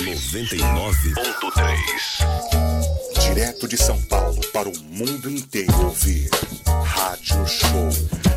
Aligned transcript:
Noventa 0.00 0.56
e 0.56 0.60
nove 0.60 1.14
ponto 1.14 1.52
três. 1.52 2.18
Direto 3.22 3.68
de 3.68 3.76
São 3.76 4.00
Paulo 4.02 4.40
para 4.52 4.68
o 4.68 4.76
mundo 4.90 5.30
inteiro 5.30 5.84
ouvir. 5.84 6.28
Rádio 6.84 7.46
Show. 7.46 7.88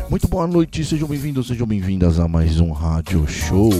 Muito 0.08 0.28
boa 0.28 0.46
noite, 0.46 0.84
sejam 0.84 1.08
bem-vindos, 1.08 1.48
sejam 1.48 1.66
bem-vindas 1.66 2.20
a 2.20 2.28
mais 2.28 2.60
um 2.60 2.70
Rádio 2.70 3.26
Show 3.26 3.72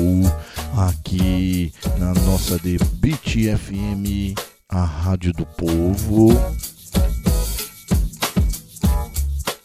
aqui 0.76 1.72
na 1.98 2.12
nossa 2.14 2.58
Beat 2.94 3.36
FM, 3.56 4.34
a 4.68 4.84
Rádio 4.84 5.32
do 5.32 5.46
Povo. 5.46 6.30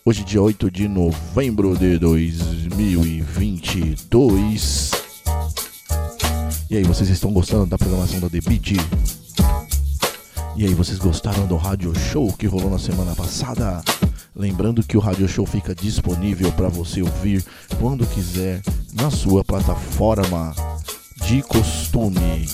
Hoje, 0.05 0.23
dia 0.23 0.39
8 0.41 0.69
de 0.69 0.87
novembro 0.87 1.75
de 1.77 1.97
2022. 1.97 4.91
E 6.69 6.77
aí, 6.77 6.83
vocês 6.83 7.09
estão 7.09 7.33
gostando 7.33 7.65
da 7.65 7.75
programação 7.77 8.19
da 8.19 8.29
Beat? 8.29 8.73
E 10.55 10.65
aí, 10.65 10.75
vocês 10.75 10.99
gostaram 10.99 11.47
do 11.47 11.57
Rádio 11.57 11.91
Show 11.95 12.31
que 12.33 12.45
rolou 12.45 12.69
na 12.69 12.77
semana 12.77 13.15
passada? 13.15 13.81
Lembrando 14.35 14.83
que 14.83 14.95
o 14.95 14.99
Rádio 14.99 15.27
Show 15.27 15.43
fica 15.45 15.73
disponível 15.73 16.51
para 16.51 16.69
você 16.69 17.01
ouvir 17.01 17.43
quando 17.79 18.05
quiser 18.05 18.61
na 18.93 19.09
sua 19.09 19.43
plataforma 19.43 20.53
de 21.25 21.41
costume. 21.43 22.47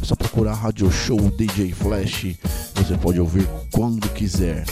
É 0.00 0.04
só 0.04 0.14
procurar 0.14 0.54
Rádio 0.54 0.90
Show 0.90 1.18
DJ 1.30 1.72
Flash, 1.72 2.36
você 2.74 2.96
pode 2.96 3.20
ouvir 3.20 3.48
quando 3.72 4.08
quiser. 4.10 4.64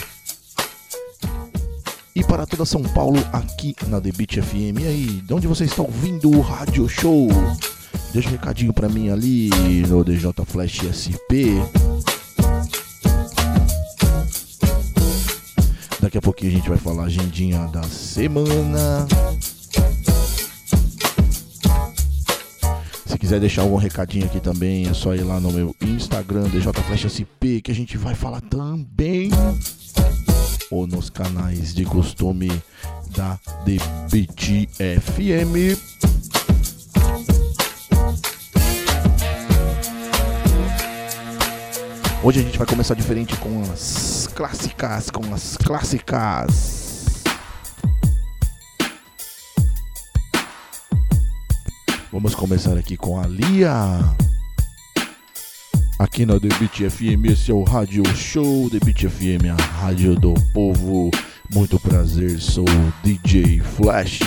E 2.15 2.23
para 2.23 2.45
toda 2.45 2.65
São 2.65 2.83
Paulo, 2.83 3.19
aqui 3.33 3.75
na 3.87 3.99
The 3.99 4.11
Beat 4.11 4.39
FM. 4.41 4.79
E 4.81 4.87
aí, 4.87 5.05
de 5.25 5.33
onde 5.33 5.47
você 5.47 5.65
está 5.65 5.81
ouvindo 5.81 6.29
o 6.29 6.41
Rádio 6.41 6.87
Show? 6.87 7.27
Deixa 8.11 8.29
um 8.29 8.33
recadinho 8.33 8.71
pra 8.71 8.87
mim 8.87 9.09
ali 9.09 9.49
no 9.87 10.03
DJ 10.03 10.31
Flash 10.45 10.81
SP. 10.93 11.57
Daqui 15.99 16.17
a 16.17 16.21
pouquinho 16.21 16.51
a 16.51 16.55
gente 16.55 16.69
vai 16.69 16.77
falar 16.77 17.03
a 17.03 17.05
agendinha 17.07 17.65
da 17.67 17.81
semana. 17.83 19.07
Quiser 23.23 23.39
deixar 23.39 23.61
algum 23.61 23.77
recadinho 23.77 24.25
aqui 24.25 24.41
também, 24.41 24.85
é 24.85 24.93
só 24.93 25.15
ir 25.15 25.23
lá 25.23 25.39
no 25.39 25.49
meu 25.49 25.73
Instagram, 25.81 26.43
DJFlashSP, 26.49 27.61
que 27.61 27.71
a 27.71 27.73
gente 27.73 27.97
vai 27.97 28.13
falar 28.13 28.41
também. 28.41 29.29
Ou 30.69 30.85
nos 30.85 31.09
canais 31.09 31.73
de 31.73 31.85
costume 31.85 32.51
da 33.15 33.39
The 33.63 33.77
Beat 34.11 34.67
FM. 34.99 35.79
Hoje 42.21 42.41
a 42.41 42.43
gente 42.43 42.57
vai 42.57 42.67
começar 42.67 42.93
diferente 42.93 43.37
com 43.37 43.61
as 43.71 44.27
clássicas, 44.35 45.09
com 45.09 45.33
as 45.33 45.55
clássicas. 45.55 46.82
Vamos 52.13 52.33
começar 52.35 52.77
aqui 52.77 52.95
com 52.95 53.19
a 53.19 53.25
Lia. 53.25 53.73
Aqui 55.97 56.27
na 56.27 56.39
The 56.39 56.49
Beat 56.59 56.91
FM, 56.91 57.25
esse 57.31 57.49
é 57.49 57.53
o 57.55 57.63
Rádio 57.63 58.03
Show 58.15 58.69
The 58.69 58.77
Beat 58.85 59.09
FM, 59.09 59.45
a 59.51 59.55
rádio 59.79 60.15
do 60.15 60.35
povo. 60.53 61.09
Muito 61.51 61.79
prazer, 61.79 62.39
sou 62.39 62.65
o 62.65 62.93
DJ 63.03 63.61
Flash 63.61 64.19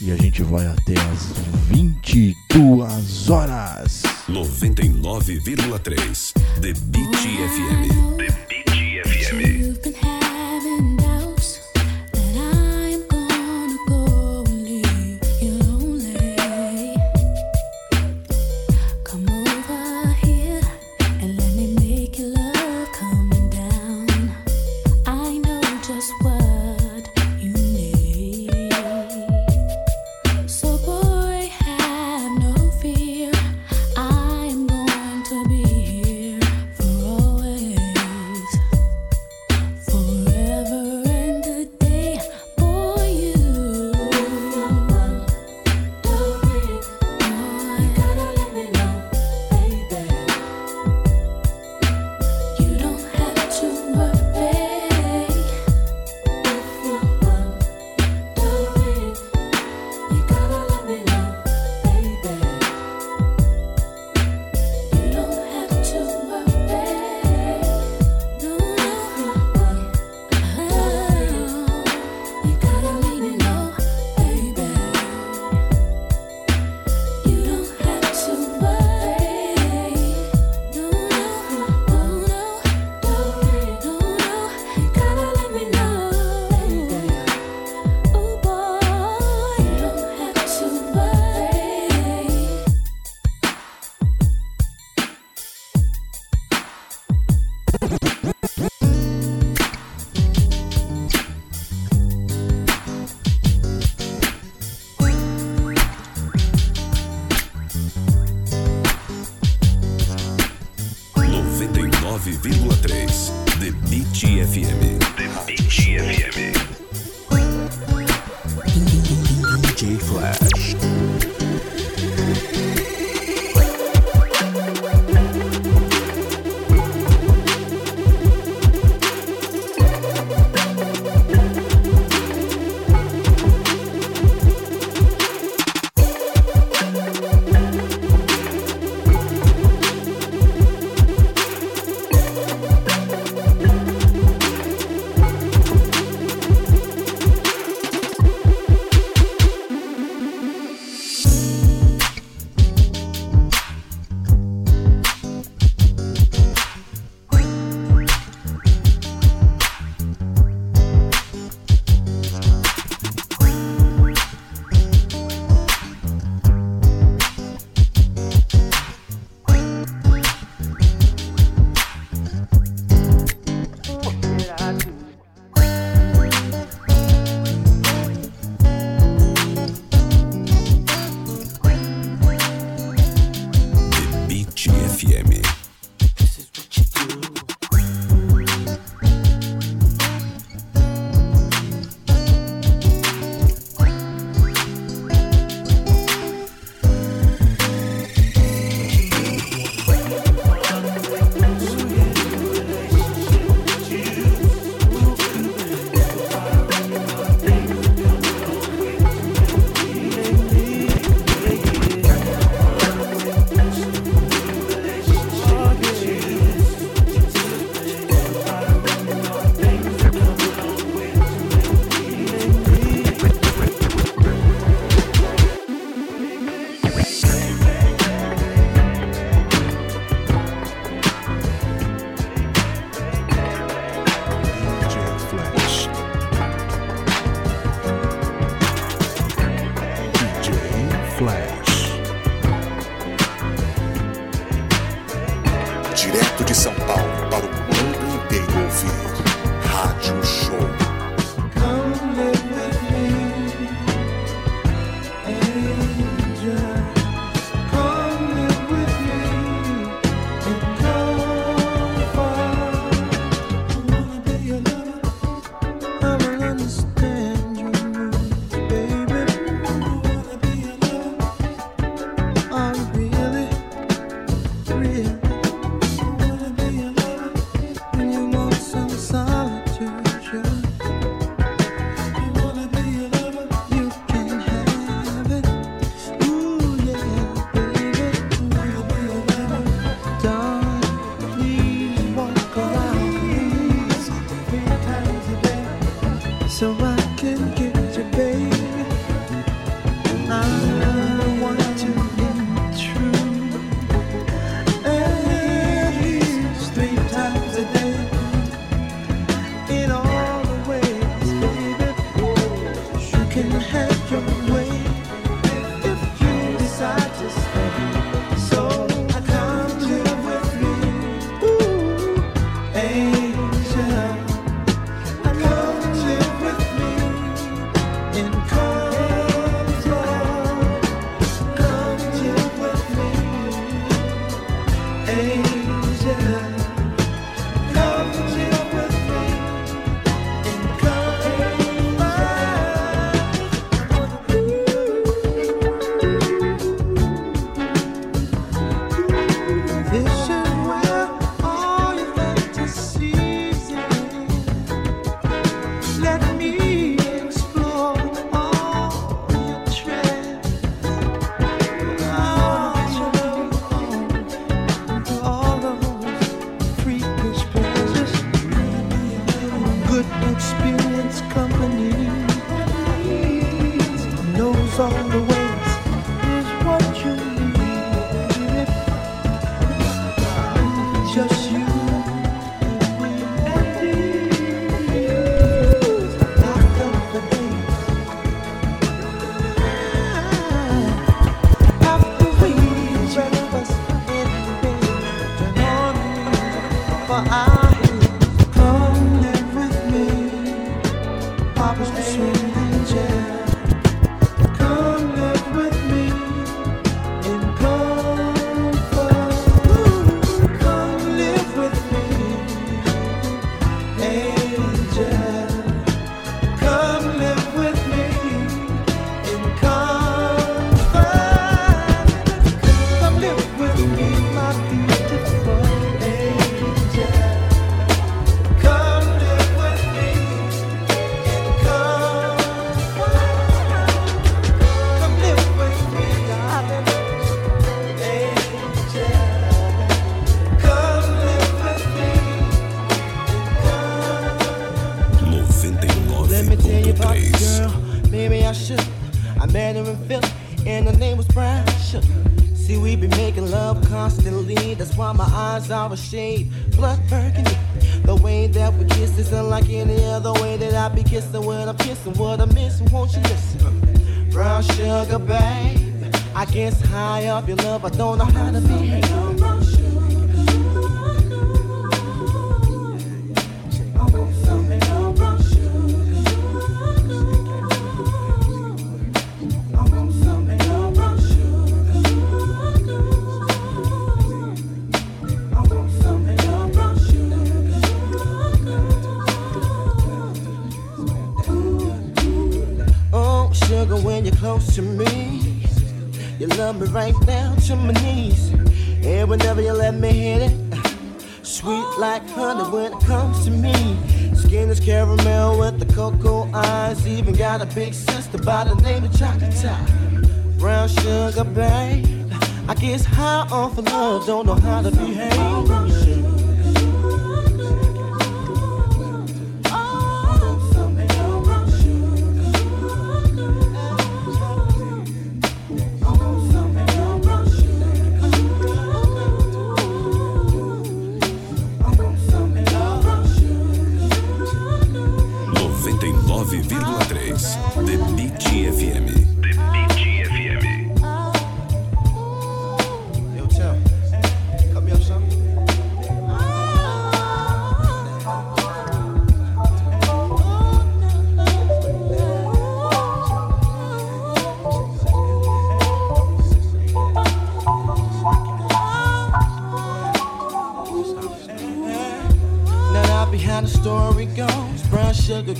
e 0.00 0.12
a 0.12 0.16
gente 0.16 0.44
vai 0.44 0.64
até 0.64 0.94
as 1.10 1.32
22 1.70 3.28
horas. 3.28 4.04
99,3. 4.28 6.34
The 6.60 6.72
Beat 6.72 7.16
FM. 7.16 7.88
The 8.16 8.28
Beat 8.48 8.70
FM. 9.08 10.23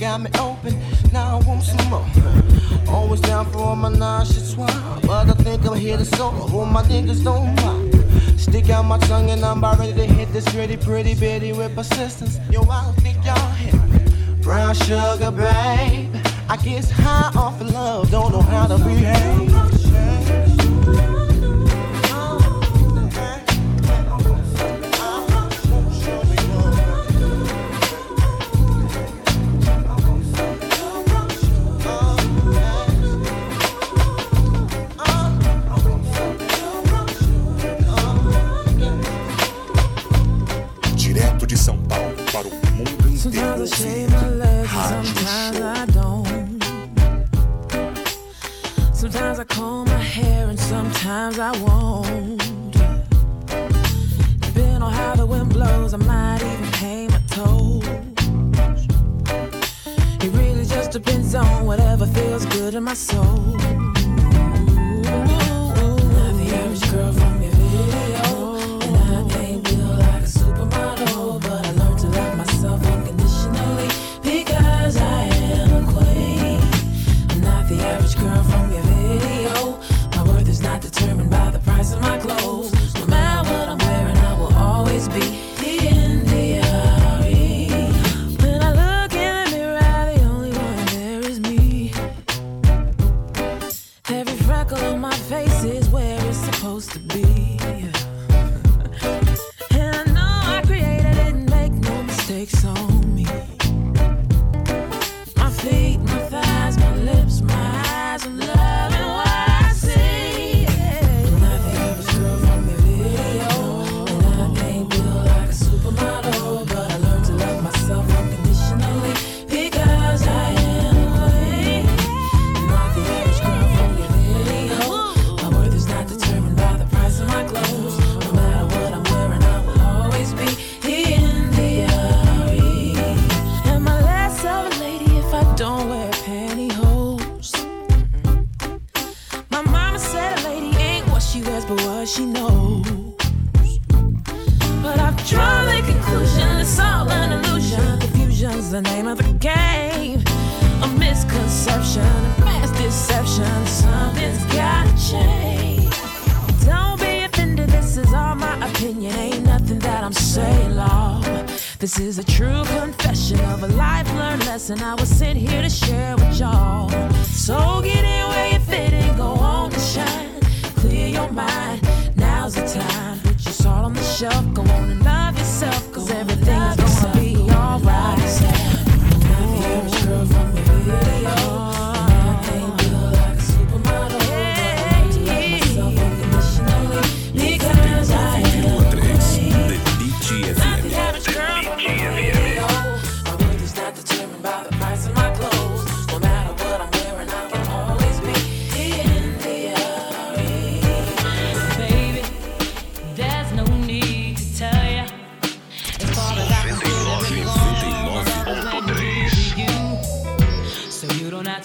got 0.05 0.21
me 0.21 0.29
open. 0.39 0.73
Now 1.11 1.39
I 1.39 1.47
want 1.47 1.63
some 1.63 1.89
more. 1.89 2.05
Always 2.87 3.21
down 3.21 3.51
for 3.51 3.57
all 3.57 3.75
my 3.75 3.89
nauseous 3.89 4.51
swine. 4.51 4.69
But 5.01 5.27
I 5.29 5.33
think 5.43 5.65
I'm 5.65 5.75
here 5.75 5.97
to 5.97 6.05
solo. 6.05 6.43
All 6.53 6.65
my 6.65 6.83
niggas 6.83 7.23
don't 7.23 7.55
mind. 7.63 8.39
Stick 8.39 8.69
out 8.69 8.85
my 8.85 8.99
tongue 8.99 9.31
and 9.31 9.43
I'm 9.43 9.57
about 9.57 9.79
ready 9.79 9.93
to 9.93 10.05
hit 10.05 10.31
this 10.31 10.47
gritty, 10.51 10.77
pretty 10.77 11.15
bitty 11.15 11.53
with 11.53 11.73
persistence. 11.75 12.37
Yo, 12.51 12.61
I 12.69 12.85
don't 12.85 12.97
think 12.97 13.17
y'all 13.25 13.51
hit 13.61 13.73
me. 13.73 14.43
Brown 14.43 14.75
sugar, 14.75 15.31
babe. 15.31 16.15
I 16.53 16.57
guess 16.63 16.91
high 16.91 17.31
off 17.35 17.59
of 17.59 17.71
love, 17.71 18.11
don't 18.11 18.31
know 18.31 18.41
how 18.41 18.67
to 18.67 18.77
behave. 18.77 19.74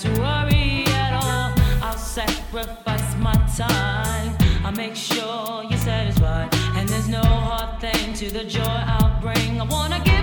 to 0.01 0.09
worry 0.13 0.85
at 0.87 1.13
all. 1.13 1.53
I'll 1.83 1.99
sacrifice 1.99 3.15
my 3.19 3.35
time. 3.55 4.35
I'll 4.65 4.73
make 4.73 4.97
sure 4.97 5.63
you're 5.69 5.79
satisfied. 5.79 6.49
And 6.77 6.89
there's 6.89 7.09
no 7.09 7.21
hard 7.23 7.81
thing 7.83 8.15
to 8.15 8.31
the 8.31 8.45
joy 8.45 8.63
I'll 8.65 9.21
bring. 9.21 9.61
I 9.61 9.65
wanna 9.65 10.01
give. 10.03 10.20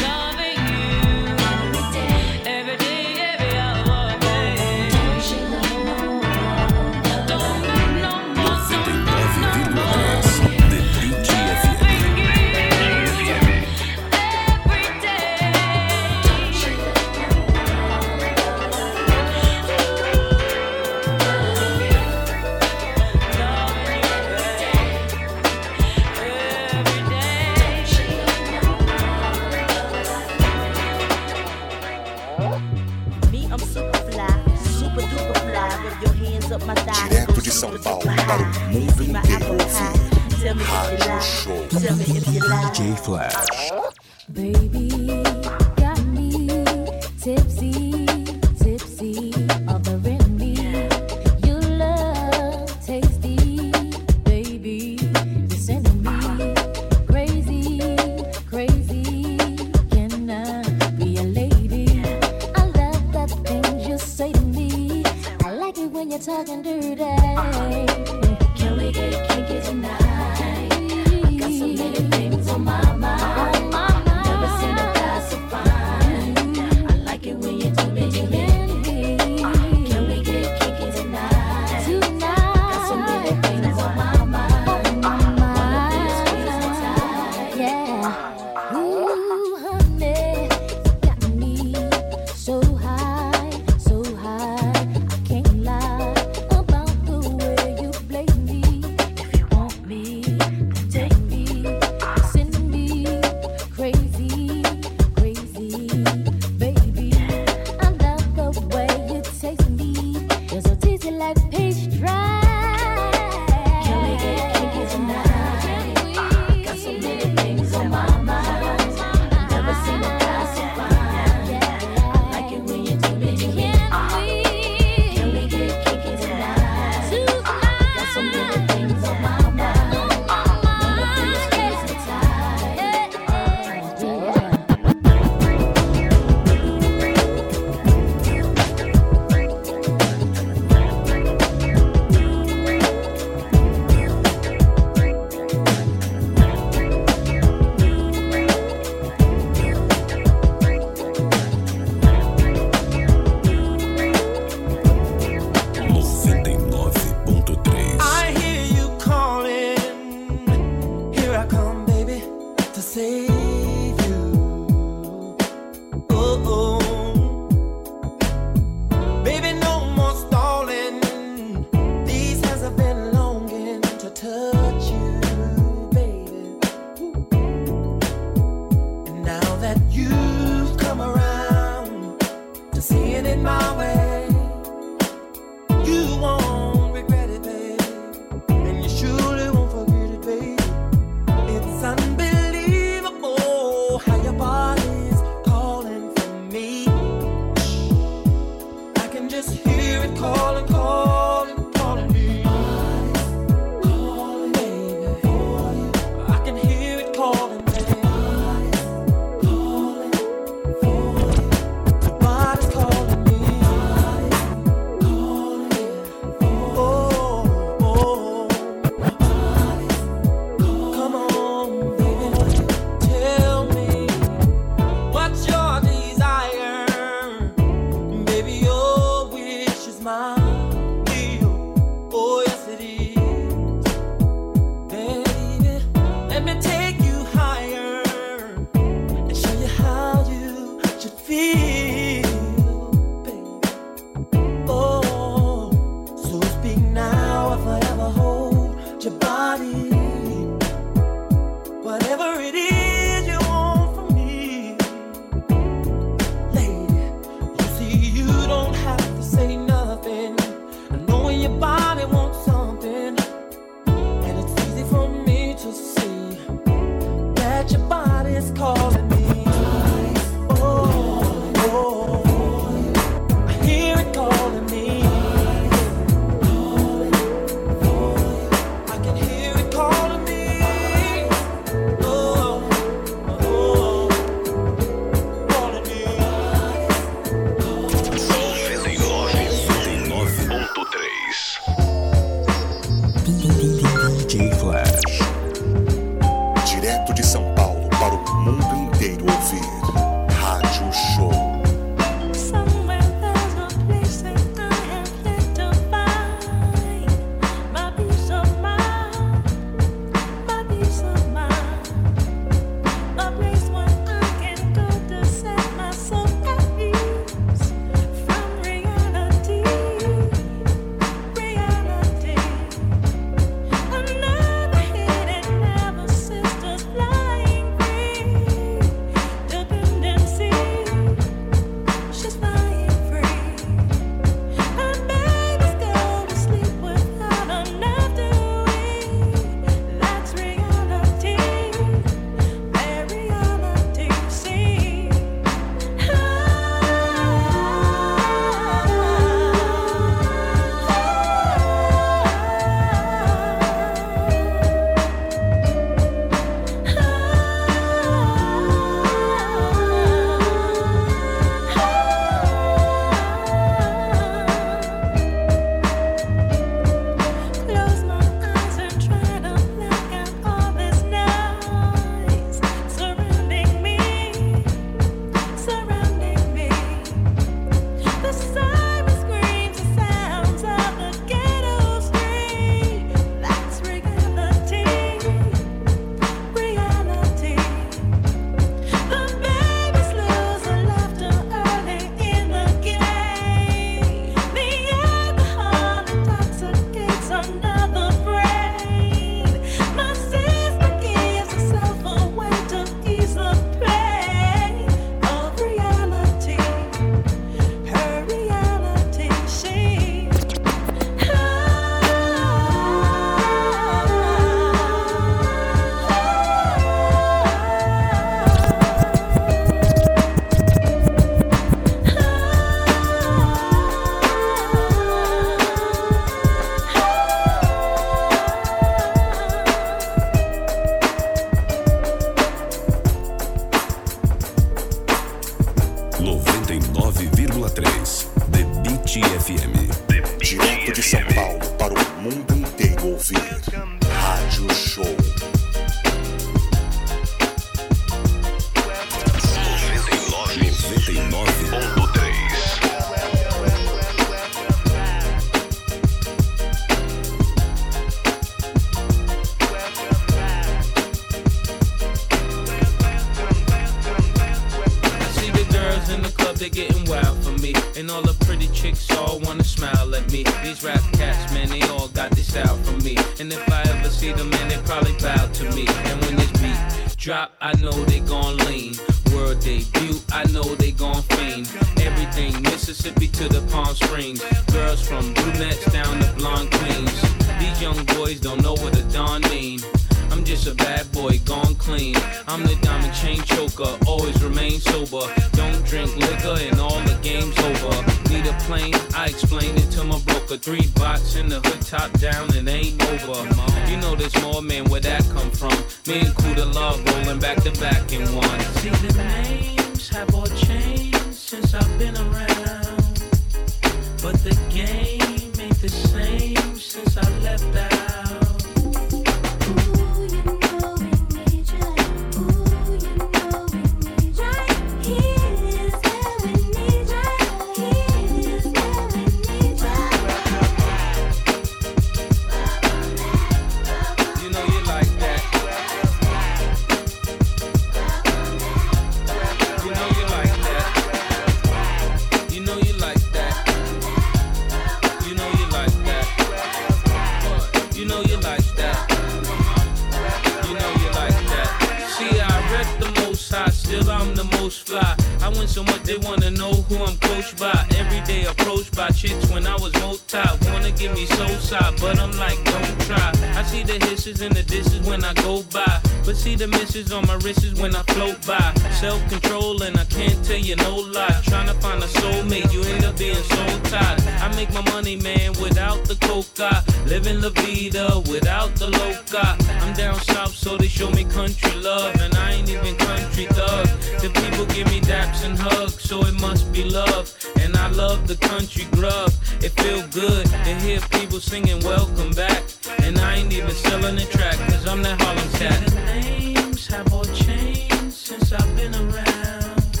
I 563.64 563.66
see 563.68 563.82
the 563.82 564.04
hisses 564.04 564.42
and 564.42 564.54
the 564.54 564.62
dishes 564.62 565.00
when 565.08 565.24
I 565.24 565.32
go 565.32 565.62
by. 565.72 565.98
But 566.26 566.36
see 566.36 566.54
the 566.54 566.68
misses 566.68 567.10
on 567.12 567.26
my 567.26 567.36
wrists 567.36 567.80
when 567.80 567.96
I 567.96 568.02
float 568.02 568.46
by. 568.46 568.74
Self 569.00 569.26
control 569.30 569.82
and 569.82 569.96
I 569.96 570.04
can't 570.04 570.44
tell 570.44 570.58
you 570.58 570.76
no 570.76 570.96
lie. 570.96 571.40
Trying 571.44 571.68
to 571.68 571.74
find 571.80 572.02
a 572.02 572.06
soulmate, 572.06 572.70
you 572.70 572.82
end 572.82 573.06
up 573.06 573.16
being 573.16 573.34
so 573.34 573.64
tired. 573.88 574.20
I 574.44 574.54
make 574.54 574.70
my 574.74 574.82
money, 574.92 575.16
man, 575.16 575.52
without 575.62 576.04
the 576.04 576.16
coca. 576.16 576.84
Living 577.06 577.40
la 577.40 577.48
vida 577.48 578.20
without 578.28 578.76
the 578.76 578.88
loca. 578.88 579.56
I'm 579.80 579.94
down 579.94 580.20
south, 580.20 580.54
so 580.54 580.76
they 580.76 580.88
show 580.88 581.10
me 581.12 581.24
country 581.24 581.74
love. 581.80 582.14
And 582.20 582.34
I 582.34 582.52
ain't 582.52 582.68
even 582.68 582.94
country 582.96 583.46
thug. 583.46 583.86
The 584.20 584.28
people 584.28 584.66
give 584.74 584.88
me 584.88 585.00
daps 585.00 585.42
and 585.42 585.58
hugs, 585.58 586.02
so 586.02 586.20
it 586.26 586.38
must 586.38 586.70
be 586.70 586.84
love. 586.84 587.32
And 587.60 587.74
I 587.78 587.88
love 587.88 588.28
the 588.28 588.36
country 588.36 588.84
grub. 588.92 589.32
It 589.62 589.70
feel 589.80 590.06
good 590.08 590.44
to 590.44 590.74
hear 590.84 591.00
people 591.12 591.40
singing 591.40 591.80
welcome 591.80 592.32
back. 592.32 592.62
And 593.00 593.18
I 593.18 593.36
ain't 593.36 593.53
even 593.56 593.70
selling 593.70 594.16
the 594.16 594.24
track, 594.24 594.56
cause 594.68 594.86
I'm 594.86 595.02
that 595.02 595.20
Harlem 595.22 595.48
cat. 595.50 595.86
The 595.86 595.94
names 596.20 596.86
have 596.88 597.12
all 597.12 597.24
changed 597.24 598.12
since 598.12 598.52
I've 598.52 598.76
been 598.76 598.94
around. 598.94 600.00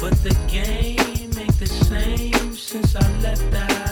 But 0.00 0.14
the 0.22 0.36
game 0.46 1.32
ain't 1.36 1.58
the 1.58 1.66
same 1.66 2.54
since 2.54 2.94
I 2.94 3.20
left 3.20 3.54
out. 3.54 3.83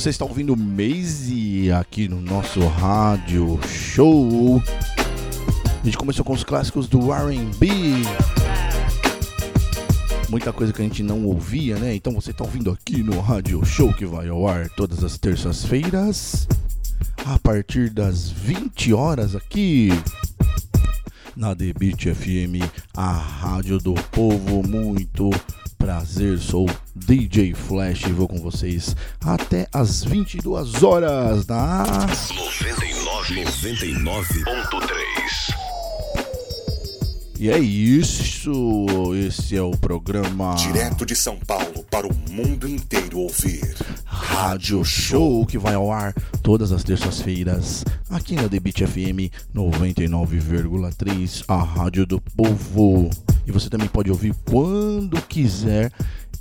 Você 0.00 0.10
está 0.10 0.24
ouvindo 0.24 0.56
Maze 0.56 1.72
aqui 1.72 2.06
no 2.06 2.20
nosso 2.20 2.60
rádio 2.60 3.58
show. 3.66 4.62
A 5.82 5.84
gente 5.84 5.98
começou 5.98 6.24
com 6.24 6.32
os 6.32 6.44
clássicos 6.44 6.86
do 6.86 7.12
R&B. 7.12 7.66
Muita 10.28 10.52
coisa 10.52 10.72
que 10.72 10.80
a 10.80 10.84
gente 10.84 11.02
não 11.02 11.24
ouvia, 11.24 11.76
né? 11.78 11.96
Então 11.96 12.12
você 12.12 12.30
está 12.30 12.44
ouvindo 12.44 12.70
aqui 12.70 13.02
no 13.02 13.18
rádio 13.18 13.64
show 13.64 13.92
que 13.92 14.06
vai 14.06 14.28
ao 14.28 14.46
ar 14.46 14.68
todas 14.68 15.02
as 15.02 15.18
terças-feiras 15.18 16.46
a 17.26 17.36
partir 17.40 17.90
das 17.90 18.30
20 18.30 18.94
horas 18.94 19.34
aqui 19.34 19.88
na 21.34 21.56
Beat 21.56 22.14
FM, 22.14 22.62
a 22.96 23.10
rádio 23.10 23.78
do 23.78 23.94
povo. 24.12 24.62
Muito 24.62 25.28
prazer, 25.76 26.38
sou 26.38 26.70
DJ 27.08 27.54
Flash 27.54 28.02
e 28.02 28.12
vou 28.12 28.28
com 28.28 28.36
vocês 28.36 28.94
até 29.24 29.66
as 29.72 30.04
22 30.04 30.82
horas 30.82 31.46
da 31.46 31.86
99.3. 31.86 34.04
99. 34.04 34.44
E 37.40 37.50
é 37.50 37.58
isso, 37.58 38.84
esse 39.14 39.56
é 39.56 39.62
o 39.62 39.70
programa 39.70 40.54
Direto 40.56 41.06
de 41.06 41.16
São 41.16 41.38
Paulo 41.38 41.82
para 41.90 42.06
o 42.06 42.14
mundo 42.30 42.68
inteiro 42.68 43.20
ouvir. 43.20 43.74
Rádio 44.04 44.84
Show 44.84 45.46
que 45.46 45.56
vai 45.56 45.72
ao 45.72 45.90
ar 45.90 46.12
todas 46.42 46.72
as 46.72 46.84
terças-feiras 46.84 47.86
aqui 48.10 48.34
na 48.34 48.48
Debit 48.48 48.86
FM 48.86 49.32
99,3, 49.54 51.42
a 51.48 51.56
rádio 51.56 52.04
do 52.04 52.20
povo. 52.20 53.08
E 53.46 53.50
você 53.50 53.70
também 53.70 53.88
pode 53.88 54.10
ouvir 54.10 54.34
quando 54.44 55.18
quiser 55.22 55.90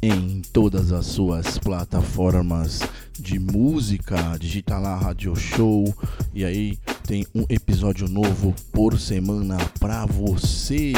em 0.01 0.41
todas 0.53 0.91
as 0.91 1.05
suas 1.07 1.57
plataformas 1.57 2.81
de 3.19 3.39
música, 3.39 4.37
digita 4.39 4.77
lá 4.77 4.95
Radio 4.95 5.35
Show 5.35 5.93
e 6.33 6.45
aí 6.45 6.77
tem 7.05 7.25
um 7.33 7.45
episódio 7.49 8.07
novo 8.07 8.53
por 8.71 8.99
semana 8.99 9.57
pra 9.79 10.05
você. 10.05 10.93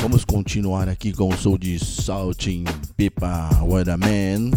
Vamos 0.00 0.24
continuar 0.24 0.88
aqui 0.88 1.12
com 1.12 1.28
o 1.28 1.36
som 1.36 1.56
de 1.56 1.78
Salting 1.78 2.64
Pipa 2.96 3.50
Weatherman. 3.62 4.50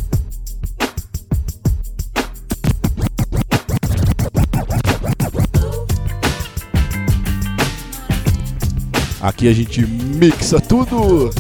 Aqui 9.22 9.48
a 9.48 9.54
gente 9.54 9.86
mixa 9.86 10.60
tudo. 10.60 11.32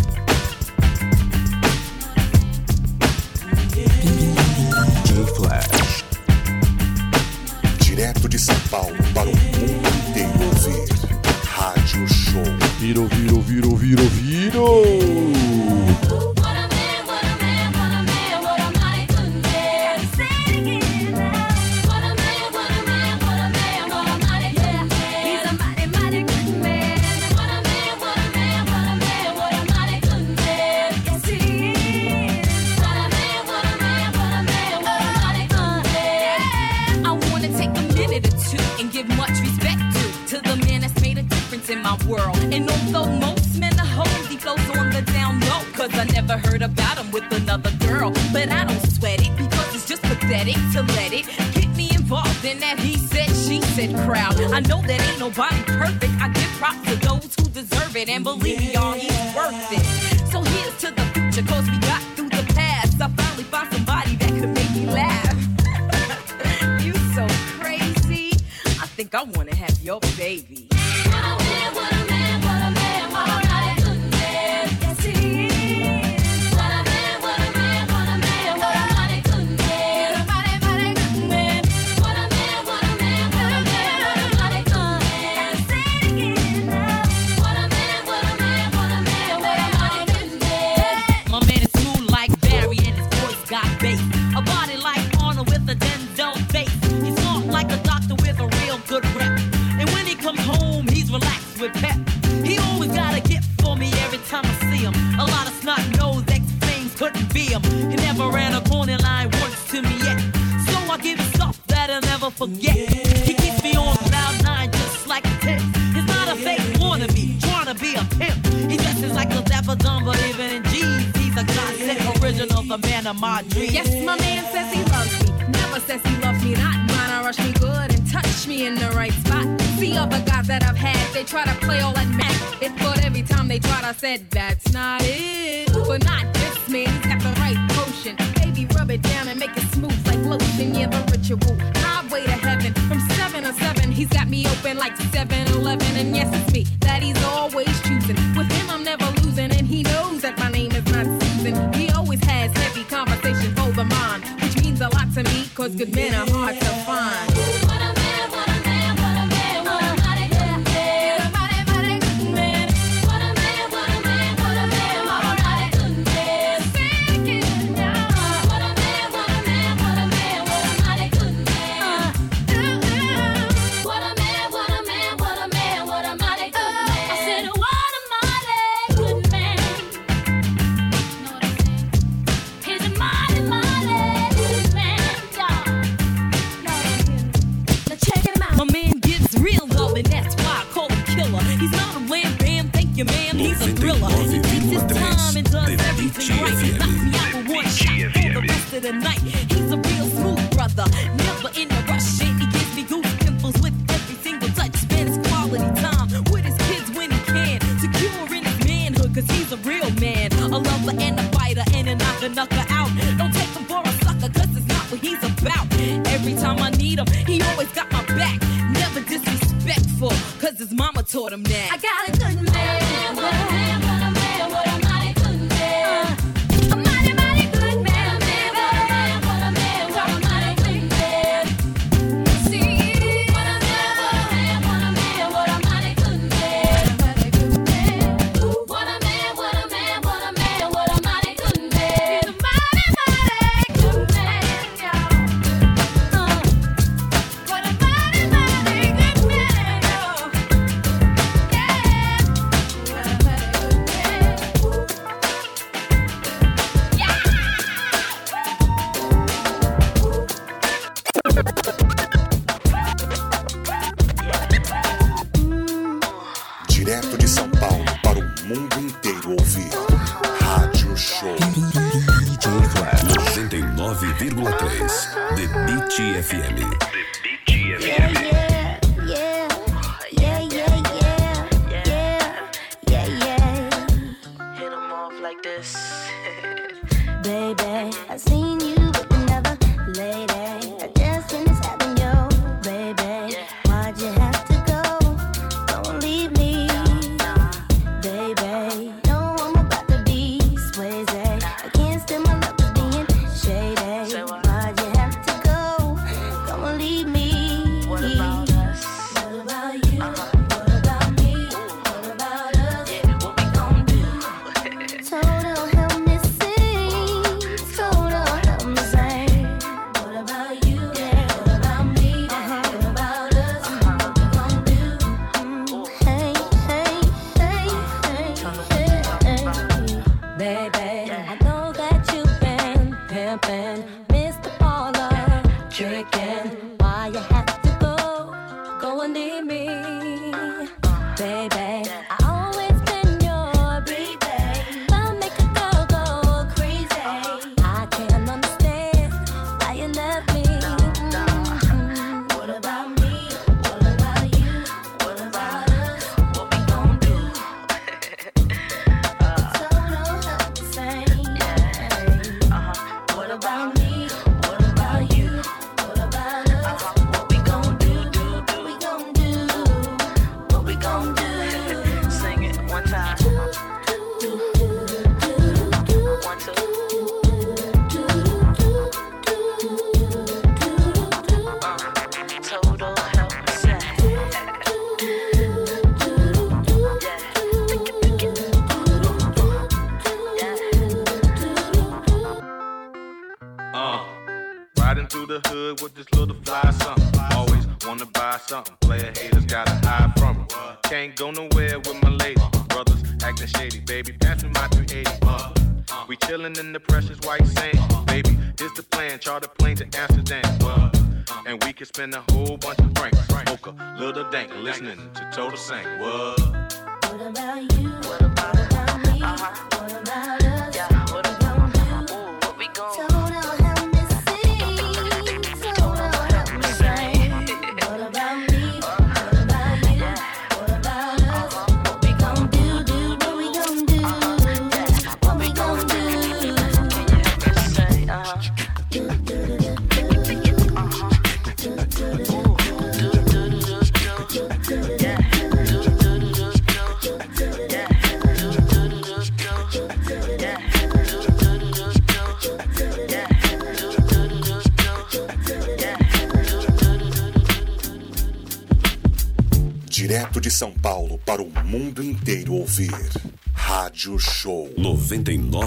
direto 8.15 8.30
de 8.30 8.39
São 8.39 8.56
Paulo 8.69 8.95
para 9.13 9.30
o 9.30 9.36
mundo 9.36 9.88
inteiro 10.10 10.32
ouvir. 10.45 10.86
Rádio 11.45 12.08
Show. 12.08 12.43
Viro, 12.80 13.08
viro, 13.08 13.41
viro, 13.41 13.75
viro, 13.75 14.04
viro. 14.04 15.04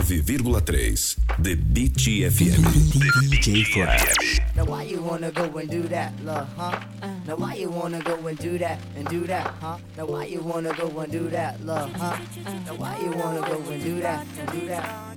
99,3 0.08 1.18
The 1.44 1.54
Beat 1.54 1.92
FM. 1.92 2.64
The 2.96 3.36
DJ 3.36 3.62
FM. 3.62 4.56
Now 4.56 4.64
why 4.64 4.84
you 4.84 5.02
wanna 5.02 5.30
go 5.30 5.44
and 5.58 5.68
do 5.68 5.82
that, 5.82 6.14
love, 6.24 6.48
huh? 6.56 6.80
Uh. 7.02 7.12
Now 7.26 7.36
why 7.36 7.54
you 7.56 7.68
wanna 7.68 8.00
go 8.00 8.16
and 8.26 8.38
do 8.38 8.56
that 8.56 8.80
and 8.96 9.06
do 9.08 9.26
that, 9.26 9.52
huh? 9.60 9.76
Now 9.98 10.06
why 10.06 10.24
you 10.24 10.40
wanna 10.40 10.72
go 10.72 10.88
and 11.00 11.12
do 11.12 11.28
that, 11.28 11.60
love, 11.62 11.92
huh? 11.92 12.16
Uh. 12.46 12.52
Now 12.64 12.74
why 12.76 12.98
you 13.04 13.10
wanna 13.12 13.40
go 13.42 13.70
and 13.70 13.84
do 13.84 14.00
that 14.00 14.26
and 14.38 14.50
do 14.50 14.66
that? 14.68 15.07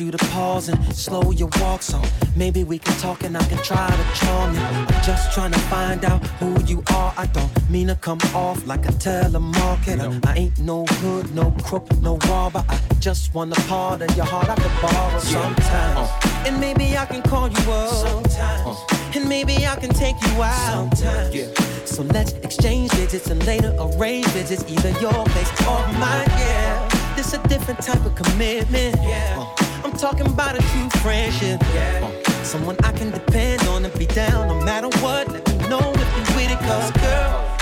you 0.00 0.10
to 0.10 0.18
pause 0.28 0.68
and 0.68 0.78
slow 0.94 1.32
your 1.32 1.48
walk 1.60 1.82
so 1.82 2.00
maybe 2.36 2.64
we 2.64 2.78
can 2.78 2.96
talk 2.98 3.24
and 3.24 3.36
I 3.36 3.44
can 3.44 3.58
try 3.58 3.88
to 3.88 4.18
charm 4.18 4.54
you. 4.54 4.60
I'm 4.60 4.86
just 5.04 5.32
trying 5.32 5.52
to 5.52 5.58
find 5.60 6.04
out 6.04 6.24
who 6.38 6.62
you 6.64 6.82
are. 6.92 7.12
I 7.16 7.26
don't 7.26 7.70
mean 7.70 7.88
to 7.88 7.96
come 7.96 8.18
off 8.34 8.66
like 8.66 8.86
a 8.86 8.92
telemarketer. 8.92 10.24
I 10.26 10.34
ain't 10.34 10.58
no 10.58 10.84
hood, 10.86 11.34
no 11.34 11.50
crook, 11.62 11.86
no 12.00 12.16
robber. 12.28 12.64
I 12.68 12.78
just 13.00 13.34
want 13.34 13.56
a 13.56 13.60
part 13.62 14.02
of 14.02 14.16
your 14.16 14.26
heart 14.26 14.48
I 14.48 14.54
can 14.54 14.82
borrow 14.82 15.12
yeah. 15.12 15.18
sometimes. 15.18 15.98
Uh. 15.98 16.44
And 16.46 16.60
maybe 16.60 16.96
I 16.96 17.04
can 17.06 17.22
call 17.22 17.48
you 17.48 17.72
up 17.72 17.90
sometimes. 17.90 18.66
Uh. 18.66 18.96
And 19.14 19.28
maybe 19.28 19.66
I 19.66 19.76
can 19.76 19.90
take 19.90 20.16
you 20.22 20.42
out 20.42 20.96
sometimes. 20.96 21.34
Yeah. 21.34 21.52
So 21.84 22.02
let's 22.04 22.32
exchange 22.32 22.90
digits 22.92 23.26
and 23.26 23.44
later 23.46 23.76
arrange 23.78 24.32
digits 24.32 24.64
either 24.68 24.90
your 25.00 25.24
place 25.26 25.50
or 25.62 25.80
mine. 25.98 26.28
Yeah, 26.38 26.88
this 27.16 27.34
a 27.34 27.48
different 27.48 27.82
type 27.82 28.04
of 28.06 28.14
commitment. 28.14 28.96
Yeah 29.02 29.41
talking 30.02 30.26
about 30.26 30.56
a 30.56 30.62
true 30.72 30.90
friendship. 31.00 31.60
Yeah. 31.72 32.42
Someone 32.42 32.76
I 32.82 32.90
can 32.90 33.12
depend 33.12 33.62
on 33.68 33.84
and 33.84 33.96
be 33.96 34.06
down 34.06 34.48
no 34.48 34.60
matter 34.60 34.88
what. 34.98 35.30
Let 35.30 35.48
me 35.48 35.68
know 35.68 35.78
if 35.78 36.28
you 36.28 36.34
with 36.34 36.50
it, 36.50 36.58
cause 36.58 36.90
girl. 36.90 37.61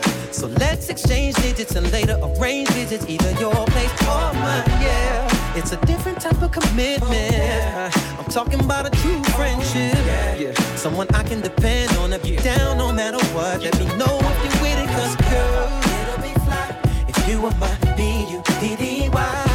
So 0.31 0.47
let's 0.47 0.89
exchange 0.89 1.35
digits 1.35 1.75
and 1.75 1.91
later 1.91 2.17
arrange 2.23 2.69
visits, 2.69 3.05
either 3.07 3.31
your 3.39 3.53
place 3.53 3.91
or 4.01 4.33
mine. 4.33 4.63
Yeah, 4.81 5.57
it's 5.57 5.71
a 5.71 5.77
different 5.85 6.21
type 6.21 6.41
of 6.41 6.51
commitment. 6.51 7.95
I'm 8.17 8.25
talking 8.31 8.59
about 8.59 8.87
a 8.87 8.89
true 9.01 9.21
friendship. 9.35 9.93
Yeah, 10.39 10.53
someone 10.75 11.07
I 11.13 11.23
can 11.23 11.41
depend 11.41 11.95
on 11.97 12.13
if 12.13 12.25
you're 12.25 12.41
down 12.41 12.77
no 12.77 12.91
matter 12.91 13.23
what. 13.35 13.61
Let 13.61 13.77
me 13.77 13.85
know 13.97 14.19
if 14.19 14.37
you're 14.43 14.61
with 14.63 14.79
it, 14.79 14.89
cause 14.95 15.15
girl, 15.29 15.67
it'll 15.99 16.21
be 16.23 16.33
fly 16.45 16.75
if 17.07 17.27
you 17.27 17.41
were 17.41 17.53
my 17.55 17.75
B-U-D-D-Y. 17.95 19.50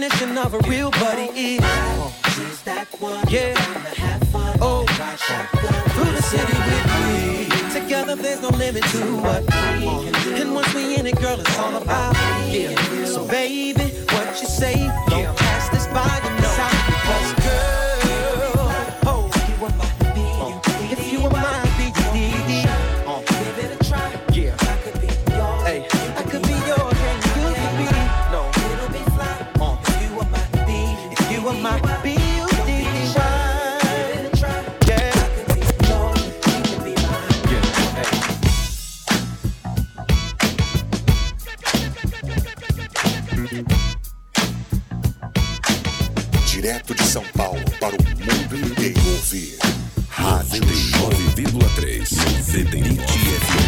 Definition 0.00 0.38
of 0.38 0.54
a 0.54 0.58
real 0.68 0.90
buddy 0.92 1.28
is 1.34 1.60
she's 2.34 2.62
that 2.62 2.86
one 3.00 3.26
yeah. 3.28 3.54
Oh, 4.60 4.84
through 4.86 6.12
the 6.12 6.22
city 6.22 6.52
with 6.68 6.86
me. 6.94 7.80
Together, 7.80 8.14
there's 8.14 8.40
no 8.40 8.50
limit 8.50 8.84
to 8.84 9.16
what 9.16 9.42
we 9.42 9.50
can 9.50 10.12
do. 10.22 10.34
And 10.36 10.54
once 10.54 10.72
we 10.74 10.96
in 10.96 11.06
it, 11.06 11.20
girl, 11.20 11.40
it's 11.40 11.58
all 11.58 11.76
about 11.76 12.14
yeah. 12.48 12.74
So, 13.06 13.26
baby, 13.26 13.90
what 14.12 14.40
you 14.40 14.46
say? 14.46 14.88
Don't 15.08 15.36
pass 15.36 15.68
this 15.70 15.86
by, 15.88 16.37
para 47.80 47.96
o 47.96 48.02
mundo 48.02 48.66
inteiro 48.66 49.00
ouvir. 49.10 49.58
Rádio 50.08 50.74
Show. 50.74 51.10
9,3 51.10 52.10
90 52.16 53.06
FM. 53.06 53.67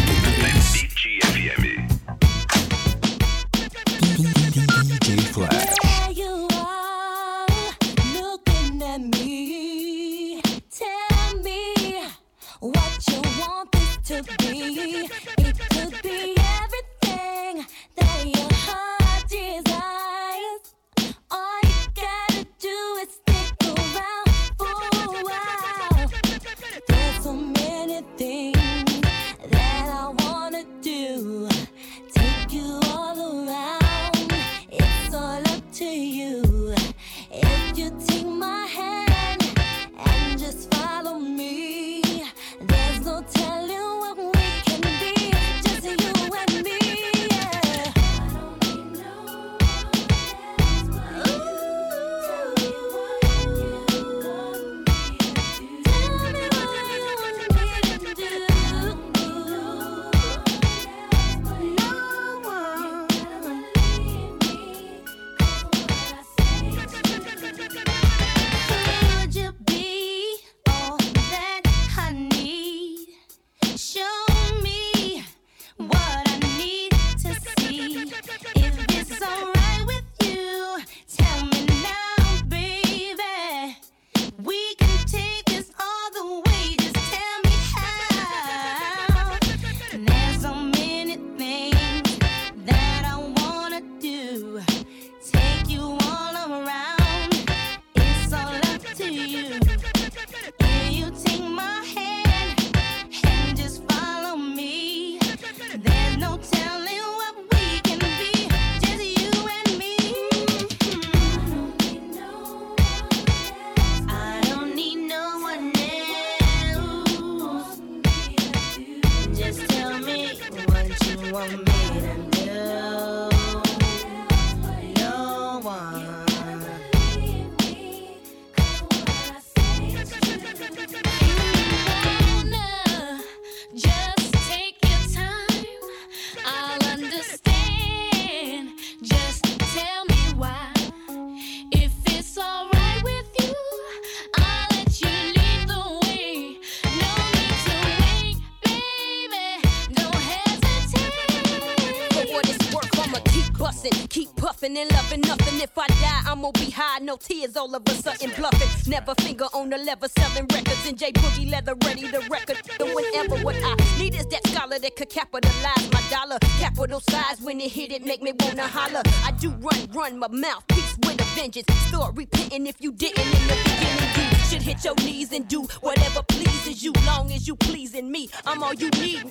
No 157.11 157.17
tears, 157.17 157.57
all 157.57 157.75
of 157.75 157.83
a 157.85 157.91
sudden 157.91 158.31
bluffing. 158.37 158.89
Never 158.89 159.13
finger 159.15 159.43
on 159.53 159.69
the 159.69 159.77
lever, 159.77 160.07
selling 160.07 160.47
records 160.53 160.85
in 160.87 160.95
J 160.95 161.11
Boogie 161.11 161.51
leather, 161.51 161.75
ready 161.83 162.03
to 162.03 162.19
record. 162.29 162.57
And 162.79 162.89
whenever 162.95 163.35
what 163.43 163.57
I 163.61 163.75
need 163.99 164.15
is 164.15 164.25
that 164.27 164.47
scholar 164.47 164.79
that 164.79 164.95
could 164.95 165.09
capitalize 165.09 165.91
my 165.91 166.01
dollar. 166.09 166.37
Capital 166.59 167.01
size 167.01 167.41
when 167.41 167.59
it 167.59 167.69
hit 167.69 167.91
it, 167.91 168.05
make 168.05 168.21
me 168.21 168.31
wanna 168.39 168.65
holler. 168.65 169.01
I 169.25 169.31
do 169.31 169.49
run, 169.49 169.89
run 169.91 170.19
my 170.19 170.29
mouthpiece 170.29 170.95
with 171.05 171.19
a 171.19 171.25
vengeance. 171.35 171.67
Start 171.89 172.15
repenting 172.15 172.65
if 172.67 172.77
you 172.79 172.93
didn't 172.93 173.25
in 173.25 173.47
the 173.49 173.57
beginning. 173.65 174.31
You 174.31 174.45
should 174.49 174.61
hit 174.61 174.85
your 174.85 174.95
knees 175.03 175.33
and 175.33 175.45
do 175.49 175.63
whatever 175.81 176.23
pleases 176.23 176.81
you, 176.81 176.93
long 177.05 177.29
as 177.33 177.45
you 177.45 177.57
pleasing 177.57 178.09
me. 178.09 178.29
I'm 178.45 178.63
all 178.63 178.73
you 178.73 178.89
need. 178.91 179.25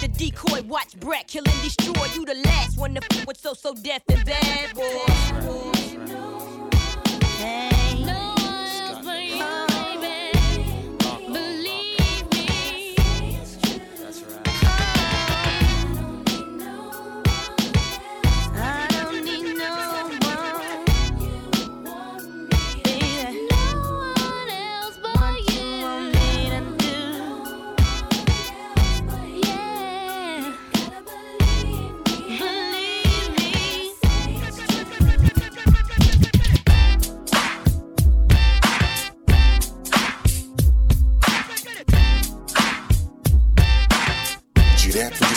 the 0.00 0.06
decoy, 0.06 0.62
watch 0.68 1.00
Brett 1.00 1.26
kill 1.26 1.42
and 1.44 1.62
destroy. 1.62 2.06
You 2.14 2.24
the 2.26 2.40
last 2.46 2.78
one 2.78 2.94
to 2.94 3.02
f 3.12 3.26
with 3.26 3.38
so 3.38 3.54
so 3.54 3.74
death 3.74 4.02
and 4.08 4.24
bad 4.24 4.74
boy. 4.76 5.73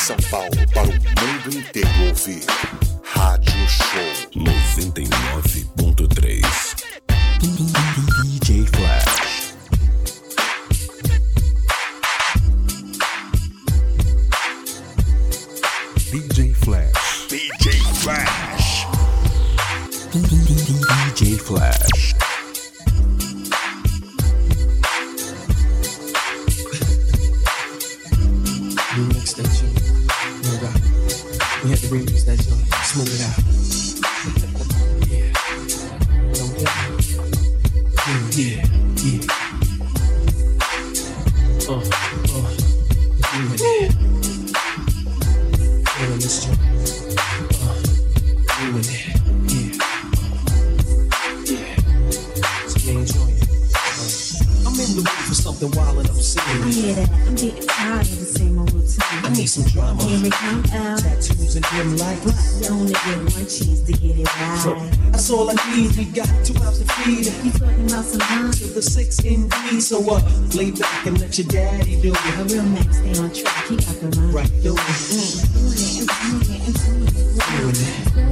São 0.08 0.16
Paulo 0.32 0.50
para 0.74 0.84
o 0.84 0.88
mundo 0.88 1.58
inteiro 1.58 2.08
ouvir. 2.08 2.40
Rádio 3.04 3.68
Show 3.68 4.30
99.3. 4.38 6.46
DJ 8.24 8.66
Flash. 8.68 9.17
So 69.88 70.04
uh, 70.04 70.20
lay 70.54 70.72
back 70.72 71.06
and 71.06 71.18
let 71.18 71.38
your 71.38 71.48
daddy 71.48 71.96
do 72.02 72.12
A 72.12 72.12
it. 72.12 72.52
real 72.52 72.64
man 72.64 72.92
stay 72.92 73.18
on 73.24 73.32
track. 73.32 73.68
He 73.68 73.78
got 73.78 73.96
the 74.04 74.10
rhyme. 74.20 74.36
Right, 74.36 74.52
do 74.60 74.76
it. 74.76 74.84
Doing 75.56 76.12
it 76.44 76.68
and 76.68 76.76
doing 76.76 77.08
it 77.08 77.08
and 77.08 77.08
doing 77.08 77.08
it. 77.08 77.40
Doing 77.48 77.80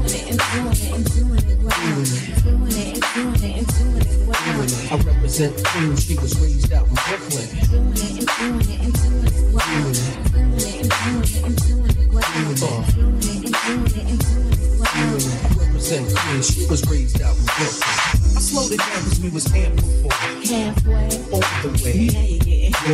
it. 0.03 0.28
And 0.28 0.43
doing 0.51 0.76
it 0.76 0.91
and 0.91 1.08
doing 1.16 1.47
it 1.47 1.64
well. 1.64 1.80
Doing 1.80 2.76
it 2.76 2.91
and 2.91 3.08
doing 3.16 3.39
it 3.39 3.56
and 3.56 3.72
doing 3.72 4.03
it 4.03 4.20
well. 4.28 4.68
I 4.91 4.99
represent 4.99 5.56
Queen. 5.64 5.95
She 5.95 6.20
was 6.20 6.36
raised 6.43 6.74
out 6.76 6.91
in 6.91 6.95
Brooklyn. 7.08 7.47
Doing 7.72 8.03
it 8.03 8.20
and 8.20 8.28
doing 8.36 8.68
it 8.68 8.84
and 8.84 8.91
doing 8.91 9.24
it 9.24 9.47
well. 9.56 9.64
Doing 9.64 9.95
it. 9.95 10.76
And 10.76 10.91
doing 10.91 11.24
it 11.24 11.39
and 11.39 11.56
doing 11.56 11.88
it 11.88 12.12
well. 12.12 12.84
Doing 12.99 13.16
it 13.16 13.47
and 13.47 13.56
doing 13.64 13.95
it 13.95 14.12
and 14.12 14.20
doing 14.20 14.60
it 14.60 14.76
well. 14.76 15.24
Represent 15.56 16.03
Queen. 16.20 16.43
She 16.43 16.68
was 16.68 16.84
raised 16.91 17.24
out 17.24 17.32
in 17.32 17.47
Brooklyn. 17.47 17.95
I 18.36 18.43
slowed 18.43 18.76
it 18.76 18.84
down 18.84 18.99
because 19.08 19.24
we 19.24 19.30
was 19.30 19.47
amped 19.56 19.80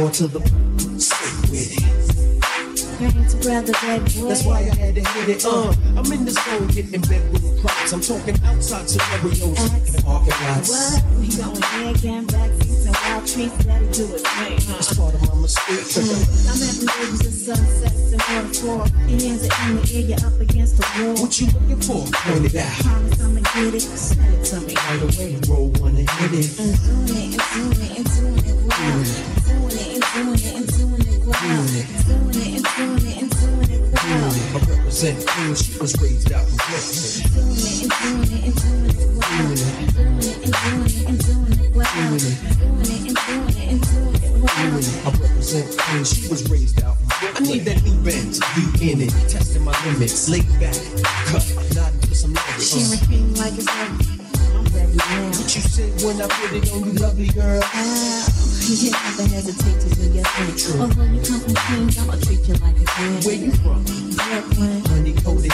it. 0.01 0.03
More 0.03 0.11
to 0.11 0.27
the 0.27 0.41
stick 0.99 1.51
with 1.51 1.77
it. 1.77 2.01
Grand 2.97 3.41
brother, 3.41 3.73
that 3.73 4.01
boy. 4.15 4.29
That's 4.29 4.45
why 4.45 4.59
I 4.59 4.75
had 4.75 4.95
to 4.95 5.01
hit 5.01 5.29
it. 5.29 5.45
Uh, 5.45 5.73
I'm 5.97 6.11
in 6.11 6.25
the 6.25 6.31
zone 6.31 6.67
getting 6.67 7.01
bedroom 7.01 7.61
props. 7.61 7.93
I'm 7.93 8.01
talking 8.01 8.37
outside 8.45 8.89
scenarios 8.89 9.57
and 9.57 10.05
parking 10.05 10.33
lots. 10.41 10.69
What? 10.69 11.03
We 11.17 11.27
going 11.37 11.65
egg 11.85 12.05
and 12.05 12.27
backseats 12.27 12.85
and 12.85 12.95
wild 12.97 13.27
treats. 13.27 13.57
That'll 13.65 13.91
do 13.93 14.05
it, 14.15 14.25
right? 14.25 14.57
That's 14.57 14.93
part 14.97 15.13
of 15.13 15.21
my 15.21 15.35
mistake. 15.41 15.85
I'm 15.97 16.61
having 16.61 16.89
babies 16.89 17.25
and 17.25 17.37
sunsets 17.45 18.11
and 18.13 18.21
waterfall. 18.25 18.85
Your 19.09 19.21
hands 19.21 19.49
are 19.49 19.69
in 19.69 19.75
the 19.77 19.91
air, 19.93 20.01
you're 20.01 20.25
up 20.25 20.39
against 20.41 20.77
the 20.77 20.85
wall. 20.97 21.13
What 21.25 21.41
you 21.41 21.45
looking 21.53 21.81
for? 21.81 22.05
Point 22.09 22.45
it 22.45 22.55
out. 22.57 22.73
Promise 22.85 23.21
I'ma 23.21 23.41
get 23.53 23.73
it. 23.73 23.81
Send 23.81 24.33
it 24.33 24.45
to 24.45 24.61
me. 24.61 24.73
Right 24.77 25.01
away, 25.01 25.37
roll 25.49 25.69
one 25.81 25.97
and 25.97 26.09
hit 26.09 26.33
it. 26.37 26.49
And 26.57 26.73
doing 27.05 27.33
it, 27.33 27.41
and 27.41 27.53
doing 27.53 27.81
it, 27.81 27.97
and 27.97 28.05
doing 28.05 28.45
it 28.45 28.61
it, 28.81 29.33
and 29.35 29.40
doing 30.13 30.33
it, 30.35 30.55
and 30.55 30.67
doing 30.67 31.07
it 31.07 31.19
well. 31.25 31.39
Doing 31.41 31.75
it. 31.75 31.87
And 31.91 32.65
doing 32.75 33.05
it, 33.07 33.21
and 33.21 33.31
doing 33.31 33.71
it 33.71 33.81
well. 33.93 34.31
I 34.31 34.59
represent 34.69 35.17
Queen. 35.27 35.55
She 35.55 35.77
was 35.79 35.93
raised 36.01 36.31
out 36.31 36.47
in 36.47 36.55
Brooklyn. 36.57 37.31
Doing 37.31 37.55
it, 37.55 37.81
and 37.81 37.91
doing 38.01 38.31
it, 38.31 38.43
and 38.43 38.55
doing 38.57 38.91
it 38.91 39.15
well. 39.15 39.31
Doing 39.31 39.59
it. 39.59 39.75
And 40.41 40.55
doing 40.61 40.91
it, 40.91 41.05
and 41.07 41.19
doing 41.21 41.55
it 41.59 41.71
well. 41.75 41.87
Doing 41.95 42.21
it. 42.21 42.37
And 42.41 43.17
doing 43.25 43.49
it, 43.49 43.67
and 43.71 43.81
doing 43.81 44.23
it 44.23 44.31
well. 44.41 44.51
I 44.51 45.11
represent 45.15 45.67
Queen. 45.77 46.03
She 46.03 46.27
was 46.27 46.41
raised 46.49 46.83
out 46.83 46.97
in 46.99 47.07
Brooklyn. 47.07 47.35
I 47.35 47.51
need 47.53 47.65
that 47.65 47.83
new 47.83 47.97
Benz. 48.03 48.39
Be 48.55 48.91
in 48.91 49.01
it. 49.01 49.13
Testing 49.29 49.63
my 49.63 49.75
limits. 49.85 50.29
Laid 50.29 50.47
back. 50.59 50.75
Cut. 51.31 51.45
Nodding 51.75 52.01
to 52.01 52.15
some 52.15 52.33
lyrics. 52.33 52.69
Sharing 52.69 52.99
cream 53.07 53.33
like 53.35 53.53
it's 53.53 53.67
like 53.67 53.89
I'm 53.89 54.20
ready 54.73 54.95
now. 54.97 55.27
What 55.27 55.55
you 55.55 55.61
said 55.61 55.91
when 56.03 56.21
I 56.21 56.27
put 56.27 56.51
it 56.53 56.71
on 56.71 56.85
you, 56.85 56.93
lovely 56.99 57.27
girl? 57.27 57.61
Ah, 57.63 58.27
you 58.67 58.91
never 58.91 59.27
hesitate 59.27 59.79
to 59.81 59.89
do 59.95 60.03
your 60.11 60.23
thing. 60.23 60.81
Although 60.81 61.03
you 61.03 61.21
come 61.21 61.39
from 61.39 61.55
Queens, 61.55 61.97
I'ma 61.97 62.15
treat 62.21 62.47
you 62.47 62.55
like 62.55 62.79
a 62.79 62.85
queen. 62.85 63.13
Where 63.23 63.35
you 63.35 63.51
from? 63.51 63.83
Brooklyn, 63.83 64.85
Honey 64.85 65.13
coated. 65.23 65.53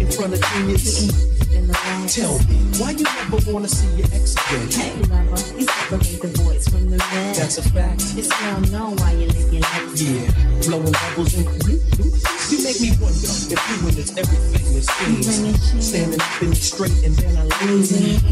In 0.00 0.10
front 0.10 0.34
of 0.34 0.42
genius. 0.42 1.41
In. 1.86 2.06
Tell 2.08 2.38
me, 2.46 2.56
why 2.78 2.90
you 2.92 3.04
never 3.04 3.38
wanna 3.50 3.68
see 3.68 3.88
your 3.96 4.06
ex 4.12 4.34
again? 4.34 4.68
Hey 4.70 4.94
lover, 5.10 5.42
you 5.58 5.66
separate 5.66 6.20
the 6.22 6.28
voice 6.42 6.68
from 6.68 6.90
the 6.90 6.98
red. 6.98 7.34
That's 7.36 7.58
a 7.58 7.62
fact. 7.62 8.02
It's 8.16 8.30
well 8.40 8.60
known 8.72 8.96
why 8.96 9.12
you 9.12 9.26
live 9.26 9.52
your 9.52 9.62
life. 9.62 10.00
Yeah, 10.00 10.30
blowing 10.66 10.92
bubbles 10.92 11.34
and 11.34 11.46
you 12.52 12.58
make 12.64 12.80
me 12.80 12.90
wonder 13.00 13.32
if 13.48 13.60
you 13.70 13.88
and 13.88 13.98
it's 13.98 14.12
everything 14.16 14.76
it 14.76 14.84
seems. 14.84 15.86
Standing 15.86 16.20
up 16.20 16.42
and 16.42 16.56
straight 16.56 17.04
and 17.04 17.14
then 17.16 17.36
I 17.36 17.64
lose 17.64 17.92
it. 17.92 18.22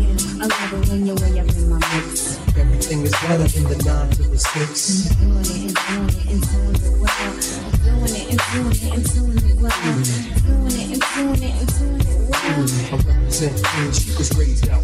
I 0.40 0.46
love 0.46 0.72
it 0.72 0.88
when 0.90 1.06
you're 1.06 1.16
way 1.16 1.40
up 1.40 1.48
in 1.48 1.70
my 1.70 1.78
mix. 1.94 2.38
Everything 2.56 3.02
is 3.02 3.12
better 3.12 3.48
in 3.56 3.64
the 3.64 3.82
nine 3.84 4.10
to 4.10 4.22
the 4.22 4.38
six. 4.38 5.08
Doing 5.16 5.40
it 5.40 5.48
and 5.48 5.74
doing 5.74 6.08
it 6.08 6.30
and 6.30 6.40
doing 6.50 6.92
it 6.92 7.00
well. 7.00 7.69
It 8.12 8.26
and 8.30 8.40
doing 8.52 8.74
it 8.74 8.90
and 8.92 9.04
doing 9.14 9.38
it 9.38 9.54
well. 9.60 9.70
Doing 9.70 10.74
it 10.74 10.90
and 10.90 11.02
doing 11.14 11.42
it 11.42 11.54
and 11.60 11.70
doing 11.78 12.00
it 12.00 12.26
well. 12.28 12.40
I 12.40 12.54
represent 13.14 13.54
Queen, 13.64 13.90
she 13.92 14.10
was 14.18 14.30
raised 14.36 14.66
out 14.68 14.82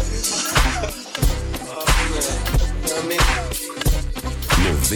in. 0.00 0.05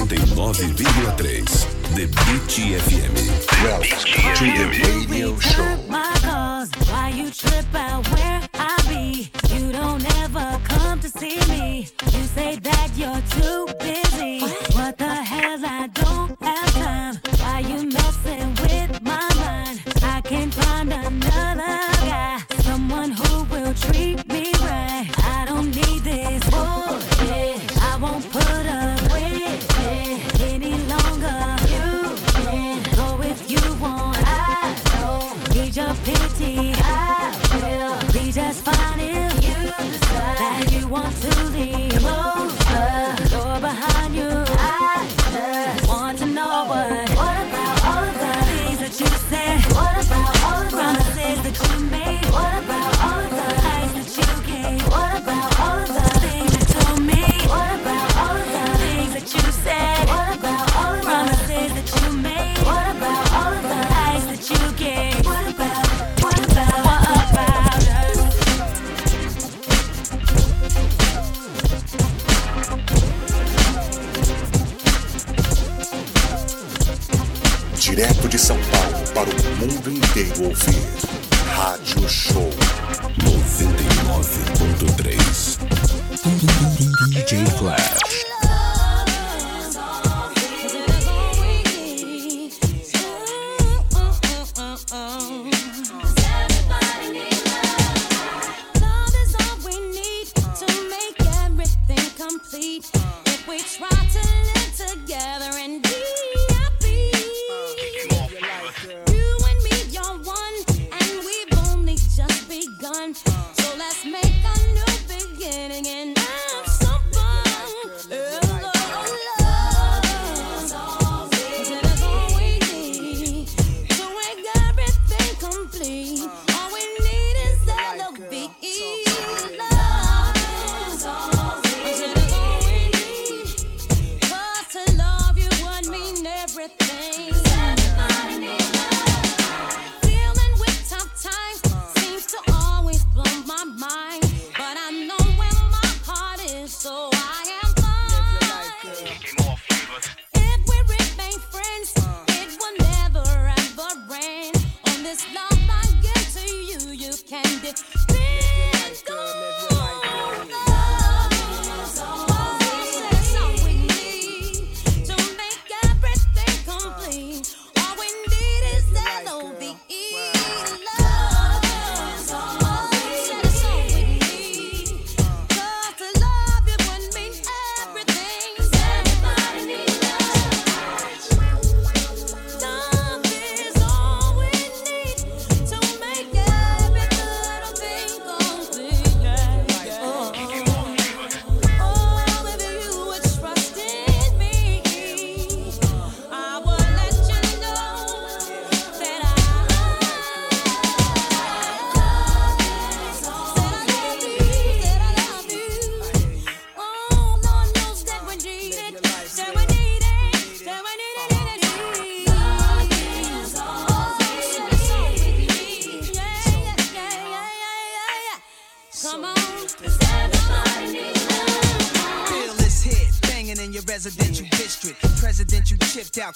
69,3 0.01 1.95
The 1.95 2.07
Beat 2.07 2.53
FM. 2.81 3.13
Welcome 3.63 4.49
the 4.57 4.67
radio 4.83 5.39
show. 5.39 5.77
My 5.91 6.11
why 6.89 7.11
you 7.15 7.31
trip 7.31 7.67
out 7.75 8.09
where 8.13 8.41
I 8.55 8.77
be? 8.89 9.31
You 9.55 9.73
don't 9.73 10.03
ever 10.23 10.59
come 10.65 11.01
to 11.01 11.09
see 11.11 11.39
me. 11.51 11.89
You 12.13 12.23
say 12.23 12.57
that 12.57 12.91
you're 12.97 13.21
too 13.43 13.70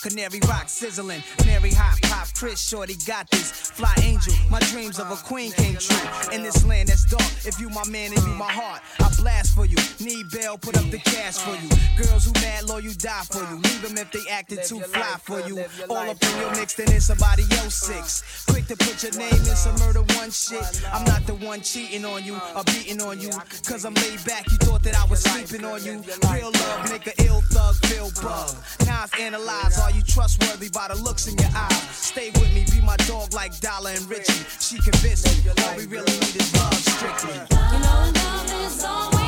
Canary 0.04 0.40
Rock 0.46 0.68
sizzling. 0.68 1.24
Mary 1.46 1.70
Hot 1.72 1.98
Pop, 2.02 2.28
Chris 2.34 2.60
Shorty 2.60 2.94
got 3.06 3.30
this. 3.30 3.63
Fly 3.74 3.92
Angel, 4.02 4.32
my 4.50 4.60
dreams 4.70 5.00
of 5.00 5.10
a 5.10 5.16
queen 5.16 5.50
came 5.50 5.74
true. 5.74 5.98
In 6.30 6.44
this 6.44 6.64
land 6.64 6.88
that's 6.88 7.04
dark, 7.04 7.26
if 7.44 7.58
you 7.58 7.68
my 7.70 7.84
man 7.88 8.12
and 8.12 8.22
you 8.22 8.34
my 8.34 8.50
heart, 8.50 8.80
I 9.00 9.10
blast 9.20 9.52
for 9.52 9.66
you. 9.66 9.76
Need 9.98 10.30
bail, 10.30 10.56
put 10.56 10.76
up 10.78 10.88
the 10.92 10.98
cash 10.98 11.38
for 11.38 11.56
you. 11.58 11.68
Girls 11.98 12.24
who 12.24 12.32
mad 12.34 12.68
low, 12.68 12.78
you 12.78 12.94
die 12.94 13.24
for 13.26 13.42
you. 13.42 13.56
Leave 13.56 13.82
them 13.82 13.98
if 13.98 14.12
they 14.12 14.30
acted 14.30 14.62
too 14.62 14.78
fly 14.78 15.16
for 15.18 15.40
you. 15.40 15.58
All 15.90 16.08
up 16.08 16.22
in 16.22 16.38
your 16.38 16.52
mix, 16.52 16.74
then 16.74 16.86
it's 16.92 17.06
somebody 17.06 17.42
else 17.58 17.74
six. 17.74 18.44
Quick 18.46 18.66
to 18.68 18.76
put 18.76 19.02
your 19.02 19.12
name 19.18 19.42
in 19.42 19.56
some 19.58 19.74
murder 19.80 20.02
one 20.14 20.30
shit. 20.30 20.62
I'm 20.92 21.04
not 21.04 21.26
the 21.26 21.34
one 21.34 21.60
cheating 21.60 22.04
on 22.04 22.24
you 22.24 22.38
or 22.54 22.62
beating 22.62 23.02
on 23.02 23.20
you. 23.20 23.30
Cause 23.66 23.84
I'm 23.84 23.94
laid 23.94 24.24
back, 24.24 24.48
you 24.52 24.56
thought 24.58 24.84
that 24.84 24.94
I 24.94 25.04
was 25.06 25.18
sleeping 25.20 25.64
on 25.64 25.82
you. 25.84 25.98
Real 26.30 26.52
love, 26.52 26.86
nigga, 26.86 27.12
ill 27.26 27.42
thug, 27.50 27.74
feel 27.86 28.10
bug. 28.22 28.54
Now 28.86 29.02
I've 29.02 29.20
analyzed, 29.20 29.80
are 29.80 29.90
you 29.90 30.02
trustworthy 30.02 30.68
by 30.68 30.86
the 30.94 31.02
looks 31.02 31.26
in 31.26 31.36
your 31.38 31.50
eyes? 31.56 31.82
Stay 31.90 32.30
with 32.30 32.54
me, 32.54 32.64
be 32.70 32.80
my 32.86 32.96
dog 33.08 33.34
like 33.34 33.52
Dollar 33.64 33.92
and 33.92 34.10
Richie. 34.10 34.44
She 34.60 34.76
convinced 34.76 35.24
me, 35.24 35.50
all 35.64 35.76
we 35.78 35.86
really 35.86 36.12
need 36.12 36.36
is 36.36 36.52
love 36.52 36.74
strictly. 36.74 37.32
You 37.32 37.78
know 37.78 38.12
love 38.14 38.66
is 38.66 38.84
all 38.84 39.23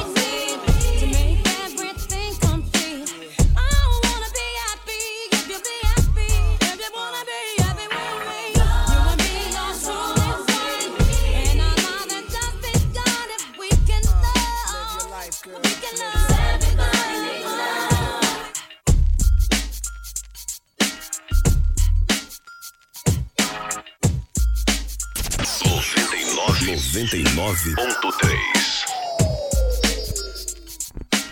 99.3 27.06 28.36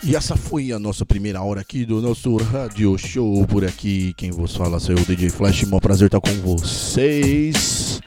E 0.04 0.14
essa 0.14 0.36
foi 0.36 0.70
a 0.70 0.78
nossa 0.78 1.04
primeira 1.04 1.42
hora 1.42 1.62
aqui 1.62 1.84
do 1.84 2.00
nosso 2.00 2.36
rádio 2.36 2.96
show 2.96 3.44
por 3.48 3.64
aqui. 3.64 4.14
Quem 4.16 4.30
vos 4.30 4.54
fala 4.54 4.78
é 4.78 4.92
o 4.92 5.04
DJ 5.04 5.30
Flash. 5.30 5.64
Mó 5.64 5.80
prazer 5.80 6.06
estar 6.06 6.20
com 6.20 6.32
vocês 6.42 8.00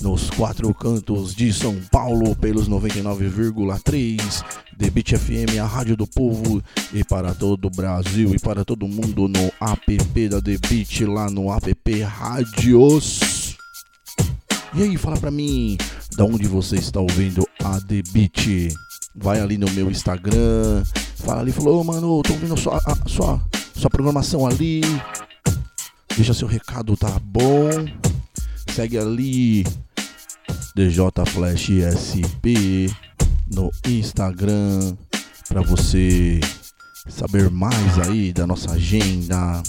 nos 0.00 0.30
quatro 0.30 0.74
cantos 0.74 1.32
de 1.32 1.52
São 1.52 1.76
Paulo 1.92 2.34
pelos 2.34 2.68
99,3 2.68 4.44
The 4.76 4.90
Beat 4.90 5.16
FM, 5.16 5.60
a 5.62 5.66
rádio 5.66 5.96
do 5.96 6.08
povo 6.08 6.60
e 6.92 7.04
para 7.04 7.32
todo 7.34 7.66
o 7.66 7.70
Brasil 7.70 8.34
e 8.34 8.38
para 8.40 8.64
todo 8.64 8.88
mundo 8.88 9.28
no 9.28 9.52
app 9.60 10.28
da 10.28 10.40
Beat 10.40 11.02
lá 11.02 11.30
no 11.30 11.52
app 11.52 12.02
Rádios. 12.02 13.52
E 14.74 14.82
aí, 14.82 14.96
fala 14.96 15.18
pra 15.18 15.30
mim, 15.30 15.76
da 16.16 16.24
onde 16.24 16.46
você 16.46 16.76
está 16.76 17.00
ouvindo 17.00 17.46
a 17.62 17.80
The 17.80 18.02
Beat? 18.12 18.74
Vai 19.14 19.40
ali 19.40 19.58
no 19.58 19.70
meu 19.72 19.90
Instagram, 19.90 20.84
fala 21.16 21.40
ali, 21.40 21.52
falou, 21.52 21.80
ô 21.80 21.84
mano, 21.84 22.22
tô 22.22 22.32
ouvindo 22.32 22.56
sua, 22.56 22.80
a 22.86 23.08
sua, 23.08 23.40
sua 23.74 23.90
programação 23.90 24.46
ali. 24.46 24.80
Deixa 26.16 26.34
seu 26.34 26.48
recado, 26.48 26.96
tá 26.96 27.18
bom? 27.22 27.68
Segue 28.74 28.98
ali, 28.98 29.64
DJ 30.74 31.10
Flash 31.26 31.68
SP. 31.92 32.88
no 33.54 33.70
Instagram 33.86 34.96
para 35.48 35.60
você 35.60 36.40
saber 37.08 37.50
mais 37.50 37.98
aí 38.08 38.32
da 38.32 38.46
nossa 38.46 38.72
agenda. 38.72 39.62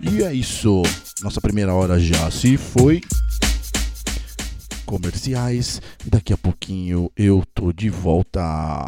E 0.00 0.22
é 0.22 0.32
isso. 0.32 0.82
Nossa 1.22 1.40
primeira 1.40 1.74
hora 1.74 1.98
já 1.98 2.30
se 2.30 2.56
foi. 2.56 3.00
Comerciais. 4.88 5.80
Daqui 6.06 6.32
a 6.32 6.38
pouquinho 6.38 7.12
eu 7.14 7.44
tô 7.54 7.74
de 7.74 7.90
volta. 7.90 8.86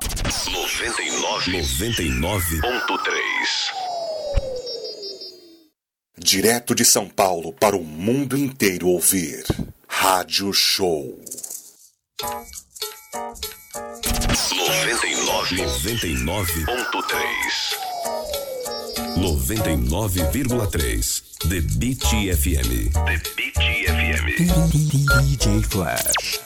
99 0.51 1.53
99.3 1.53 3.11
Direto 6.19 6.75
de 6.75 6.87
São 6.87 7.07
Paulo 7.07 7.53
para 7.53 7.77
o 7.77 7.85
mundo 7.85 8.35
inteiro 8.35 8.89
ouvir. 8.89 9.45
Rádio 9.87 10.55
Show. 10.55 11.21
99 14.57 15.57
99.3 15.57 17.90
99,3 18.97 21.23
The 21.49 21.61
Beat 21.77 22.05
FM. 22.05 22.91
The 22.93 23.23
Beat 23.37 23.57
FM. 23.87 24.27
DJ 25.23 25.63
Flash. 25.63 26.41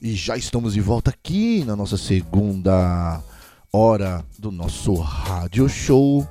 E 0.00 0.14
já 0.14 0.36
estamos 0.36 0.74
de 0.74 0.80
volta 0.80 1.10
aqui 1.10 1.64
na 1.64 1.74
nossa 1.74 1.96
segunda 1.96 3.20
hora 3.72 4.24
do 4.38 4.50
nosso 4.50 4.94
rádio 4.94 5.68
show. 5.68 6.26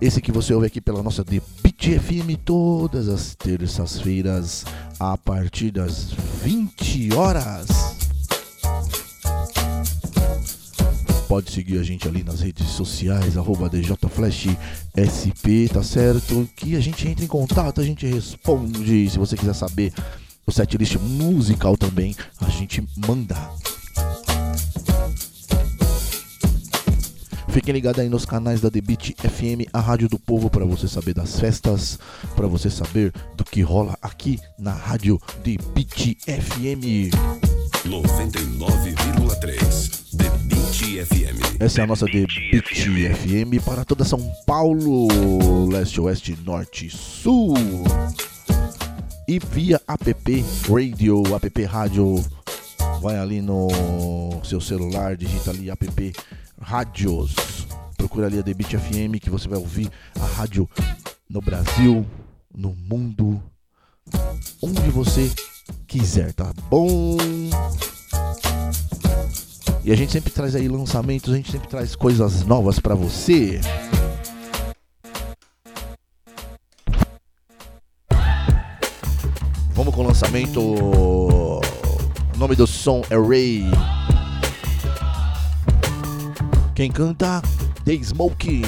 Esse 0.00 0.20
que 0.20 0.32
você 0.32 0.54
ouve 0.54 0.66
aqui 0.66 0.80
pela 0.80 1.02
nossa 1.02 1.24
The 1.24 1.40
Beat 1.62 2.00
FM 2.00 2.36
todas 2.44 3.08
as 3.08 3.34
terças-feiras 3.34 4.64
a 4.98 5.16
partir 5.16 5.70
das 5.70 6.10
20 6.42 7.14
horas. 7.14 7.95
Pode 11.28 11.50
seguir 11.50 11.78
a 11.78 11.82
gente 11.82 12.06
ali 12.06 12.22
nas 12.22 12.40
redes 12.40 12.68
sociais, 12.68 13.36
arroba 13.36 13.68
DJFlashSP, 13.68 15.68
tá 15.72 15.82
certo? 15.82 16.48
Que 16.54 16.76
a 16.76 16.80
gente 16.80 17.08
entra 17.08 17.24
em 17.24 17.28
contato, 17.28 17.80
a 17.80 17.84
gente 17.84 18.06
responde. 18.06 19.10
Se 19.10 19.18
você 19.18 19.36
quiser 19.36 19.54
saber 19.54 19.92
o 20.46 20.52
setlist 20.52 20.94
musical 20.96 21.76
também, 21.76 22.14
a 22.40 22.48
gente 22.48 22.86
manda. 23.08 23.36
Fiquem 27.48 27.74
ligados 27.74 28.00
aí 28.00 28.08
nos 28.08 28.24
canais 28.24 28.60
da 28.60 28.70
Beat 28.70 29.16
FM, 29.18 29.66
a 29.72 29.80
rádio 29.80 30.08
do 30.08 30.18
povo, 30.18 30.48
para 30.48 30.64
você 30.64 30.86
saber 30.86 31.14
das 31.14 31.40
festas, 31.40 31.98
para 32.36 32.46
você 32.46 32.70
saber 32.70 33.12
do 33.34 33.44
que 33.44 33.62
rola 33.62 33.98
aqui 34.00 34.38
na 34.58 34.72
rádio 34.72 35.20
Beat 35.42 36.18
FM. 36.22 37.10
99,3 37.84 40.05
The 40.05 40.05
Beat 40.05 40.05
FM. 41.04 41.60
Essa 41.60 41.80
é 41.80 41.84
a 41.84 41.86
nossa 41.86 42.06
Beat 42.06 42.30
FM 42.62 43.64
para 43.64 43.84
toda 43.84 44.04
São 44.04 44.20
Paulo, 44.46 45.68
leste, 45.68 46.00
oeste, 46.00 46.38
norte, 46.44 46.88
sul. 46.90 47.54
E 49.28 49.38
via 49.38 49.80
app 49.86 50.44
radio, 50.68 51.22
app 51.34 51.64
rádio. 51.64 52.24
Vai 53.02 53.18
ali 53.18 53.42
no 53.42 54.40
seu 54.44 54.60
celular, 54.60 55.16
digita 55.16 55.50
ali 55.50 55.70
app 55.70 56.12
rádios. 56.60 57.34
Procura 57.96 58.26
ali 58.26 58.38
a 58.38 58.42
Beat 58.42 58.76
FM 58.76 59.20
que 59.20 59.30
você 59.30 59.48
vai 59.48 59.58
ouvir 59.58 59.90
a 60.20 60.24
rádio 60.24 60.68
no 61.28 61.40
Brasil, 61.40 62.06
no 62.54 62.74
mundo, 62.88 63.42
onde 64.62 64.88
você 64.90 65.30
quiser, 65.86 66.32
tá 66.32 66.52
bom? 66.70 67.16
E 69.86 69.92
a 69.92 69.94
gente 69.94 70.10
sempre 70.10 70.32
traz 70.32 70.56
aí 70.56 70.66
lançamentos, 70.66 71.32
a 71.32 71.36
gente 71.36 71.52
sempre 71.52 71.68
traz 71.68 71.94
coisas 71.94 72.44
novas 72.44 72.80
pra 72.80 72.96
você. 72.96 73.60
Vamos 79.70 79.94
com 79.94 80.00
o 80.00 80.06
lançamento. 80.08 80.60
O 80.60 81.60
nome 82.36 82.56
do 82.56 82.66
som 82.66 83.00
é 83.08 83.16
Ray. 83.16 83.62
Quem 86.74 86.90
canta? 86.90 87.40
The 87.84 87.94
Smoke. 88.02 88.62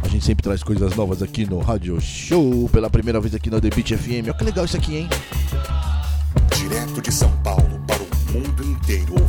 A 0.00 0.06
gente 0.06 0.24
sempre 0.24 0.44
traz 0.44 0.62
coisas 0.62 0.94
novas 0.94 1.24
aqui 1.24 1.44
no 1.44 1.58
Rádio 1.58 2.00
Show. 2.00 2.68
Pela 2.68 2.88
primeira 2.88 3.20
vez 3.20 3.34
aqui 3.34 3.50
na 3.50 3.60
The 3.60 3.70
Beat 3.70 3.96
FM. 3.98 4.26
Olha 4.26 4.34
que 4.34 4.44
legal 4.44 4.64
isso 4.64 4.76
aqui, 4.76 4.98
hein? 4.98 5.08
Direto 6.56 7.02
de 7.02 7.10
São 7.10 7.32
Paulo 7.38 7.82
para 7.84 8.00
o 8.00 8.32
mundo 8.32 8.64
inteiro. 8.64 9.23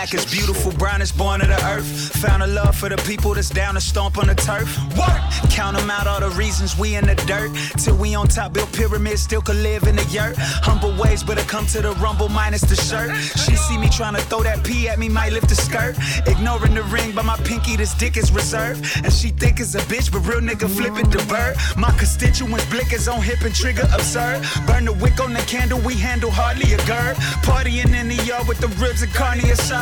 Black 0.00 0.14
is 0.14 0.24
beautiful, 0.24 0.72
brown 0.72 1.02
is 1.02 1.12
born 1.12 1.42
of 1.42 1.48
the 1.48 1.62
earth. 1.66 1.84
Found 2.22 2.42
a 2.42 2.46
love 2.46 2.74
for 2.74 2.88
the 2.88 2.96
people 3.06 3.34
that's 3.34 3.50
down 3.50 3.74
to 3.74 3.82
stomp 3.82 4.16
on 4.16 4.28
the 4.28 4.34
turf. 4.34 4.78
Work! 4.96 5.20
Count 5.50 5.76
them 5.76 5.90
out, 5.90 6.06
all 6.06 6.20
the 6.20 6.30
reasons 6.30 6.74
we 6.78 6.94
in 6.94 7.04
the 7.04 7.16
dirt. 7.26 7.50
Till 7.76 7.96
we 7.96 8.14
on 8.14 8.26
top, 8.26 8.54
build 8.54 8.72
pyramids, 8.72 9.20
still 9.20 9.42
could 9.42 9.56
live 9.56 9.82
in 9.82 9.96
the 9.96 10.04
yurt. 10.04 10.36
Humble 10.38 10.96
ways, 10.96 11.22
but 11.22 11.38
I 11.38 11.42
come 11.42 11.66
to 11.66 11.82
the 11.82 11.92
rumble 11.96 12.30
minus 12.30 12.62
the 12.62 12.76
shirt. 12.76 13.14
She 13.44 13.56
see 13.56 13.76
me 13.76 13.90
trying 13.90 14.14
to 14.14 14.22
throw 14.22 14.42
that 14.42 14.64
pee 14.64 14.88
at 14.88 14.98
me, 14.98 15.10
might 15.10 15.34
lift 15.34 15.50
the 15.50 15.54
skirt. 15.54 15.96
Ignoring 16.26 16.76
the 16.76 16.84
ring, 16.84 17.12
but 17.14 17.26
my 17.26 17.36
pinky, 17.36 17.76
this 17.76 17.92
dick 17.92 18.16
is 18.16 18.32
reserved. 18.32 18.80
And 19.04 19.12
she 19.12 19.28
think 19.28 19.60
it's 19.60 19.74
a 19.74 19.80
bitch, 19.80 20.10
but 20.10 20.20
real 20.20 20.40
nigga 20.40 20.66
flip 20.70 20.96
it 20.96 21.10
the 21.10 21.22
bird. 21.28 21.56
My 21.76 21.90
constituents 21.98 22.64
blick 22.70 22.94
is 22.94 23.06
on 23.06 23.20
hip 23.20 23.42
and 23.42 23.54
trigger 23.54 23.86
absurd. 23.92 24.46
Burn 24.66 24.86
the 24.86 24.94
wick 24.94 25.20
on 25.20 25.34
the 25.34 25.40
candle, 25.40 25.78
we 25.80 25.92
handle 25.92 26.30
hardly 26.30 26.72
a 26.72 26.78
gird. 26.86 27.16
Partying 27.44 27.92
in 27.94 28.08
the 28.08 28.22
yard 28.24 28.48
with 28.48 28.60
the 28.60 28.68
ribs 28.82 29.02
and 29.02 29.12
carne, 29.12 29.40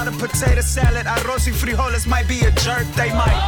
a 0.08 0.12
potato 0.12 0.62
salad. 0.62 1.06
Arroz 1.06 1.46
y 1.48 1.52
frijoles 1.52 2.06
might 2.06 2.26
be 2.26 2.40
a 2.40 2.50
jerk, 2.52 2.86
they 2.96 3.10
might. 3.12 3.40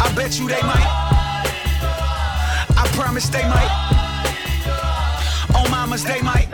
I 0.00 0.12
bet 0.14 0.38
you 0.38 0.46
they 0.46 0.62
might. 0.62 0.88
I 2.76 2.86
promise 2.94 3.28
they 3.28 3.44
might. 3.48 3.70
Oh, 5.54 5.66
mamas, 5.70 6.04
they 6.04 6.20
might. 6.20 6.48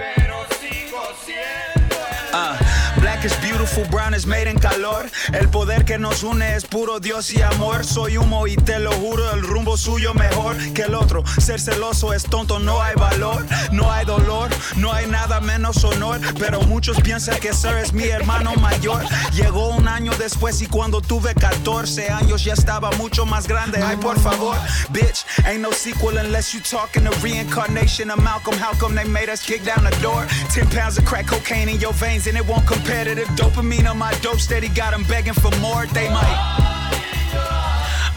Black 3.22 3.38
is 3.38 3.50
beautiful, 3.50 3.84
brown 3.84 4.14
is 4.14 4.26
made 4.26 4.48
in 4.48 4.58
calor. 4.58 5.08
El 5.32 5.48
poder 5.48 5.84
que 5.84 5.96
nos 5.96 6.24
une 6.24 6.42
es 6.42 6.64
puro 6.64 6.98
Dios 6.98 7.32
y 7.32 7.40
amor. 7.40 7.84
Soy 7.84 8.16
humo 8.16 8.48
y 8.48 8.56
te 8.56 8.80
lo 8.80 8.90
juro, 8.92 9.32
el 9.32 9.42
rumbo 9.42 9.76
suyo 9.76 10.12
mejor 10.12 10.56
que 10.74 10.82
el 10.82 10.94
otro. 10.96 11.22
Ser 11.38 11.60
celoso 11.60 12.12
es 12.12 12.24
tonto, 12.24 12.58
no 12.58 12.82
hay 12.82 12.96
valor, 12.96 13.46
no 13.70 13.92
hay 13.92 14.04
dolor, 14.06 14.50
no 14.76 14.92
hay 14.92 15.06
nada 15.06 15.40
menos 15.40 15.84
honor. 15.84 16.20
Pero 16.36 16.62
muchos 16.62 17.00
piensan 17.00 17.38
que 17.38 17.52
Sir 17.52 17.76
es 17.76 17.92
mi 17.92 18.08
hermano 18.08 18.54
mayor. 18.56 19.04
Llegó 19.32 19.68
un 19.68 19.86
año 19.86 20.10
después 20.18 20.60
y 20.60 20.66
cuando 20.66 21.00
tuve 21.00 21.32
14 21.34 22.10
años 22.10 22.42
ya 22.42 22.54
estaba 22.54 22.90
mucho 22.92 23.24
más 23.24 23.46
grande. 23.46 23.80
Ay, 23.80 23.98
por 23.98 24.18
favor, 24.18 24.56
bitch, 24.90 25.24
ain't 25.46 25.60
no 25.60 25.70
sequel 25.70 26.18
unless 26.18 26.52
you 26.52 26.60
talking 26.60 27.04
the 27.04 27.16
reincarnation 27.22 28.10
of 28.10 28.20
Malcolm. 28.20 28.56
How 28.56 28.72
come 28.80 28.96
they 28.96 29.08
made 29.08 29.30
us 29.30 29.46
kick 29.46 29.62
down 29.64 29.84
the 29.84 29.96
door? 30.02 30.26
10 30.52 30.66
pounds 30.70 30.98
of 30.98 31.04
crack 31.04 31.28
cocaine 31.28 31.68
in 31.68 31.78
your 31.78 31.92
veins 31.92 32.26
and 32.26 32.36
it 32.36 32.44
won't 32.48 32.66
competitive 33.12 33.36
dopamine 33.36 33.84
on 33.90 33.98
my 33.98 34.14
dope 34.22 34.40
steady 34.40 34.68
got 34.68 34.92
them 34.92 35.02
begging 35.04 35.34
for 35.34 35.50
more. 35.60 35.84
They 35.86 36.08
might. 36.08 36.38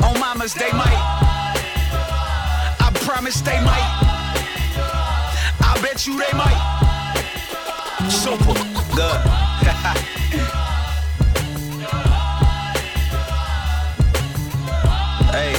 Oh, 0.02 0.14
mamas, 0.20 0.54
they 0.54 0.72
might. 0.72 0.96
I 2.80 2.90
promise 3.04 3.42
they 3.42 3.60
might. 3.60 4.00
I 5.60 5.78
bet 5.82 6.08
you 6.08 6.18
they 6.18 6.32
might. 6.38 6.56
Super 8.10 8.54
good. 8.96 9.20
hey, 15.36 15.56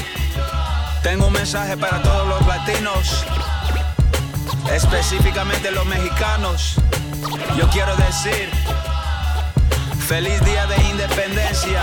tengo 1.02 1.26
un 1.26 1.34
mensaje 1.34 1.76
para 1.76 2.00
todos 2.02 2.26
los 2.28 2.46
latinos, 2.46 3.26
específicamente 4.72 5.70
los 5.72 5.84
mexicanos. 5.84 6.76
Yo 7.56 7.68
quiero 7.70 7.96
decir, 7.96 8.50
feliz 10.06 10.40
día 10.44 10.64
de 10.66 10.76
independencia. 10.88 11.82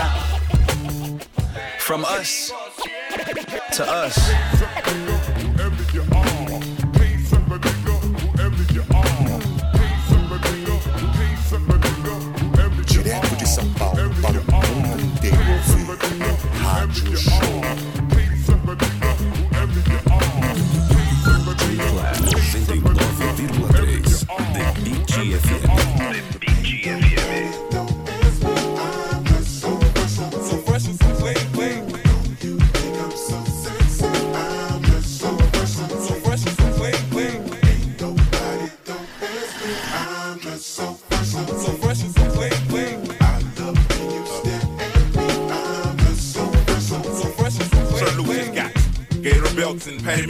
From 1.78 2.04
us 2.04 2.52
to 3.72 3.84
us. 3.84 4.16
Direto 12.86 13.36
de 13.36 13.46
São 13.46 13.68
Paulo 13.74 14.10
para 14.22 14.40
o 14.40 14.74
mundo 14.76 15.02
inteiro. 15.02 15.36
Rádio 16.62 17.16
Show. 17.18 17.93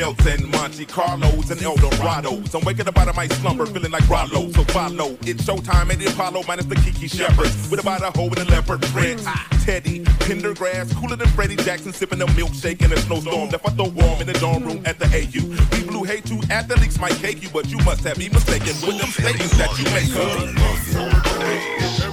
And 0.05 0.47
Monte 0.51 0.85
Carlos 0.85 1.51
and 1.51 1.59
Eldorados. 1.61 2.55
I'm 2.55 2.63
waking 2.67 2.87
up 2.87 2.99
out 2.99 3.09
of 3.09 3.17
my 3.17 3.27
slumber 3.27 3.65
feeling 3.65 3.91
like 3.91 4.07
Rollo, 4.07 4.51
so 4.53 4.63
follow. 4.65 5.17
It's 5.23 5.45
showtime 5.45 5.91
at 5.91 5.99
the 5.99 6.07
Apollo 6.13 6.43
minus 6.47 6.67
the 6.67 6.75
Kiki 6.77 7.09
Shepherd. 7.09 7.49
With 7.71 7.81
about 7.81 8.03
a 8.03 8.11
hoe 8.11 8.27
and 8.27 8.37
a 8.37 8.45
leopard 8.45 8.83
print. 8.83 9.23
Teddy, 9.65 10.01
Pendergrass, 10.21 10.95
cooler 10.95 11.17
than 11.17 11.29
Freddie 11.29 11.57
Jackson, 11.57 11.95
sipping 11.95 12.21
a 12.21 12.27
milkshake 12.27 12.85
in 12.85 12.93
a 12.93 12.99
snowstorm. 12.99 13.49
Left 13.49 13.67
out 13.67 13.79
the 13.79 13.85
warm 13.85 14.21
in 14.21 14.27
the 14.27 14.35
dorm 14.35 14.65
room 14.65 14.83
at 14.85 14.99
the 14.99 15.07
AU. 15.07 15.43
We 15.75 15.85
blew 15.89 16.05
hate 16.05 16.27
to 16.27 16.39
athletes 16.53 17.01
might 17.01 17.15
cake 17.15 17.43
you, 17.43 17.49
but 17.49 17.71
you 17.71 17.79
must 17.79 18.05
have 18.05 18.19
me 18.19 18.29
mistaken 18.29 18.75
with 18.87 18.99
them 18.99 19.09
statements 19.09 19.57
that 19.57 19.73
you 19.79 19.85
make. 19.95 20.13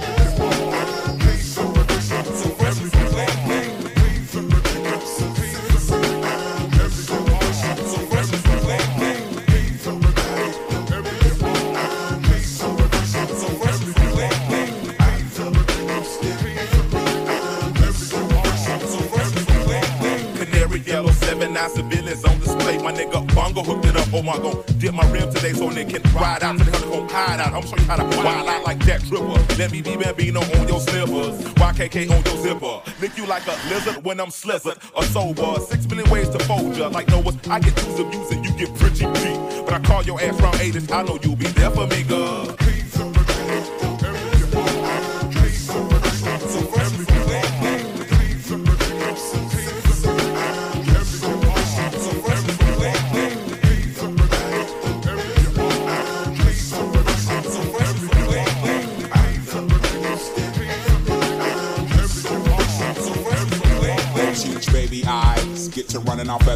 Cuz. 0.00 0.11
Hooked 24.24 24.44
it 24.44 24.44
up. 24.44 24.44
Oh, 24.44 24.50
I 24.50 24.52
gon' 24.52 24.78
dip 24.78 24.94
my 24.94 25.10
rim 25.10 25.32
today 25.32 25.52
so 25.52 25.70
they 25.70 25.84
can 25.84 26.02
ride 26.14 26.42
out 26.42 26.58
to 26.58 26.64
the 26.64 27.08
hide 27.10 27.40
out. 27.40 27.52
I'm 27.52 27.62
show 27.62 27.76
you 27.76 27.84
how 27.84 27.96
to 27.96 28.16
wild 28.16 28.48
out 28.48 28.64
like 28.64 28.78
that 28.86 29.00
Tripper. 29.02 29.56
Let 29.58 29.72
me 29.72 29.82
be 29.82 29.96
Bambino 29.96 30.40
on 30.40 30.68
your 30.68 30.80
slippers. 30.80 31.40
YKK 31.54 32.10
on 32.10 32.24
your 32.24 32.42
zipper. 32.42 32.82
Lick 33.00 33.16
you 33.16 33.26
like 33.26 33.46
a 33.46 33.56
lizard 33.68 34.04
when 34.04 34.20
I'm 34.20 34.28
slizzard 34.28 34.78
or 34.94 35.04
sober. 35.04 35.60
Six 35.60 35.86
million 35.88 36.08
ways 36.10 36.28
to 36.30 36.38
fold 36.40 36.76
ya. 36.76 36.88
Like 36.88 37.08
Noah's, 37.08 37.36
I 37.48 37.60
get 37.60 37.76
use 37.84 37.98
of 37.98 38.12
using, 38.14 38.44
you 38.44 38.52
get 38.52 38.74
pretty 38.76 39.04
cheap. 39.20 39.64
But 39.64 39.74
I 39.74 39.80
call 39.80 40.02
your 40.04 40.20
ass 40.20 40.40
round 40.40 40.56
80s. 40.56 40.90
I 40.92 41.02
know 41.02 41.18
you'll 41.22 41.36
be 41.36 41.46
there 41.46 41.70
for 41.70 41.86
me, 41.86 42.02
girl. 42.02 42.61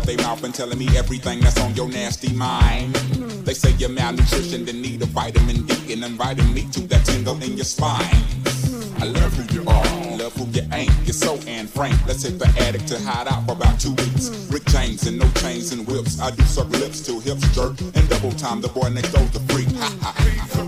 Their 0.07 0.16
mouth 0.18 0.42
and 0.44 0.54
telling 0.54 0.78
me 0.78 0.88
everything 0.96 1.40
that's 1.40 1.61
on 1.61 1.74
your 1.74 1.88
nasty 1.88 2.32
mind. 2.32 2.94
They 3.44 3.54
say 3.54 3.72
you're 3.72 3.90
malnutrition, 3.90 4.64
then 4.64 4.80
need 4.80 5.02
a 5.02 5.07
vitamin 5.07 5.66
D 5.66 5.92
and 5.92 6.04
inviting 6.04 6.54
me 6.54 6.62
to 6.72 6.80
that 6.88 7.04
tingle 7.04 7.42
in 7.42 7.57
your 7.57 7.64
spine. 7.64 8.22
I 8.98 9.04
love 9.04 9.34
who 9.34 9.44
you 9.54 9.68
are, 9.68 10.16
love 10.16 10.34
who 10.34 10.46
you 10.46 10.62
ain't. 10.72 10.92
You're 11.04 11.12
so 11.12 11.34
Anne 11.48 11.66
Frank. 11.66 11.94
Let's 12.07 12.22
hit 12.22 12.38
the 12.38 12.46
attic 12.64 12.86
to 12.86 12.98
hide 13.00 13.26
out 13.26 13.44
for 13.46 13.52
about 13.52 13.78
two 13.80 13.94
weeks. 13.94 14.48
Rick 14.50 14.64
James 14.66 15.07
and 15.07 15.18
no 15.18 15.28
chains 15.42 15.72
and 15.72 15.86
whips. 15.86 16.20
I 16.20 16.30
do 16.30 16.42
suck 16.44 16.70
lips 16.70 17.00
till 17.00 17.20
hips 17.20 17.52
jerk 17.54 17.78
and 17.80 18.09
double 18.09 18.32
time. 18.32 18.61
The 18.61 18.68
boy 18.68 18.88
next 18.88 19.12
door's 19.12 19.34
a 19.34 19.40
freak. 19.52 20.65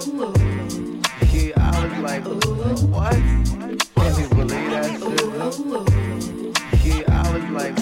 Yeah, 0.00 1.52
I 1.58 1.84
was 1.84 1.92
like, 1.98 2.24
what? 2.88 3.12
Can 3.12 4.18
you 4.18 4.28
believe 4.30 4.70
that 4.70 4.88
shit? 6.72 7.06
Yeah, 7.06 7.22
I 7.22 7.34
was 7.34 7.44
like, 7.50 7.76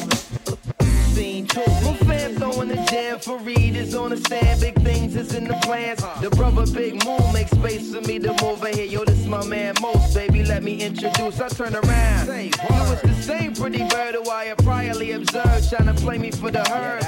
scene 1.15 1.47
two. 1.47 1.61
My 1.61 1.95
fam 1.99 2.35
throwing 2.35 2.69
the 2.71 2.87
jam 2.91 3.21
for 3.21 3.39
Reed 3.39 3.77
is 3.77 3.95
on 3.95 4.11
the 4.11 4.17
stand. 4.17 4.61
Big 4.61 4.75
things 4.83 5.15
is 5.15 5.33
in 5.33 5.45
the 5.45 5.55
plans. 5.63 6.03
The 6.21 6.31
brother 6.31 6.67
Big 6.67 7.05
Moon 7.05 7.33
makes 7.33 7.53
space 7.53 7.95
for 7.95 8.01
me 8.01 8.19
to 8.19 8.35
move 8.43 8.65
in 8.65 8.75
here. 8.75 8.87
Yo, 8.87 9.05
this 9.05 9.25
my 9.27 9.45
man 9.47 9.77
Most, 9.81 10.13
baby. 10.13 10.28
Let 10.59 10.65
me 10.65 10.83
introduce. 10.83 11.41
I 11.41 11.49
turn 11.51 11.77
around. 11.77 12.27
You 12.27 12.51
was 12.91 13.01
the 13.03 13.15
same 13.23 13.55
pretty 13.55 13.87
bird 13.87 14.17
who 14.17 14.29
I 14.29 14.47
had 14.47 14.59
priorly 14.59 15.15
observed, 15.15 15.71
trying 15.71 15.87
to 15.87 15.95
play 15.95 16.19
me 16.19 16.33
for 16.33 16.51
the 16.51 16.65
herd. 16.69 17.05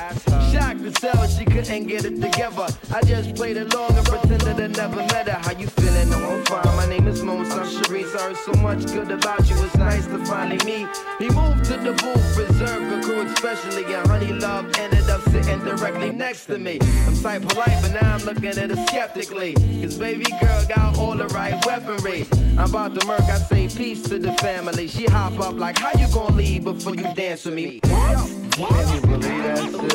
Shocked 0.52 0.84
to 0.84 0.92
tell 0.92 1.26
she 1.26 1.44
couldn't 1.44 1.88
get 1.88 2.04
it 2.04 2.22
together. 2.22 2.68
I 2.94 3.02
just 3.02 3.34
played 3.34 3.56
along 3.56 3.98
and 3.98 4.06
pretended 4.06 4.60
I 4.60 4.68
never 4.68 4.98
met 4.98 5.28
her. 5.28 5.40
How 5.42 5.50
you 5.58 5.66
feeling? 5.66 6.10
No, 6.10 6.18
I'm 6.30 6.44
fine. 6.44 6.76
My 6.76 6.86
name 6.86 7.08
is 7.08 7.24
Most. 7.24 7.50
I'm 7.50 7.66
Sharice. 7.66 8.14
I 8.14 8.28
heard 8.28 8.36
so 8.36 8.52
much 8.52 8.86
good 8.86 9.10
about 9.10 9.50
you. 9.50 9.56
It's 9.64 9.76
nice 9.76 10.06
to 10.06 10.24
finally 10.26 10.64
meet. 10.64 10.86
He 11.18 11.28
moved 11.30 11.64
to 11.64 11.76
the 11.76 11.92
booth, 12.00 12.36
reserved 12.36 12.92
a 12.92 13.02
crew, 13.04 13.22
especially. 13.22 13.82
And 13.92 14.06
Honey 14.06 14.32
Love 14.32 14.72
ended 14.78 15.10
up 15.10 15.22
sitting 15.22 15.58
directly 15.64 16.12
next 16.12 16.46
to 16.46 16.56
me. 16.56 16.78
I'm 17.04 17.20
type 17.20 17.42
polite, 17.42 17.82
but 17.82 18.00
now 18.00 18.14
I'm 18.14 18.22
looking 18.22 18.46
at 18.46 18.70
her 18.70 18.86
skeptically. 18.86 19.54
Cause 19.82 19.98
baby 19.98 20.26
girl 20.40 20.64
got 20.68 20.96
all 20.98 21.16
the 21.16 21.26
right 21.28 21.54
weaponry. 21.66 22.28
I'm 22.60 22.68
about 22.68 22.98
to 22.98 23.06
murk, 23.06 23.22
I 23.22 23.39
say 23.40 23.68
peace 23.68 24.02
to 24.02 24.18
the 24.18 24.32
family. 24.34 24.88
She 24.88 25.06
hop 25.06 25.38
up 25.40 25.54
like, 25.54 25.78
how 25.78 25.92
you 25.98 26.06
gonna 26.12 26.34
leave 26.34 26.64
before 26.64 26.94
you 26.94 27.12
dance 27.14 27.44
with 27.44 27.54
me? 27.54 27.80
What? 27.84 28.28
Can 28.52 28.94
you 28.94 29.00
believe 29.00 29.42
that 29.44 29.58
shit? 29.70 29.92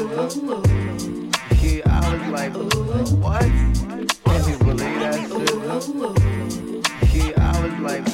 Yeah, 1.61 1.81
I 1.85 1.99
was 2.11 2.21
like, 2.29 2.53
what? 3.23 3.49
Can 4.25 4.41
you 4.49 4.57
believe 4.57 4.99
that 4.99 5.15
shit? 5.29 5.51
Yeah, 7.13 7.33
I 7.37 7.61
was 7.61 7.77
like, 7.79 8.05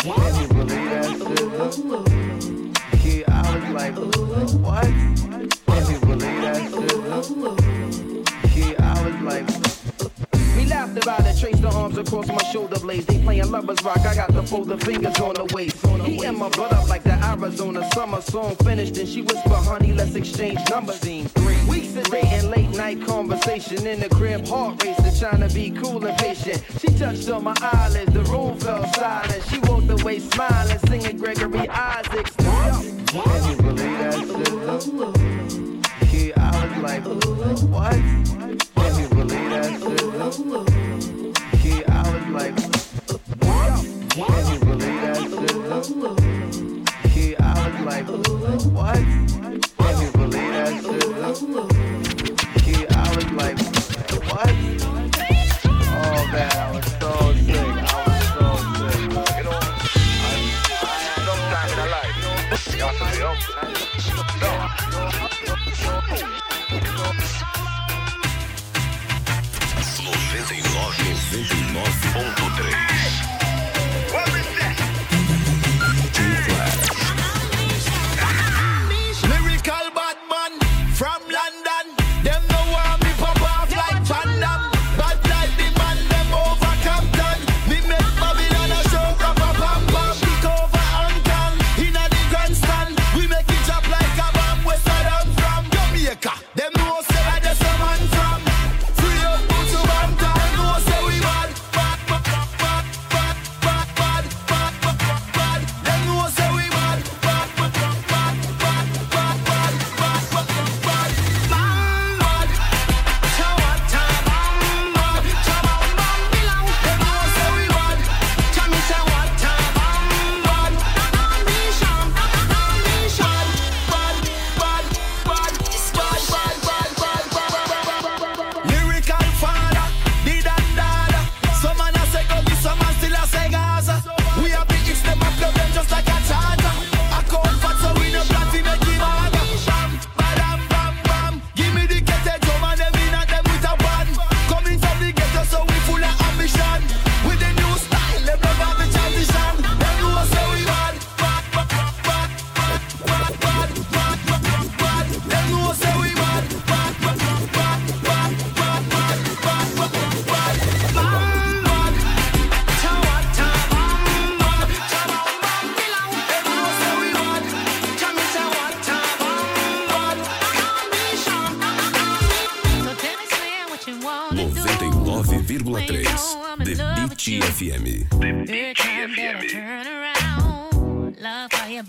can 0.00 0.34
you 0.40 0.48
believe 0.48 0.88
that 0.90 1.06
shit? 1.16 1.40
Yeah, 3.04 3.24
I 3.28 3.38
was 3.54 3.66
like, 3.70 3.96
what? 4.60 4.90
Can 5.66 5.82
you 5.90 5.98
believe 6.00 6.40
that 6.42 6.58
shit? 6.70 6.94
Yeah, 8.54 8.74
I 8.80 8.88
was 9.04 9.18
like, 9.22 9.73
laughed 10.66 10.96
about 11.02 11.26
it, 11.26 11.38
traced 11.38 11.62
the 11.62 11.70
arms 11.70 11.98
across 11.98 12.28
my 12.28 12.42
shoulder 12.52 12.78
blades. 12.78 13.06
They 13.06 13.22
playing 13.22 13.50
lovers 13.50 13.82
rock, 13.82 13.98
I 13.98 14.14
got 14.14 14.32
the 14.32 14.42
folded 14.42 14.82
fingers 14.84 15.18
on 15.20 15.34
the 15.34 15.44
waist. 15.54 15.84
He 16.04 16.24
and 16.24 16.36
my 16.36 16.48
blood 16.48 16.72
up 16.72 16.88
like 16.88 17.02
the 17.02 17.14
on 17.34 17.76
a 17.76 17.90
summer 17.90 18.20
song 18.20 18.54
finished, 18.56 18.96
and 18.96 19.08
she 19.08 19.22
whisper, 19.22 19.54
honey, 19.54 19.92
let's 19.92 20.14
exchange 20.14 20.58
numbers. 20.70 21.00
Scene 21.00 21.26
three. 21.26 21.56
We 21.68 21.84
sit 21.84 22.12
in 22.12 22.50
late 22.50 22.70
night 22.70 23.04
conversation 23.04 23.86
in 23.86 24.00
the 24.00 24.08
crib, 24.08 24.46
heart 24.46 24.82
racing, 24.82 25.18
trying 25.18 25.46
to 25.46 25.54
be 25.54 25.70
cool 25.70 26.04
and 26.06 26.16
patient. 26.18 26.62
She 26.78 26.88
touched 26.88 27.28
on 27.28 27.44
my 27.44 27.54
eyelids, 27.60 28.12
the 28.12 28.22
room 28.22 28.58
fell 28.58 28.86
silent. 28.94 29.42
She 29.50 29.58
walked 29.60 29.90
away 29.90 30.20
smiling, 30.20 30.78
singing 30.86 31.18
Gregory 31.18 31.68
Isaacs. 31.68 32.34
Can 32.36 33.50
you 33.50 33.56
believe 33.56 33.98
that? 33.98 35.73
Like, 36.84 37.02
what? 37.06 37.94
Can 37.94 38.92
you 39.00 39.08
believe 39.08 39.48
that 39.50 39.68
shit? 39.80 40.02
Yeah, 41.64 41.88
I 41.88 41.96
was 42.12 42.26
like, 42.28 42.56
can 44.10 44.42
you 44.52 44.58
believe 44.60 45.00
that 45.00 45.16
shit? 45.24 45.52
Yeah, 47.16 47.40
I 47.40 47.50
was 47.70 47.80
like, 47.86 48.06
what? 48.74 49.02
Can 49.78 49.94
you 50.02 50.10
believe 50.12 50.52
that 50.52 50.72
shit? 50.84 51.08
Yeah, 52.66 52.84
I 52.90 53.08
was 53.16 53.28
like, 53.32 53.58
what? 54.28 54.52
Oh 55.96 56.20
man, 56.32 56.73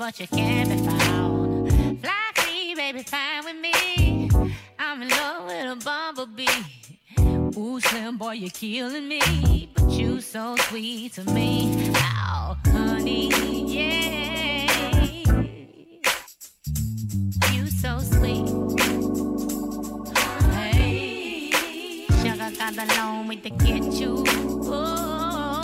but 0.05 0.19
you 0.19 0.27
can't 0.27 0.69
be 0.69 0.77
found. 0.85 1.99
Fly 1.99 2.31
free, 2.35 2.75
baby, 2.75 3.01
fine 3.01 3.43
with 3.43 3.55
me. 3.55 4.29
I'm 4.77 5.01
in 5.01 5.09
love 5.09 5.47
with 5.47 5.71
a 5.71 5.75
bumblebee. 5.83 7.57
Ooh, 7.57 7.79
slim 7.79 8.15
boy, 8.15 8.33
you're 8.33 8.51
killing 8.51 9.07
me, 9.07 9.67
but 9.73 9.89
you 9.89 10.21
so 10.21 10.55
sweet 10.57 11.13
to 11.13 11.23
me. 11.31 11.91
Oh, 11.95 12.55
honey, 12.67 13.29
yeah, 13.65 14.69
you 17.51 17.65
so 17.65 17.97
sweet. 17.97 18.47
Hey, 20.53 21.49
sugar 22.21 22.51
got 22.59 22.75
the 22.75 22.85
long 22.95 23.27
way 23.27 23.37
to 23.37 23.49
get 23.49 23.91
you. 23.93 24.23
Oh, 24.67 25.63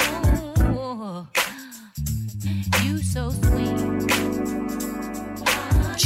you 2.84 2.98
so 3.04 3.30
sweet. 3.30 3.71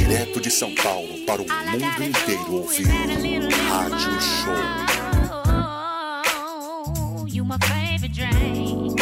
Direto 0.07 0.39
de 0.39 0.51
São 0.51 0.71
Paulo 0.75 1.25
para 1.25 1.41
o 1.41 1.45
mundo 1.47 2.03
inteiro 2.03 2.53
ouvir. 2.53 2.85
Rádio 2.85 4.21
Show. 4.21 4.53
You 7.27 7.43
my 7.43 7.57
favorite 7.57 8.13
drink. 8.13 9.01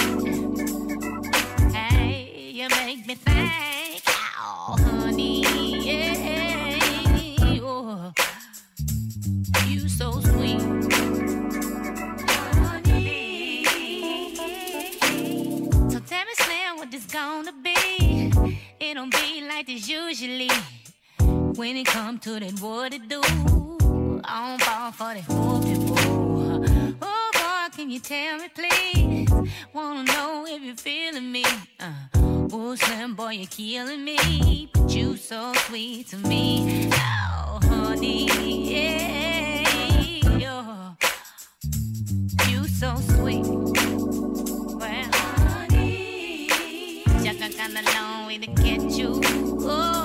Hey, 1.74 2.54
you 2.54 2.70
make 2.70 3.06
me 3.06 3.16
think. 3.16 4.02
Oh, 4.40 4.78
honey, 4.80 5.42
you 9.68 9.90
so 9.90 10.22
sweet. 10.22 10.62
So 15.92 16.00
tell 16.00 16.24
me, 16.24 16.34
what 16.78 16.90
this 16.90 17.06
gonna 17.08 17.52
be? 17.62 18.32
It 18.80 18.94
don't 18.94 19.12
be 19.12 19.42
like 19.46 19.66
this 19.68 19.90
usually. 19.90 20.50
When 21.56 21.78
it 21.78 21.86
come 21.86 22.18
to 22.20 22.40
that, 22.40 22.60
what 22.62 22.94
it 22.94 23.08
do? 23.08 23.22
I 24.24 24.50
don't 24.50 24.62
fall 24.62 24.92
for 24.92 25.14
that 25.14 25.24
whoopie 25.28 26.98
Oh 27.00 27.32
boy, 27.34 27.76
can 27.76 27.92
you 27.92 28.00
tell 28.00 28.40
me 28.40 28.50
please? 28.50 29.30
Wanna 29.72 30.04
know 30.04 30.46
if 30.48 30.64
you're 30.64 30.76
feeling 30.76 31.32
me? 31.32 31.46
Uh, 31.80 31.94
oh 32.52 32.76
slim 32.76 33.14
boy, 33.14 33.34
you're 33.34 33.46
killing 33.48 34.04
me, 34.04 34.70
but 34.74 34.90
you 34.96 35.16
so 35.16 35.54
sweet 35.68 36.08
to 36.08 36.18
me. 36.18 36.90
Oh 36.94 37.60
honey, 37.64 38.26
yeah, 38.74 40.18
you're, 40.38 40.98
you 42.50 42.68
so 42.68 42.96
sweet. 42.96 43.46
Well, 43.46 45.10
honey, 45.14 46.48
just 47.24 47.42
a 47.42 47.50
kind 47.56 47.78
of 47.78 47.86
long 47.94 48.26
way 48.26 48.40
to 48.40 48.48
get 48.48 48.82
you. 48.98 49.22
Oh, 49.66 50.03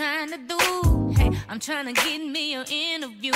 I'm 0.00 1.58
trying 1.58 1.92
to 1.92 1.92
get 1.92 2.24
me 2.24 2.54
an 2.54 2.64
interview. 2.66 3.32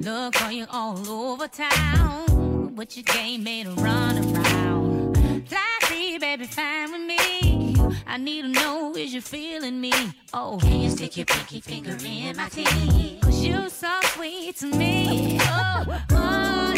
Look, 0.00 0.42
are 0.42 0.50
you 0.50 0.66
all 0.72 1.08
over 1.08 1.46
town? 1.46 2.74
But 2.74 2.96
your 2.96 3.04
game 3.04 3.44
made 3.44 3.68
a 3.68 3.70
run 3.70 4.18
around. 4.18 5.48
Free, 5.82 6.18
baby, 6.18 6.46
fine 6.46 6.90
with 6.90 7.02
me. 7.02 7.76
I 8.08 8.16
need 8.16 8.42
to 8.42 8.48
know 8.48 8.92
is 8.96 9.14
you 9.14 9.20
feeling 9.20 9.80
me? 9.80 9.92
Oh, 10.34 10.58
can 10.60 10.80
you 10.80 10.90
stick 10.90 11.16
your 11.16 11.26
pinky 11.26 11.60
finger 11.60 11.96
in 12.04 12.36
my 12.36 12.48
teeth? 12.48 13.20
Cause 13.22 13.44
you 13.44 13.68
so 13.68 14.00
sweet 14.02 14.56
to 14.56 14.66
me. 14.66 15.38
Oh, 15.42 16.02
oh, 16.10 16.74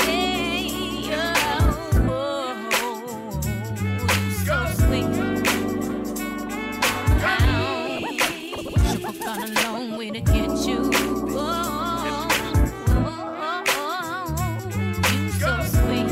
yeah. 1.08 1.34
Oh, 2.06 2.68
oh, 2.82 3.40
you 3.82 4.30
so 4.44 4.66
sweet. 4.74 5.23
I've 9.14 9.20
gone 9.20 9.42
a 9.42 9.62
long 9.72 9.96
way 9.96 10.10
to 10.10 10.20
get 10.20 10.66
you. 10.66 10.90
Oh, 10.92 12.28
oh, 12.28 13.04
oh, 13.38 13.62
oh, 13.68 14.32
you 15.12 15.30
so 15.30 15.62
sweet. 15.70 16.10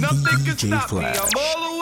Nothing 0.00 0.40
can 0.44 0.56
DJ 0.56 0.66
stop 0.66 0.92
me. 0.92 0.98
I'm 1.04 1.14
all 1.36 1.58
the 1.70 1.73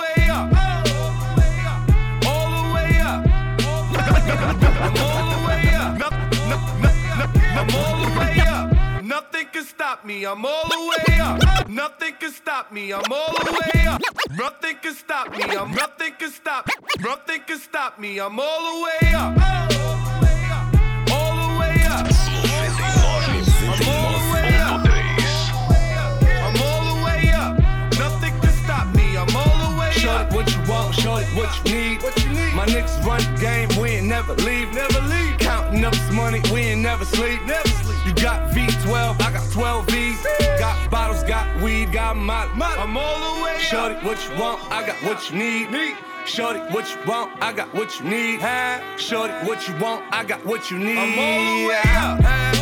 stop 10.02 10.08
me. 10.08 10.24
I'm 10.24 10.44
all 10.44 10.68
the 10.68 10.78
way 10.80 11.20
up. 11.20 11.68
Nothing 11.68 12.14
can 12.18 12.32
stop 12.32 12.72
me. 12.72 12.92
I'm 12.92 13.12
all 13.12 13.32
the 13.32 13.52
way 13.52 13.86
up. 13.86 14.00
Nothing 14.36 14.76
can 14.82 14.94
stop 14.94 15.30
me. 15.30 15.42
I'm 15.42 15.72
nothing 15.72 16.14
can 16.18 16.30
stop. 16.30 16.68
Nothing 17.00 17.40
can 17.46 17.58
stop 17.58 17.98
me. 17.98 18.18
I'm 18.18 18.40
all 18.40 18.62
the 18.68 18.82
way 18.82 19.14
up. 19.14 19.36
All 21.12 21.34
the 21.36 21.58
way 21.60 21.84
up. 21.86 22.06
I'm 23.62 23.88
all 23.88 24.12
the 24.18 24.32
way 24.32 24.56
up. 24.58 24.82
I'm 26.46 26.56
all 26.62 26.84
the 26.90 27.04
way 27.04 27.30
up. 27.32 27.58
Nothing 27.98 28.40
can 28.40 28.52
stop 28.64 28.94
me. 28.96 29.16
I'm 29.16 29.36
all 29.36 29.70
the 29.70 29.78
way 29.78 29.92
Show 29.92 30.10
up. 30.10 30.30
it 30.30 30.34
what 30.34 30.50
you 30.50 30.60
want, 30.68 30.94
show 30.94 31.14
what 31.36 31.50
you 31.58 31.74
need. 31.74 32.02
What 32.02 32.24
you 32.24 32.30
need? 32.30 32.54
My 32.54 32.66
niggas 32.66 33.04
run 33.04 33.22
game, 33.36 33.68
never 34.12 34.34
leave. 34.42 34.68
Never 34.74 35.00
leave. 35.12 35.38
Counting 35.38 35.84
up 35.84 35.92
this 35.94 36.10
money, 36.12 36.40
we 36.52 36.60
ain't 36.70 36.82
never 36.82 37.04
sleep. 37.04 37.40
Never 37.46 37.68
sleep. 37.68 37.98
You 38.06 38.14
got 38.14 38.50
V12, 38.50 39.20
I 39.20 39.32
got 39.32 39.50
12 39.50 39.86
V's. 39.86 40.22
Got 40.58 40.90
bottles, 40.90 41.22
got 41.24 41.46
weed, 41.62 41.92
got 41.92 42.16
molly. 42.16 42.50
I'm 42.60 42.96
all 42.96 43.18
the 43.36 43.42
way 43.42 43.58
Shorty, 43.58 43.94
what 44.06 44.18
you 44.24 44.38
want, 44.38 44.60
I 44.70 44.86
got 44.86 44.96
what 45.06 45.18
you 45.30 45.38
need. 45.38 45.70
Need. 45.70 45.96
Shorty, 46.26 46.60
what 46.74 46.84
you 46.90 46.98
want, 47.06 47.30
I 47.42 47.52
got 47.52 47.72
what 47.74 47.98
you 47.98 48.04
need. 48.04 48.40
Shorty, 48.98 49.32
what 49.46 49.66
you 49.66 49.74
want, 49.78 50.04
I 50.12 50.24
got 50.24 50.44
what 50.44 50.70
you 50.70 50.78
need. 50.78 50.98
I'm 50.98 51.18
all 51.18 51.58
the 51.58 51.68
way 51.68 51.80
up. 51.96 52.61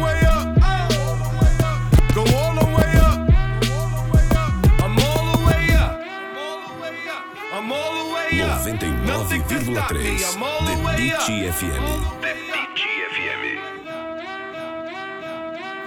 the 9.73 9.81
way 9.93 10.15
The 10.15 10.23
up. 11.15 11.27
Beat 11.27 11.53
FM. 11.53 11.85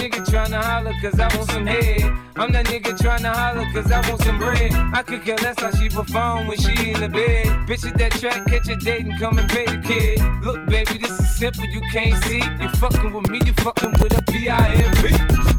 nigga 0.01 0.25
tryna 0.25 0.63
holler 0.63 0.93
cause 1.01 1.19
I 1.19 1.35
want 1.37 1.51
some 1.51 1.67
head. 1.67 2.01
I'm 2.35 2.51
that 2.53 2.65
nigga 2.65 2.97
tryna 2.97 3.33
holler 3.33 3.67
cause 3.71 3.91
I 3.91 4.09
want 4.09 4.21
some 4.23 4.39
bread. 4.39 4.73
I 4.73 5.03
could 5.03 5.23
care 5.23 5.37
less 5.37 5.59
how 5.59 5.71
she 5.71 5.89
perform 5.89 6.47
when 6.47 6.57
she 6.57 6.91
in 6.91 6.99
the 6.99 7.09
bed. 7.09 7.45
Bitch 7.67 7.85
at 7.87 7.97
that 7.99 8.11
track, 8.13 8.47
catch 8.47 8.67
a 8.67 8.75
date 8.75 9.05
and 9.05 9.19
come 9.19 9.37
and 9.37 9.49
pay 9.49 9.65
the 9.65 9.77
kid. 9.77 10.19
Look, 10.43 10.65
baby, 10.65 10.97
this 10.97 11.11
is 11.11 11.37
simple, 11.37 11.65
you 11.65 11.81
can't 11.91 12.21
see. 12.23 12.41
You 12.61 12.69
fucking 12.79 13.13
with 13.13 13.29
me, 13.29 13.41
you 13.45 13.53
fucking 13.53 13.91
with 14.01 14.17
a 14.17 14.23
B-I-M-B. 14.23 15.50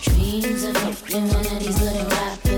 Dreams 0.00 0.64
of 0.64 1.04
being 1.06 1.28
one 1.28 1.40
of 1.40 1.58
these 1.58 1.82
little 1.82 2.08
rappers. 2.08 2.49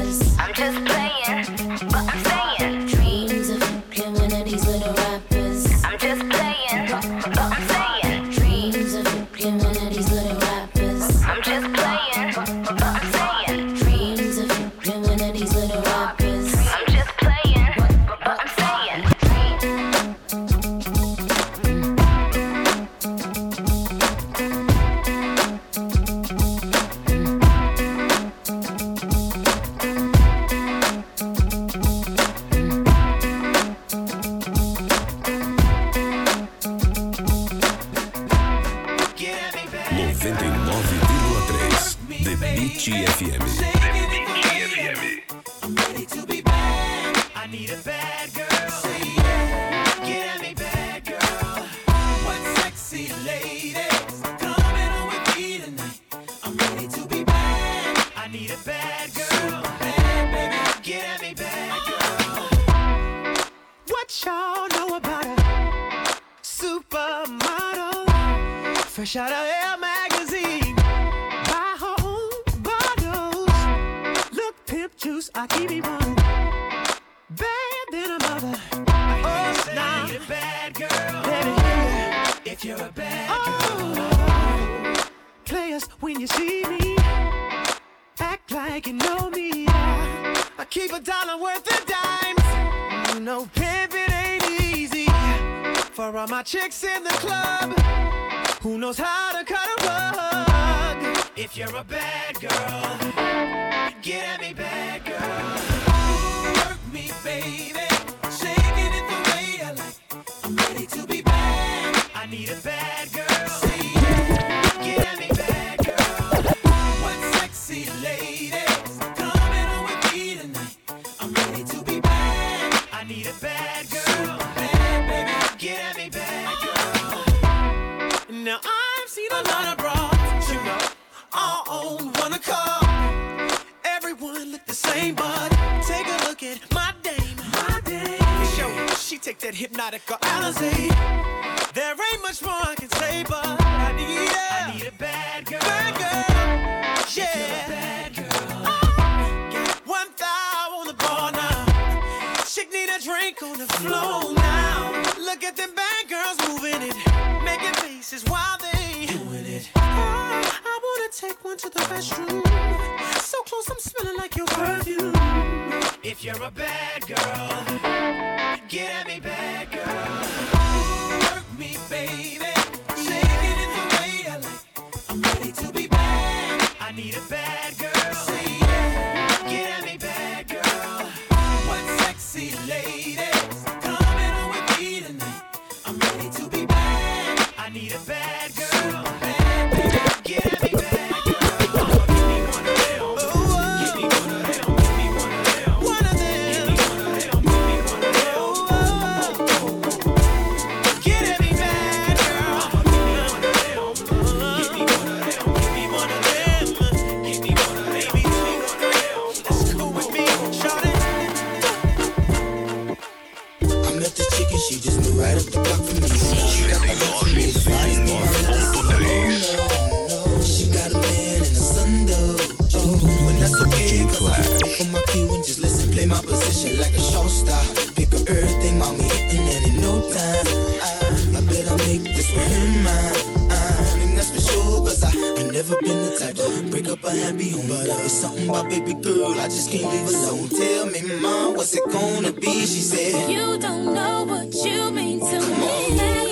that's 223.42 223.60
okay. 223.60 224.06
Flash. 224.06 224.80
On 224.80 224.92
my 224.92 225.02
cue 225.10 225.34
and 225.34 225.44
just 225.44 225.58
listen, 225.58 225.90
play 225.92 226.06
my 226.06 226.20
position 226.22 226.78
like 226.78 226.94
a 226.94 227.02
showstar. 227.02 227.62
Pick 227.96 228.14
up 228.14 228.22
everything, 228.30 228.78
mommy, 228.78 229.10
and 229.34 229.42
then 229.48 229.62
in 229.68 229.80
no 229.80 230.00
time, 230.14 230.46
I, 230.86 230.90
I 231.36 231.40
better 231.50 231.76
make 231.90 232.06
this 232.14 232.30
one 232.30 232.52
in 232.54 232.84
mine. 232.86 233.50
I 233.50 233.82
that's 234.14 234.30
for 234.30 234.40
sure, 234.40 234.78
cause 234.86 235.02
I 235.02 235.10
ain't 235.40 235.52
never 235.52 235.76
been 235.82 235.98
the 236.06 236.16
type 236.20 236.36
to 236.36 236.70
break 236.70 236.88
up 236.88 237.02
a 237.02 237.10
happy 237.10 237.50
home. 237.50 237.66
But 237.66 237.90
uh, 237.90 238.06
it's 238.06 238.12
something 238.12 238.48
about 238.48 238.70
baby 238.70 238.94
girl, 238.94 239.34
I 239.34 239.48
just 239.50 239.70
can't 239.70 239.90
leave 239.90 240.08
alone. 240.08 240.48
Tell 240.48 240.86
me, 240.86 241.00
mom, 241.20 241.54
what's 241.56 241.74
it 241.74 241.84
gonna 241.90 242.32
be? 242.32 242.60
She 242.60 242.82
said, 242.92 243.30
You 243.30 243.58
don't 243.58 243.94
know 243.94 244.24
what 244.24 244.54
you 244.54 244.90
mean 244.92 245.18
to 245.20 245.40
me. 245.60 246.31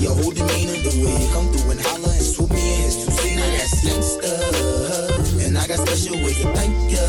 your 0.00 0.14
whole 0.14 0.32
demeanor. 0.32 0.76
The 0.80 0.92
way 1.04 1.12
you 1.12 1.28
come 1.32 1.46
through 1.52 1.70
and 1.72 1.80
holler 1.80 2.12
and 2.12 2.24
swoop 2.24 2.50
me 2.50 2.60
in 2.60 2.88
It's 2.88 2.94
his 2.94 3.06
two-seater, 3.06 3.50
that's 3.52 3.74
gangsta. 3.84 5.46
And 5.46 5.58
I 5.58 5.66
got 5.66 5.78
special 5.86 6.16
ways 6.24 6.40
to 6.40 6.48
thank 6.54 6.74
you. 6.90 7.06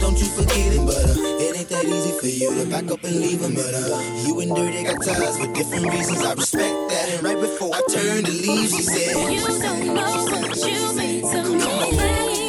Don't 0.00 0.18
you 0.18 0.26
forget 0.26 0.74
it, 0.74 0.84
but 0.84 0.96
uh, 0.96 1.42
it 1.42 1.56
ain't 1.56 1.68
that 1.70 1.84
easy 1.84 2.12
for 2.18 2.26
you 2.26 2.54
to 2.62 2.70
back 2.70 2.90
up 2.90 3.02
and 3.04 3.16
leave 3.16 3.40
him. 3.40 3.54
But 3.54 3.72
uh, 3.72 4.00
you 4.26 4.40
and 4.40 4.54
Dirty 4.54 4.84
got 4.84 5.02
ties 5.02 5.38
for 5.38 5.46
different 5.54 5.86
reasons. 5.92 6.22
I 6.22 6.34
respect 6.34 6.74
that. 6.90 7.08
And 7.14 7.22
right 7.22 7.40
before 7.40 7.74
I 7.74 7.80
turned 7.88 8.26
to 8.26 8.32
leave, 8.32 8.68
she 8.68 8.82
said, 8.82 9.32
You 9.32 9.40
don't 9.40 9.94
know 9.94 10.04
what 10.42 10.56
you 10.56 10.96
mean 10.98 11.22
to 11.22 12.38
me. 12.38 12.43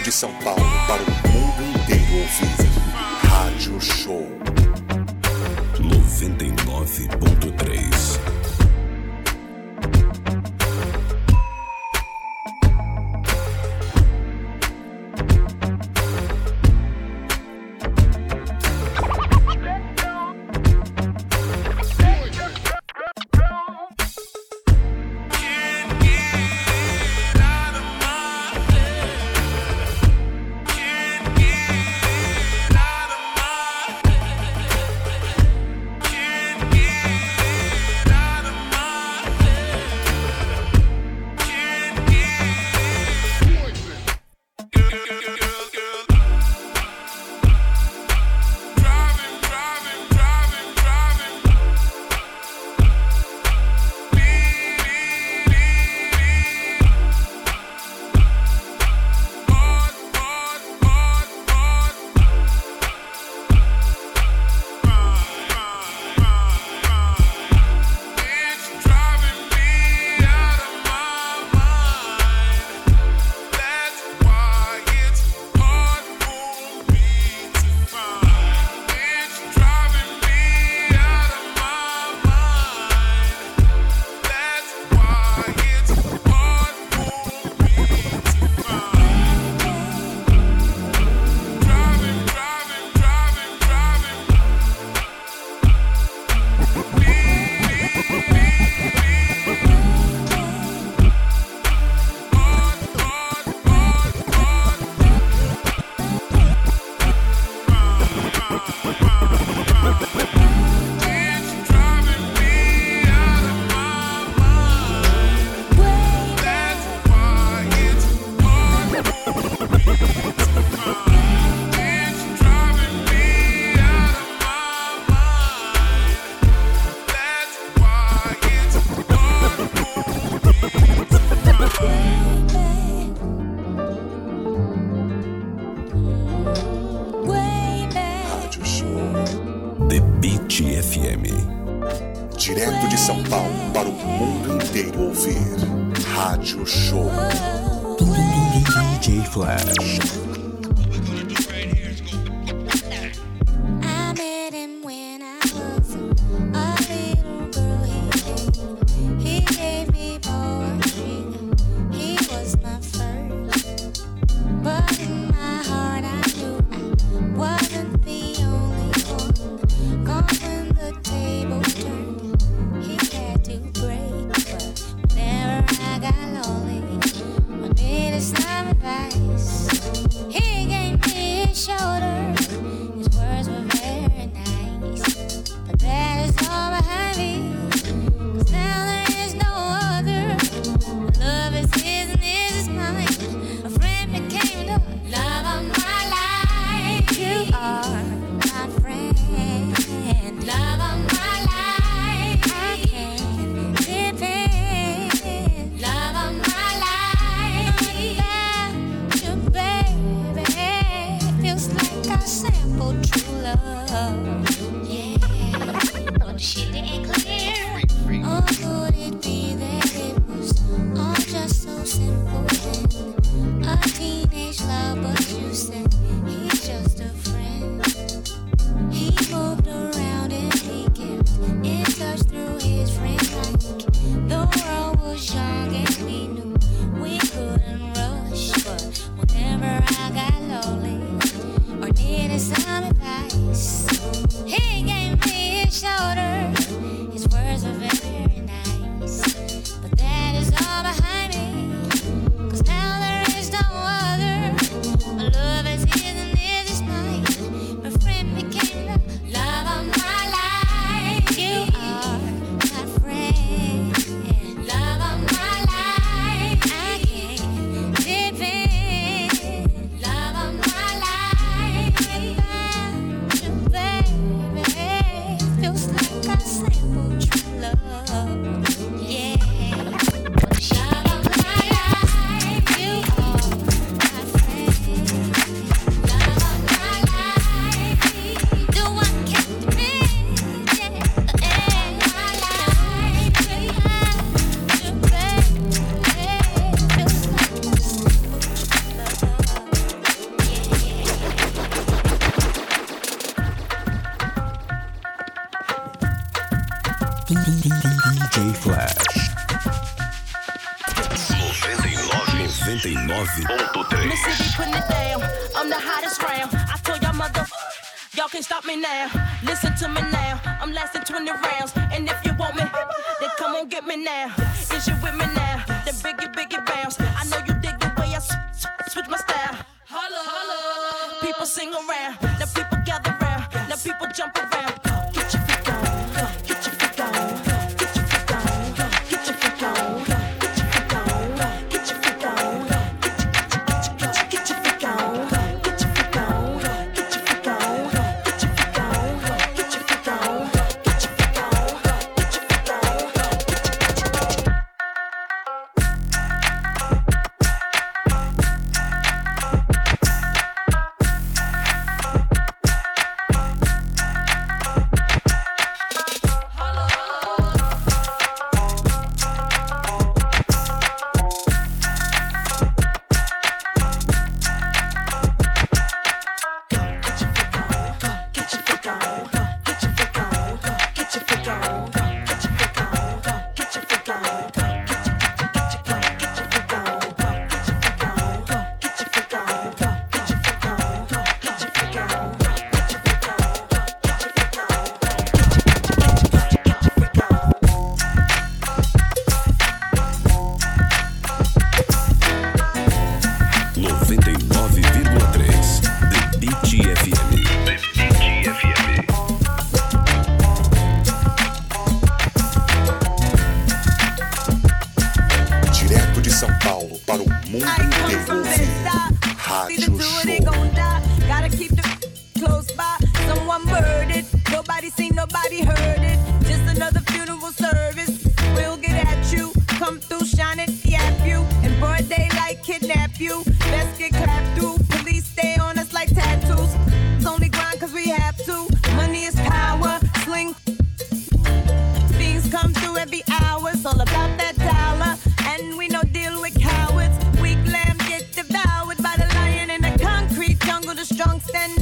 direto 0.00 0.02
de 0.02 0.12
São 0.12 0.32
Paulo 0.42 0.62
para 0.86 1.02
o 1.02 1.06
mundo 1.30 1.62
inteiro 1.78 2.16
ouvir. 2.16 2.48
Rádio 3.28 3.80
Show 3.80 4.26
99.3 5.78 7.59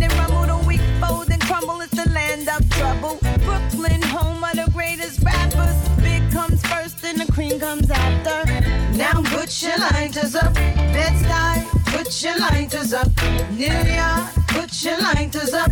and 0.01 0.13
rumble. 0.15 0.47
The 0.47 0.67
weak 0.67 0.81
fold 1.01 1.31
and 1.31 1.41
crumble. 1.43 1.81
It's 1.81 1.95
the 1.95 2.11
land 2.11 2.49
of 2.49 2.69
trouble. 2.71 3.19
Brooklyn, 3.45 4.03
home 4.03 4.43
of 4.45 4.55
the 4.55 4.71
greatest 4.73 5.23
rappers. 5.23 5.77
Big 6.03 6.23
comes 6.31 6.63
first 6.67 7.05
and 7.05 7.21
the 7.21 7.33
cream 7.33 7.59
comes 7.59 7.91
after. 7.91 8.39
Now 8.97 9.23
put 9.25 9.63
your 9.63 9.79
lighters 9.79 10.35
up. 10.35 10.55
Bed-Stuy, 10.55 11.57
put 11.87 12.23
your 12.23 12.39
lighters 12.39 12.93
up. 12.93 13.09
New 13.53 13.67
York, 13.67 14.27
put 14.49 14.85
your 14.85 14.99
lighters 15.01 15.55
up. 15.55 15.71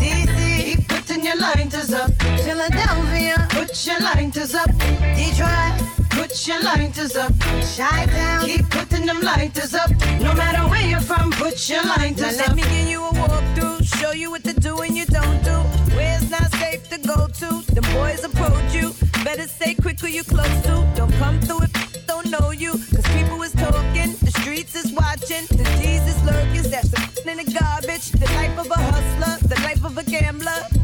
DC, 0.00 0.64
keep 0.64 0.88
putting 0.88 1.24
your 1.24 1.36
lighters 1.36 1.92
up. 1.92 2.10
Philadelphia, 2.44 3.46
put 3.50 3.86
your 3.86 4.00
lighters 4.00 4.54
up. 4.54 4.70
Detroit, 5.16 5.97
put 6.28 6.46
your 6.46 6.62
lighters 6.62 7.16
up. 7.16 7.32
Chi-Town, 7.76 8.44
keep 8.44 8.68
putting 8.70 9.06
them 9.06 9.20
lighters 9.20 9.74
up. 9.74 9.90
No 10.20 10.34
matter 10.34 10.68
where 10.68 10.86
you're 10.86 11.00
from, 11.00 11.30
put 11.32 11.68
your 11.68 11.82
lighters 11.84 12.36
Now 12.36 12.44
up. 12.44 12.48
let 12.48 12.56
me 12.56 12.62
give 12.62 12.88
you 12.88 13.04
a 13.04 13.10
walkthrough, 13.12 13.98
show 13.98 14.12
you 14.12 14.30
what 14.30 14.44
to 14.44 14.52
do 14.52 14.78
and 14.80 14.96
you 14.96 15.06
don't 15.06 15.42
do. 15.42 15.56
Where 15.96 16.18
it's 16.20 16.30
not 16.30 16.50
safe 16.52 16.88
to 16.90 16.98
go 16.98 17.28
to. 17.28 17.48
The 17.72 17.82
boys 17.94 18.24
approach 18.24 18.74
you, 18.74 18.92
better 19.24 19.48
stay 19.48 19.74
quick 19.74 20.00
who 20.00 20.08
you 20.08 20.24
close 20.24 20.62
to. 20.64 20.86
Don't 20.94 21.12
come 21.14 21.40
through 21.40 21.62
if 21.62 22.06
don't 22.06 22.30
know 22.30 22.50
you, 22.50 22.72
cause 22.72 23.06
people 23.16 23.42
is 23.42 23.52
talking, 23.52 24.12
the 24.20 24.32
streets 24.40 24.74
is 24.74 24.92
watching, 24.92 25.44
the 25.56 25.64
D's 25.80 26.06
is 26.12 26.22
lurking, 26.24 26.70
that's 26.70 26.90
the 26.90 27.08
in 27.30 27.36
the 27.38 27.58
garbage. 27.58 28.10
The 28.12 28.26
life 28.36 28.58
of 28.58 28.70
a 28.70 28.78
hustler, 28.78 29.48
the 29.48 29.60
life 29.62 29.84
of 29.84 29.96
a 29.98 30.04
gambler. 30.04 30.77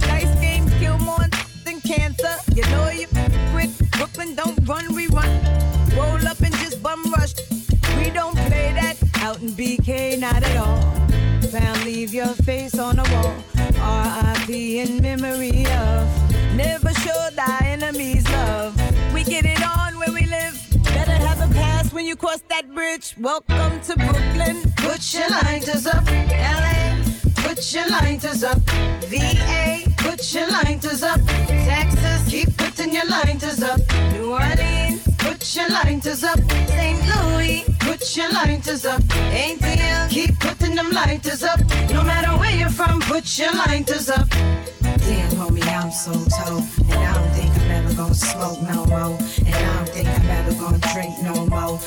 BK, 9.51 10.19
not 10.19 10.43
at 10.43 10.57
all. 10.57 10.81
Found 11.51 11.85
leave 11.85 12.12
your 12.15 12.35
face 12.49 12.79
on 12.79 12.97
the 12.97 13.03
wall. 13.12 13.35
R.I.P. 13.81 14.81
in 14.81 15.01
memory 15.03 15.66
of. 15.66 16.09
Never 16.57 16.93
show 16.95 17.29
thy 17.35 17.59
enemies 17.65 18.29
love. 18.31 18.75
We 19.12 19.25
get 19.25 19.45
it 19.45 19.62
on 19.62 19.99
where 19.99 20.12
we 20.12 20.27
live. 20.27 20.57
Better 20.85 21.12
have 21.12 21.41
a 21.49 21.53
pass 21.53 21.93
when 21.93 22.07
you 22.07 22.16
cross 22.16 22.43
that 22.49 22.73
bridge. 22.75 23.15
Welcome 23.21 23.81
to 23.83 23.97
Brooklyn. 23.97 24.62
Put 24.77 25.15
your 25.15 25.29
lighters 25.29 25.87
up. 25.87 26.05
LA, 26.07 27.03
put 27.37 27.75
your 27.75 27.89
lighters 27.89 28.43
up. 28.45 28.59
VA, 29.11 29.85
put 29.99 30.35
your 30.35 30.49
lighters 30.51 31.03
up. 31.03 31.21
Texas, 31.47 32.29
keep 32.29 32.57
putting 32.57 32.93
your 32.93 33.07
lighters 33.07 33.62
up. 33.62 33.81
New 34.12 34.33
Orleans, 34.33 35.03
put 35.19 35.57
your 35.57 35.69
lighters 35.69 36.25
up. 36.25 36.39
St. 36.69 37.01
Louis, 37.09 37.65
put 37.99 38.16
your 38.16 38.33
lighters 38.33 38.85
up. 38.85 39.01
ATL, 39.03 40.11
keep 40.11 40.39
putting 40.41 40.75
them 40.75 40.91
lighters 40.91 41.43
up. 41.43 41.61
No 41.91 42.03
matter 42.03 42.31
where 42.39 42.57
you're 42.57 42.69
from, 42.69 43.01
put 43.01 43.39
your 43.39 43.53
lighters 43.53 44.11
up. 44.11 44.29
Damn, 45.07 45.31
homie, 45.39 45.65
I'm 45.66 45.91
so 45.93 46.12
told. 46.12 46.65
And 46.91 46.95
I 46.95 47.15
don't 47.15 47.31
think 47.35 47.51
I'm 47.55 47.71
ever 47.71 47.95
gonna 47.95 48.15
smoke 48.15 48.61
no 48.62 48.85
more. 48.87 49.19
And 49.47 49.55
I 49.55 49.77
don't 49.77 49.89
think 49.89 50.09
I'm 50.09 50.31
ever 50.31 50.55
gonna 50.55 50.81
drink 50.93 51.15
no 51.23 51.47
more. 51.47 51.79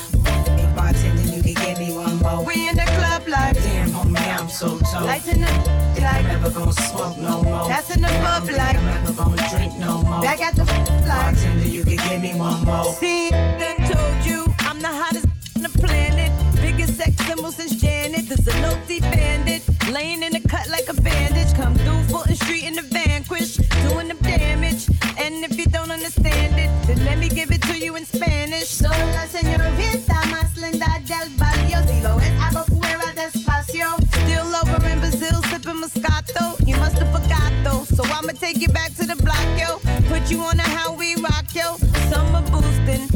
Big 0.55 0.75
bartender, 0.75 1.35
you 1.35 1.43
can 1.43 1.55
give 1.65 1.79
me 1.79 1.93
one 1.93 2.17
more. 2.19 2.45
We 2.45 2.69
in 2.69 2.75
the 2.75 2.87
club 2.97 3.27
like 3.27 3.55
Damn, 3.55 3.89
homie, 3.89 4.39
I'm 4.39 4.49
so 4.49 4.79
told. 4.79 5.07
Lights 5.07 5.27
in 5.27 5.41
the 5.41 5.47
Think 5.93 6.05
I'm 6.05 6.25
like 6.25 6.33
ever 6.35 6.51
gonna 6.51 6.73
smoke 6.73 7.17
no 7.17 7.43
more. 7.43 7.67
That's 7.67 7.89
in 7.95 8.01
the 8.01 8.13
bub 8.23 8.49
like 8.49 8.77
I'm 8.77 8.87
ever 8.87 9.13
gonna 9.13 9.49
drink 9.49 9.77
no 9.77 10.03
more. 10.03 10.21
Back 10.21 10.41
at 10.41 10.55
the 10.55 10.63
like 10.63 11.35
Bartender, 11.35 11.67
you 11.67 11.83
can 11.83 11.97
give 12.07 12.21
me 12.21 12.39
one 12.39 12.63
more. 12.63 12.93
See, 12.93 13.29
done 13.29 13.77
told 13.91 14.25
you 14.25 14.45
I'm 14.59 14.79
the 14.79 14.87
hottest 14.87 15.26
on 15.57 15.63
the 15.63 15.79
planet. 15.79 16.31
Biggest 16.61 16.95
sex 16.97 17.15
symbol 17.25 17.51
since 17.51 17.75
Janet. 17.81 18.27
This 18.29 18.47
a 18.47 19.01
bandit. 19.01 19.63
Laying 19.91 20.21
in 20.23 20.33
the 20.33 20.41
cut 20.47 20.67
like 20.69 20.87
a 20.89 20.93
bandage. 21.01 21.53
Come 21.55 21.75
through 21.75 22.03
Fulton 22.03 22.35
Street 22.35 22.63
in 22.63 22.75
the 22.75 22.83
vanquish. 22.83 23.57
Doing 23.85 24.07
the 24.09 24.17
damage. 24.21 24.87
And 25.17 25.43
if 25.43 25.57
you 25.57 25.65
don't 25.65 25.91
understand 25.91 26.53
it, 26.59 26.69
then 26.87 27.03
let 27.05 27.17
me 27.17 27.29
give 27.29 27.51
it 27.51 27.61
to 27.63 27.75
you 27.77 27.95
in 27.95 28.05
Spanish. 28.05 28.67
Sola 28.67 29.23
señorita 29.31 30.19
más 30.31 30.55
linda 30.57 31.01
del 31.05 31.29
barrio 31.37 31.81
Digo 31.89 32.19
es 32.19 32.33
algo 32.41 32.63
fuera 32.65 33.13
de 33.15 33.25
espacio 33.25 33.87
Still 34.21 34.55
over 34.61 34.87
in 34.89 34.99
Brazil 34.99 35.41
sipping 35.49 35.79
Moscato. 35.81 36.55
You 36.67 36.75
must 36.77 36.97
have 36.99 37.11
forgot 37.11 37.51
though. 37.63 37.83
So 37.95 38.03
I'ma 38.03 38.33
take 38.33 38.59
you 38.61 38.69
back 38.69 38.93
to 38.95 39.05
the 39.05 39.15
block, 39.15 39.47
yo. 39.57 39.79
Put 40.09 40.29
you 40.29 40.41
on 40.41 40.59
a 40.59 40.67
how 40.77 40.93
we 40.93 41.15
rock, 41.15 41.45
yo. 41.53 41.77
Summer 42.09 42.43
boosting. 42.51 43.07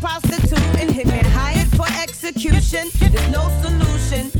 Prostituting, 0.00 0.92
hit 0.94 1.06
me 1.06 1.18
hired 1.18 1.28
for 1.32 1.37
execution. 2.28 2.90
There's 2.98 3.30
no 3.30 3.48
solution. 3.62 4.30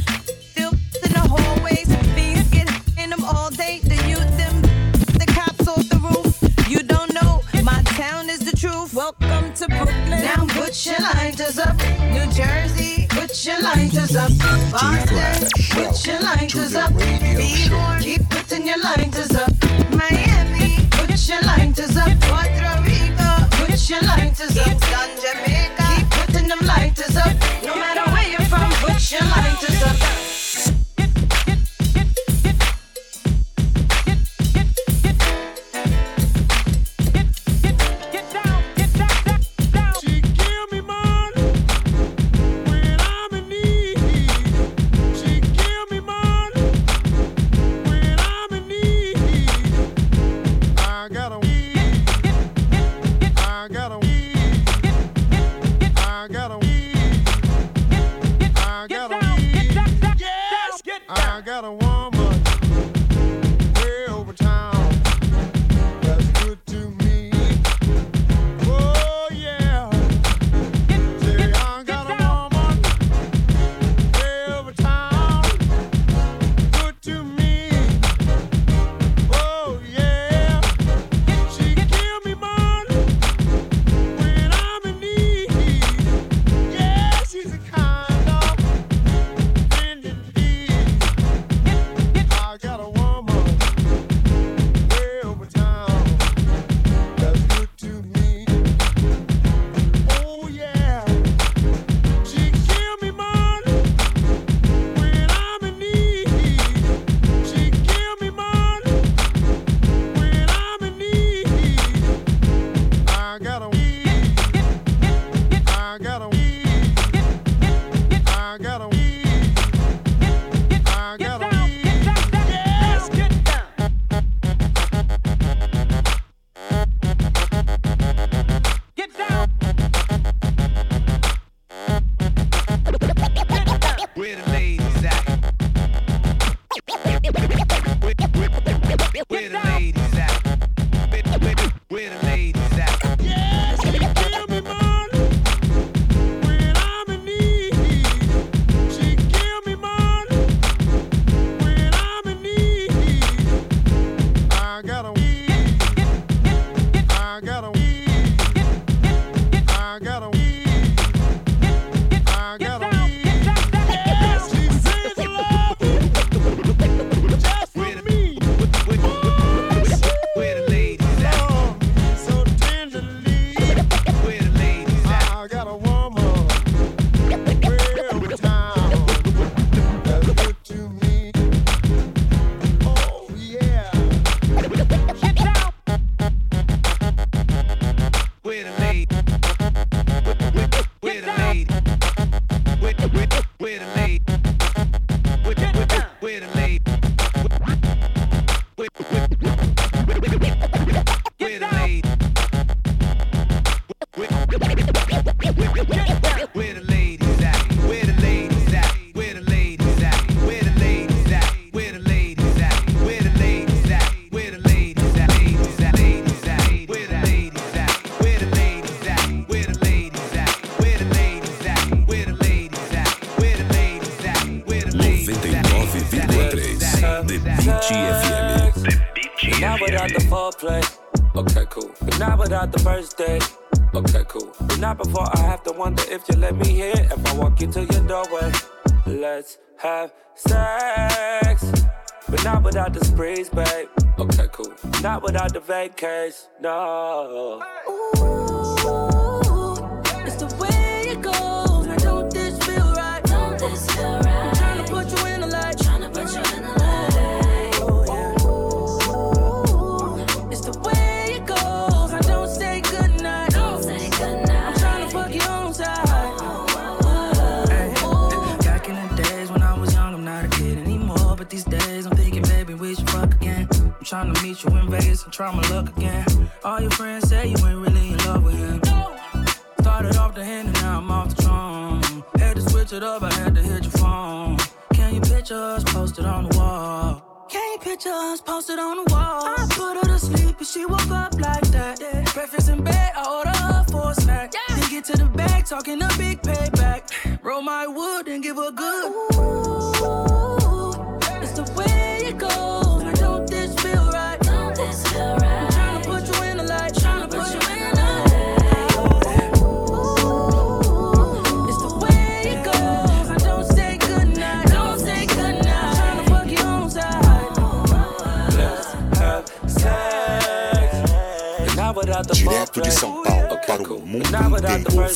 Still 0.50 0.72
in 1.04 1.12
the 1.12 1.24
hallways, 1.24 1.88
fiends 2.14 2.50
get 2.50 2.68
in 2.98 3.10
them 3.10 3.24
all 3.24 3.50
day. 3.50 3.80
The 3.82 3.96
youth, 4.06 4.30
them, 4.36 4.60
the 5.16 5.24
cops 5.26 5.66
off 5.66 5.88
the 5.88 5.96
roof. 5.96 6.36
You 6.68 6.82
don't 6.82 7.12
know, 7.14 7.40
my 7.64 7.80
town 7.96 8.28
is 8.28 8.40
the 8.40 8.54
truth. 8.54 8.92
Welcome 8.92 9.54
to 9.54 9.66
Brooklyn. 9.68 10.10
Now 10.10 10.44
put 10.48 10.84
your 10.84 11.00
lighters 11.00 11.58
up, 11.58 11.76
New 12.12 12.26
Jersey. 12.30 13.06
Put 13.08 13.46
your 13.46 13.60
lighters 13.62 14.14
up, 14.16 14.32
Boston. 14.70 15.48
Put 15.70 16.06
your 16.06 16.20
lighters 16.20 16.74
up, 16.74 16.92
Bridgeport. 16.92 18.02
Keep 18.02 18.28
putting 18.28 18.66
your 18.66 18.82
lighters 18.82 19.34
up, 19.34 19.52
Miami. 19.92 20.76
Put 20.90 21.26
your 21.26 21.40
lighters 21.42 21.96
up, 21.96 22.12
Puerto 22.20 22.82
Rico. 22.84 23.30
Put 23.64 23.88
your 23.88 24.02
lighters 24.02 24.58
up. 24.58 24.77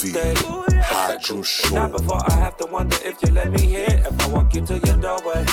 Date. 0.00 0.38
Rádio 0.38 1.44
Show. 1.44 1.74
Not 1.74 1.92
before 1.92 2.20
I 2.30 2.34
have 2.36 2.56
to 2.58 2.66
wonder 2.66 2.96
if 3.04 3.22
you 3.22 3.32
let 3.32 3.50
me 3.50 3.76
in. 3.84 3.98
If 4.00 4.20
I 4.20 4.28
walk 4.28 4.54
you 4.54 4.64
to 4.66 4.78
your 4.78 4.96
doorway, 4.96 5.44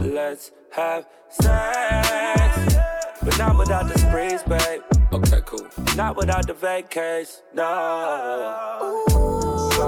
let's 0.00 0.50
have 0.70 1.06
sex. 1.30 2.74
But 3.22 3.38
not 3.38 3.58
without 3.58 3.88
the 3.88 3.98
sprees, 3.98 4.42
babe. 4.42 4.82
Okay, 5.12 5.40
cool. 5.44 5.66
Not 5.96 6.16
without 6.16 6.46
the 6.46 6.54
vacays, 6.54 7.42
no. 7.54 9.04
It's 9.06 9.78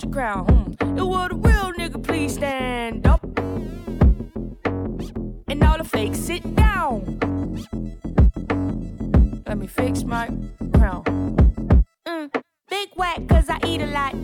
hold 0.00 0.02
your 0.02 0.12
crown. 0.12 0.46
Hmm. 0.46 0.98
It 0.98 1.06
would 1.06 1.32
a 1.32 1.34
real 1.34 1.72
nigga 1.72 2.02
please 2.02 2.34
stand 2.34 3.06
up? 3.06 3.24
And 5.48 5.64
all 5.64 5.78
the 5.78 5.84
fakes 5.84 6.18
sit 6.18 6.54
down. 6.54 7.18
Let 9.46 9.58
me 9.58 9.66
fix 9.66 10.04
my 10.04 10.26
crown. 10.74 11.04
Mm, 12.06 12.30
big 12.68 12.88
whack, 12.96 13.26
cause 13.28 13.48
I 13.48 13.58
eat 13.66 13.82
a 13.82 13.86
lot. 13.86 14.14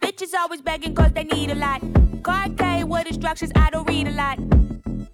Bitches 0.00 0.34
always 0.38 0.62
begging 0.62 0.94
cause 0.94 1.12
they 1.12 1.24
need 1.24 1.50
a 1.50 1.54
lot. 1.54 1.82
Card 2.22 2.56
K 2.56 2.84
with 2.84 3.06
instructions, 3.06 3.52
I 3.56 3.70
don't 3.70 3.88
read 3.88 4.06
a 4.06 4.12
lot. 4.12 4.38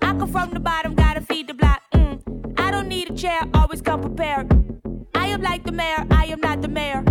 I 0.03 0.13
come 0.19 0.31
from 0.31 0.51
the 0.51 0.61
bottom, 0.61 0.95
gotta 0.95 1.23
feed 1.23 1.49
the 1.49 1.55
block. 1.55 1.83
Mm. 1.95 2.55
I 2.59 2.71
don't 2.71 2.89
need 2.89 3.11
a 3.11 3.15
chair, 3.15 3.41
always 3.55 3.81
come 3.81 4.03
prepared. 4.03 4.47
I 5.15 5.29
am 5.29 5.41
like 5.41 5.65
the 5.65 5.73
mayor, 5.73 6.07
I 6.11 6.27
am 6.27 6.41
not 6.41 6.61
the 6.63 6.69
mayor. 6.69 7.03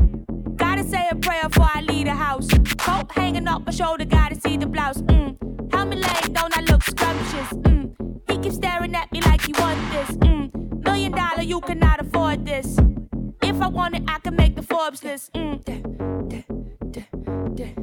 Gotta 0.67 0.83
say 0.83 1.07
a 1.09 1.15
prayer 1.15 1.47
before 1.47 1.69
I 1.73 1.79
leave 1.81 2.07
the 2.07 2.13
house. 2.13 2.49
Coat 2.77 3.09
hanging 3.13 3.47
off 3.47 3.65
my 3.65 3.71
shoulder, 3.71 4.03
gotta 4.03 4.35
see 4.35 4.57
the 4.57 4.65
blouse. 4.65 5.01
Mm. 5.03 5.37
Helmet 5.73 5.99
leg, 5.99 6.33
don't 6.33 6.55
I 6.57 6.61
look 6.69 6.83
scrumptious? 6.83 7.49
Mm. 7.69 7.95
He 8.29 8.37
keeps 8.39 8.55
staring 8.55 8.93
at 8.93 9.09
me 9.13 9.21
like 9.21 9.41
he 9.45 9.53
want 9.53 9.79
this. 9.93 10.09
Mm. 10.17 10.83
Million 10.83 11.13
dollar, 11.13 11.43
you 11.43 11.61
cannot 11.61 12.01
afford 12.01 12.45
this. 12.45 12.77
If 13.41 13.61
I 13.61 13.67
want 13.69 13.95
it, 13.95 14.03
I 14.09 14.19
can 14.19 14.35
make 14.35 14.55
the 14.57 14.61
Forbes 14.61 15.05
list. 15.05 15.31
Mm. 15.33 15.63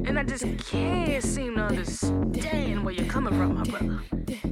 And 0.07 0.19
I 0.19 0.23
just 0.23 0.45
can't 0.69 1.23
seem 1.23 1.55
to 1.55 1.63
understand 1.63 2.85
where 2.85 2.93
you're 2.93 3.07
coming 3.07 3.33
from, 3.33 3.55
my 3.55 3.63
brother. 3.63 3.99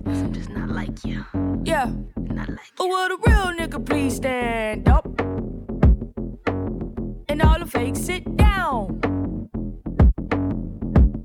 'Cause 0.06 0.22
I'm 0.24 0.34
just 0.34 0.50
not 0.50 0.70
like 0.70 1.06
you. 1.06 1.24
Yeah. 1.64 1.92
Not 2.18 2.50
like 2.50 2.72
you. 2.80 2.80
Oh, 2.80 2.88
would 2.88 3.12
a 3.12 3.18
real 3.28 3.50
nigga 3.60 3.86
please 3.86 4.16
stand 4.16 4.90
up? 4.90 5.06
And 7.34 7.42
all 7.42 7.58
the 7.58 7.66
fakes 7.66 8.00
sit 8.00 8.38
down. 8.38 9.02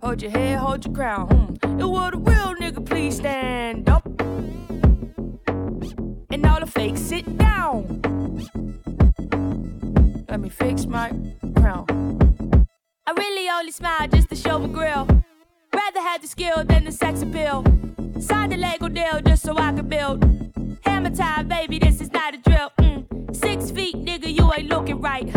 Hold 0.02 0.22
your 0.22 0.30
head, 0.30 0.58
hold 0.58 0.82
your 0.86 0.94
crown. 0.94 1.28
Hmm. 1.62 1.80
It 1.80 1.86
would 1.86 2.14
a 2.14 2.16
real 2.16 2.54
nigga 2.54 2.82
please 2.82 3.16
stand 3.16 3.90
up? 3.90 4.06
And 6.30 6.46
all 6.46 6.60
the 6.60 6.66
fakes 6.66 7.02
sit 7.02 7.36
down. 7.36 8.00
Let 10.30 10.40
me 10.40 10.48
fix 10.48 10.86
my 10.86 11.10
crown. 11.56 11.84
I 13.06 13.12
really 13.12 13.50
only 13.50 13.72
smile 13.72 14.08
just 14.08 14.30
to 14.30 14.36
show 14.36 14.58
my 14.58 14.68
grill. 14.68 15.06
Rather 15.74 16.00
have 16.00 16.22
the 16.22 16.28
skill 16.28 16.64
than 16.64 16.84
the 16.84 16.92
sex 16.92 17.20
appeal. 17.20 17.64
Sign 18.18 18.48
the 18.48 18.56
Lego 18.56 18.88
deal 18.88 19.20
just 19.20 19.42
so 19.42 19.58
I 19.58 19.72
can 19.72 19.86
build. 19.86 20.24
Hammer 20.88 21.10
time, 21.10 21.48
baby, 21.48 21.78
this 21.78 22.00
is 22.00 22.10
not 22.12 22.34
a 22.34 22.38
drill. 22.38 22.70
Mm. 22.80 23.36
Six 23.36 23.70
feet, 23.70 23.94
nigga, 23.94 24.34
you 24.34 24.50
ain't 24.56 24.70
looking 24.70 25.00
right. 25.02 25.28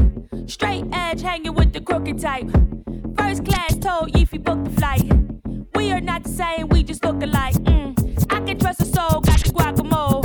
Straight 0.47 0.85
edge 0.93 1.21
hanging 1.21 1.53
with 1.53 1.73
the 1.73 1.81
crooked 1.81 2.19
type. 2.19 2.49
First 3.17 3.43
class 3.45 3.75
told 3.77 4.15
you 4.15 4.21
if 4.21 4.31
you 4.31 4.39
book 4.39 4.63
the 4.63 4.69
flight. 4.71 5.03
We 5.75 5.91
are 5.91 5.99
not 5.99 6.23
the 6.23 6.29
same, 6.29 6.69
we 6.69 6.83
just 6.83 7.03
look 7.03 7.21
alike. 7.21 7.55
Mm. 7.55 7.97
I 8.31 8.39
can 8.39 8.57
trust 8.59 8.79
a 8.81 8.85
soul, 8.85 9.19
got 9.19 9.43
the 9.43 9.49
guacamole. 9.51 10.23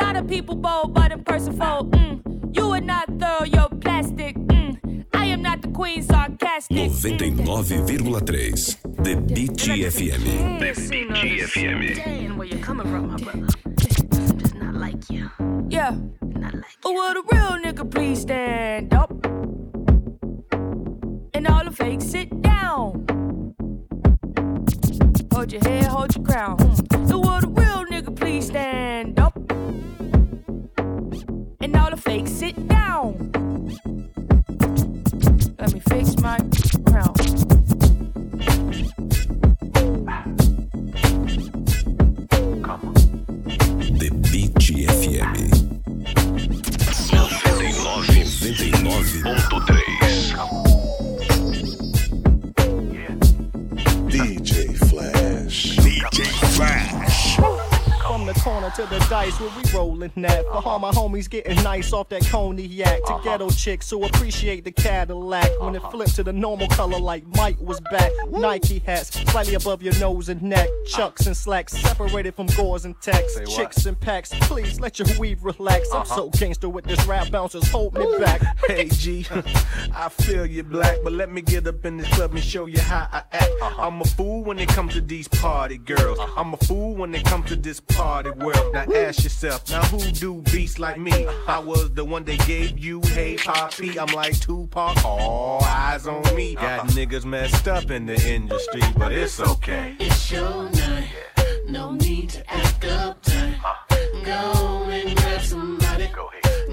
Lot 0.00 0.16
of 0.16 0.26
people 0.28 0.54
bold, 0.56 0.94
but 0.94 1.12
in 1.12 1.22
person 1.24 1.54
fold. 1.58 1.92
Mm. 1.92 2.56
You 2.56 2.72
are 2.72 2.80
not 2.80 3.06
thorough, 3.18 3.44
you're 3.44 3.68
plastic. 3.68 4.34
Mm. 4.36 5.04
I 5.12 5.26
am 5.26 5.42
not 5.42 5.60
the 5.60 5.68
queen, 5.68 6.02
sarcastic. 6.02 6.90
99,3 6.90 9.04
The 9.04 9.16
Beat 9.34 9.52
FM. 9.52 10.58
Can't 10.58 10.76
seem 10.76 11.08
to 11.12 11.20
not 15.10 15.10
like 15.10 15.20
you. 15.20 15.30
Yeah. 15.68 15.96
Oh, 16.84 16.92
would 16.92 17.16
a 17.16 17.22
real 17.32 17.58
nigga 17.62 17.90
please 17.90 18.20
stand 18.20 18.94
up? 18.94 19.10
And 21.34 21.46
all 21.48 21.64
the 21.64 21.70
fakes 21.72 22.04
sit 22.04 22.42
down. 22.42 23.06
Hold 25.32 25.52
your 25.52 25.62
head, 25.62 25.86
hold 25.86 26.14
your 26.14 26.24
crown. 26.24 26.58
Hmm. 26.58 27.06
So 27.06 27.18
would 27.18 27.44
a 27.44 27.48
real 27.48 27.84
nigga 27.86 28.14
please 28.14 28.46
stand 28.46 29.18
up? 29.18 29.36
And 31.60 31.76
all 31.76 31.90
the 31.90 31.96
fakes 31.96 32.30
sit 32.30 32.68
down. 32.68 33.30
Let 35.58 35.72
me 35.72 35.80
fix 35.80 36.16
my 36.20 36.38
crown. 36.86 37.43
99.3 49.04 49.83
to 58.74 58.86
the 58.86 58.98
dice 59.08 59.38
where 59.38 59.50
we 59.50 59.70
rolling 59.72 60.12
that. 60.16 60.44
For 60.46 60.68
all 60.68 60.78
my 60.78 60.90
homies 60.90 61.30
getting 61.30 61.62
nice 61.62 61.92
off 61.92 62.08
that 62.08 62.26
cognac. 62.26 63.04
To 63.04 63.14
uh-huh. 63.14 63.18
ghetto 63.22 63.50
chicks 63.50 63.90
who 63.90 64.04
appreciate 64.04 64.64
the 64.64 64.72
Cadillac. 64.72 65.48
When 65.60 65.74
it 65.74 65.78
uh-huh. 65.78 65.90
flipped 65.90 66.16
to 66.16 66.22
the 66.22 66.32
normal 66.32 66.68
color 66.68 66.98
like 66.98 67.24
Mike 67.36 67.60
was 67.60 67.80
back. 67.92 68.10
Nike 68.30 68.80
hats 68.80 69.10
slightly 69.30 69.54
above 69.54 69.82
your 69.82 69.96
nose 69.98 70.28
and 70.28 70.42
neck. 70.42 70.68
Uh-huh. 70.68 70.96
Chucks 70.96 71.26
and 71.26 71.36
slacks 71.36 71.72
separated 71.72 72.34
from 72.34 72.46
gores 72.46 72.84
and 72.84 73.00
techs. 73.00 73.38
Chicks 73.54 73.86
and 73.86 73.98
packs, 74.00 74.30
please 74.42 74.80
let 74.80 74.98
your 74.98 75.08
weave 75.18 75.44
relax. 75.44 75.88
I'm 75.92 76.06
so 76.06 76.30
gangster 76.30 76.68
with 76.68 76.84
this 76.84 77.04
rap 77.06 77.30
bouncers, 77.30 77.68
hold 77.68 77.94
me 77.94 78.06
back. 78.18 78.42
Hey 78.66 78.88
G, 78.88 79.26
I 79.94 80.08
feel 80.08 80.46
you 80.46 80.62
black, 80.62 80.96
but 81.04 81.12
let 81.12 81.30
me 81.30 81.42
get 81.42 81.66
up 81.66 81.84
in 81.84 81.98
this 81.98 82.08
club 82.14 82.32
and 82.32 82.42
show 82.42 82.64
you 82.66 82.80
how 82.80 83.08
I 83.12 83.22
act. 83.32 83.50
I'm 83.78 84.00
a 84.00 84.04
fool 84.04 84.42
when 84.42 84.58
it 84.58 84.68
comes 84.68 84.94
to 84.94 85.00
these 85.00 85.28
party 85.28 85.76
girls. 85.76 86.18
I'm 86.36 86.54
a 86.54 86.56
fool 86.56 86.94
when 86.94 87.14
it 87.14 87.24
comes 87.24 87.48
to 87.50 87.56
this 87.56 87.80
party 87.80 88.30
world. 88.30 88.63
Now 88.72 88.84
ask 88.94 89.22
yourself, 89.22 89.68
now 89.70 89.82
who 89.84 89.98
do 90.12 90.42
beats 90.52 90.78
like 90.78 90.98
me? 90.98 91.26
I 91.46 91.58
was 91.58 91.92
the 91.92 92.04
one 92.04 92.24
they 92.24 92.36
gave 92.38 92.78
you, 92.78 93.00
hey 93.02 93.36
Poppy. 93.36 93.98
I'm 93.98 94.12
like 94.14 94.38
Tupac, 94.40 95.04
all 95.04 95.62
eyes 95.64 96.06
on 96.06 96.22
me. 96.34 96.54
Got 96.54 96.80
uh-huh. 96.80 96.88
niggas 96.88 97.24
messed 97.24 97.68
up 97.68 97.90
in 97.90 98.06
the 98.06 98.20
industry, 98.28 98.82
but 98.96 99.12
it's 99.12 99.40
okay. 99.40 99.96
It's 99.98 100.30
your 100.30 100.70
night. 100.70 101.08
No 101.68 101.92
need 101.92 102.30
to 102.30 102.52
act 102.52 102.80
uptight. 102.82 104.24
Go 104.24 104.84
and 104.90 105.16
grab 105.16 105.40
somebody. 105.40 106.08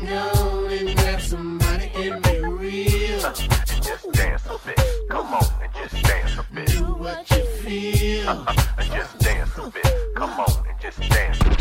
Go 0.05 0.65
and 0.67 0.97
grab 0.97 1.21
somebody 1.21 1.91
and 1.95 2.23
be 2.23 2.39
real. 2.39 3.25
And 3.25 3.83
just 3.83 4.11
dance 4.11 4.45
a 4.45 4.57
bit. 4.65 4.81
Come 5.09 5.33
on 5.33 5.45
and 5.61 5.73
just 5.73 6.03
dance 6.03 6.37
a 6.37 6.45
bit. 6.53 6.67
Do 6.67 6.83
what 6.93 7.29
you 7.31 7.45
feel. 7.63 8.29
and 8.77 8.91
just 8.91 9.19
dance 9.19 9.57
a 9.57 9.69
bit. 9.69 10.15
Come 10.15 10.39
on 10.39 10.67
and 10.67 10.79
just 10.81 10.99
dance 10.99 11.39
a 11.41 11.49
bit. 11.49 11.60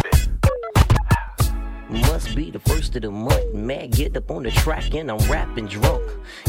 Must 1.90 2.34
be 2.36 2.50
the 2.50 2.60
first 2.60 2.94
of 2.96 3.02
the 3.02 3.10
month. 3.10 3.54
Mad, 3.54 3.90
get 3.92 4.16
up 4.16 4.30
on 4.30 4.44
the 4.44 4.50
track 4.50 4.94
and 4.94 5.10
I'm 5.10 5.18
rapping 5.30 5.66
drunk. 5.66 6.02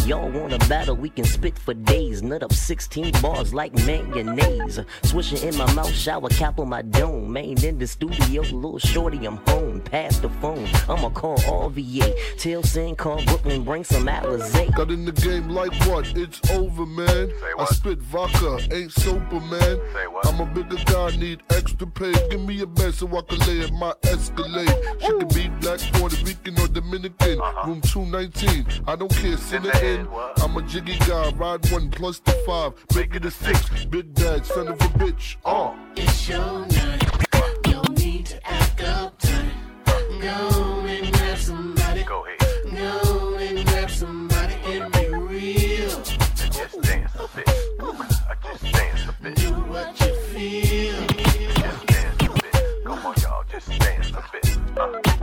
Y'all 0.05 0.29
wanna 0.29 0.57
battle? 0.69 0.95
We 0.95 1.09
can 1.09 1.25
spit 1.25 1.57
for 1.57 1.73
days. 1.73 2.21
Nut 2.21 2.43
up 2.43 2.53
16 2.53 3.11
bars 3.21 3.53
like 3.53 3.73
mayonnaise. 3.85 4.79
Swishing 5.03 5.47
in 5.47 5.57
my 5.57 5.71
mouth, 5.73 5.93
shower 5.93 6.29
cap 6.29 6.59
on 6.59 6.69
my 6.69 6.81
dome. 6.81 7.33
Man 7.33 7.63
in 7.63 7.77
the 7.77 7.87
studio, 7.87 8.41
little 8.43 8.79
shorty, 8.79 9.25
I'm 9.25 9.37
home. 9.47 9.71
and 9.71 9.85
pass 9.85 10.19
the 10.19 10.29
phone. 10.41 10.67
I'ma 10.87 11.09
call 11.09 11.37
RVA. 11.39 12.13
Tell 12.37 12.63
Sin 12.63 12.95
call 12.95 13.23
Brooklyn, 13.25 13.63
bring 13.63 13.83
some 13.83 14.05
Alizé. 14.05 14.73
Got 14.75 14.91
in 14.91 15.05
the 15.05 15.11
game 15.11 15.49
like 15.49 15.73
what? 15.87 16.05
It's 16.15 16.39
over, 16.51 16.85
man. 16.85 17.31
I 17.57 17.65
spit 17.65 17.99
vodka, 17.99 18.59
ain't 18.71 18.91
sober, 18.91 19.39
man. 19.39 19.79
I'm 20.25 20.39
a 20.39 20.45
bigger 20.45 20.81
guy, 20.85 21.15
need 21.17 21.41
extra 21.49 21.87
pay. 21.87 22.13
Give 22.29 22.41
me 22.41 22.61
a 22.61 22.67
bed 22.67 22.93
so 22.93 23.07
I 23.17 23.21
can 23.21 23.39
lay 23.39 23.65
in 23.65 23.73
my 23.77 23.93
Escalade. 24.03 24.75
She 24.99 25.07
can 25.07 25.27
be 25.33 25.49
black, 25.59 25.79
Puerto 25.93 26.23
Rican, 26.25 26.59
or 26.59 26.67
Dominican. 26.67 27.39
Room 27.65 27.81
219, 27.81 28.83
I 28.87 28.95
don't 28.95 29.13
care, 29.15 29.37
send 29.37 29.65
it 29.65 29.83
in. 29.83 30.07
I'm 30.37 30.55
a 30.57 30.61
jiggy 30.63 30.97
guy, 30.99 31.31
ride 31.31 31.69
one 31.71 31.89
plus 31.91 32.19
the 32.19 32.31
five, 32.45 32.73
make 32.95 33.15
it 33.15 33.25
a 33.25 33.31
six. 33.31 33.85
Big 33.85 34.13
bag, 34.15 34.45
son 34.45 34.67
of 34.67 34.75
a 34.81 34.89
bitch. 34.99 35.37
Uh. 35.45 35.73
It's 35.95 36.27
your 36.29 36.65
night. 36.67 37.67
No 37.67 37.81
need 37.95 38.25
to 38.27 38.47
act 38.47 38.81
up 38.83 39.17
uptight. 39.19 40.21
Go 40.21 40.85
and 40.85 41.13
grab 41.13 41.37
somebody. 41.37 42.03
Go 42.03 42.25
ahead. 42.25 42.39
Go 42.77 43.35
and 43.35 43.67
grab 43.67 43.89
somebody 43.89 44.55
and 44.65 44.91
be 44.91 45.07
real. 45.09 45.91
I 45.91 46.47
just 46.49 46.81
dance 46.81 47.11
a 47.15 47.27
bit. 47.35 47.49
I 47.49 48.35
just 48.43 48.73
dance 48.73 49.01
a 49.07 49.23
bit. 49.23 49.35
Do 49.35 49.51
what 49.51 49.99
you 49.99 50.13
feel. 50.31 51.07
Just 51.07 51.87
dance 51.87 52.21
a 52.21 52.29
bit. 52.29 52.83
Come 52.85 53.05
on, 53.05 53.15
y'all. 53.21 53.43
Just 53.49 53.67
dance 53.79 54.09
a 54.11 54.23
bit. 54.31 54.41
It's 54.43 55.20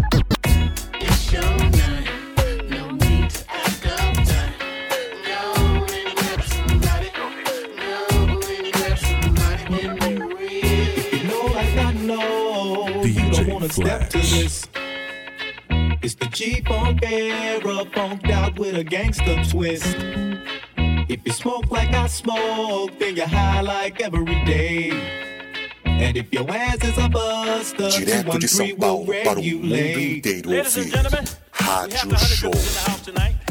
wanna 13.58 13.72
step 13.72 14.08
to 14.10 14.18
this. 14.18 14.68
It's 16.00 16.14
the 16.14 16.26
G-Funk 16.26 17.00
era, 17.02 17.84
funked 17.92 18.30
out 18.30 18.58
with 18.58 18.76
a 18.76 18.84
gangster 18.84 19.42
twist. 19.50 19.96
If 21.08 21.20
you 21.24 21.32
smoke 21.32 21.70
like 21.70 21.92
I 21.92 22.06
smoke, 22.06 22.98
then 22.98 23.16
you're 23.16 23.26
high 23.26 23.60
like 23.62 24.00
every 24.00 24.24
day. 24.44 24.90
And 25.84 26.16
if 26.16 26.32
your 26.32 26.48
ass 26.48 26.84
is 26.84 26.96
a 26.98 27.08
buster, 27.08 27.90
Direto 27.90 28.38
de 28.38 28.46
São 28.46 28.68
213 28.68 28.72
will 28.72 28.78
Paulo 28.78 29.06
para 29.24 29.40
o 29.40 29.42
mundo 29.42 29.74
regulate. 29.74 30.16
inteiro 30.18 30.50
Ladies 30.50 30.76
and 30.76 30.84
ouvir. 30.84 30.90
gentlemen, 30.92 31.24
we 31.24 31.64
have 31.64 31.90
Rádio 31.90 31.90
the 31.90 32.16
Honeycombs 32.16 32.36
Show. 32.36 33.47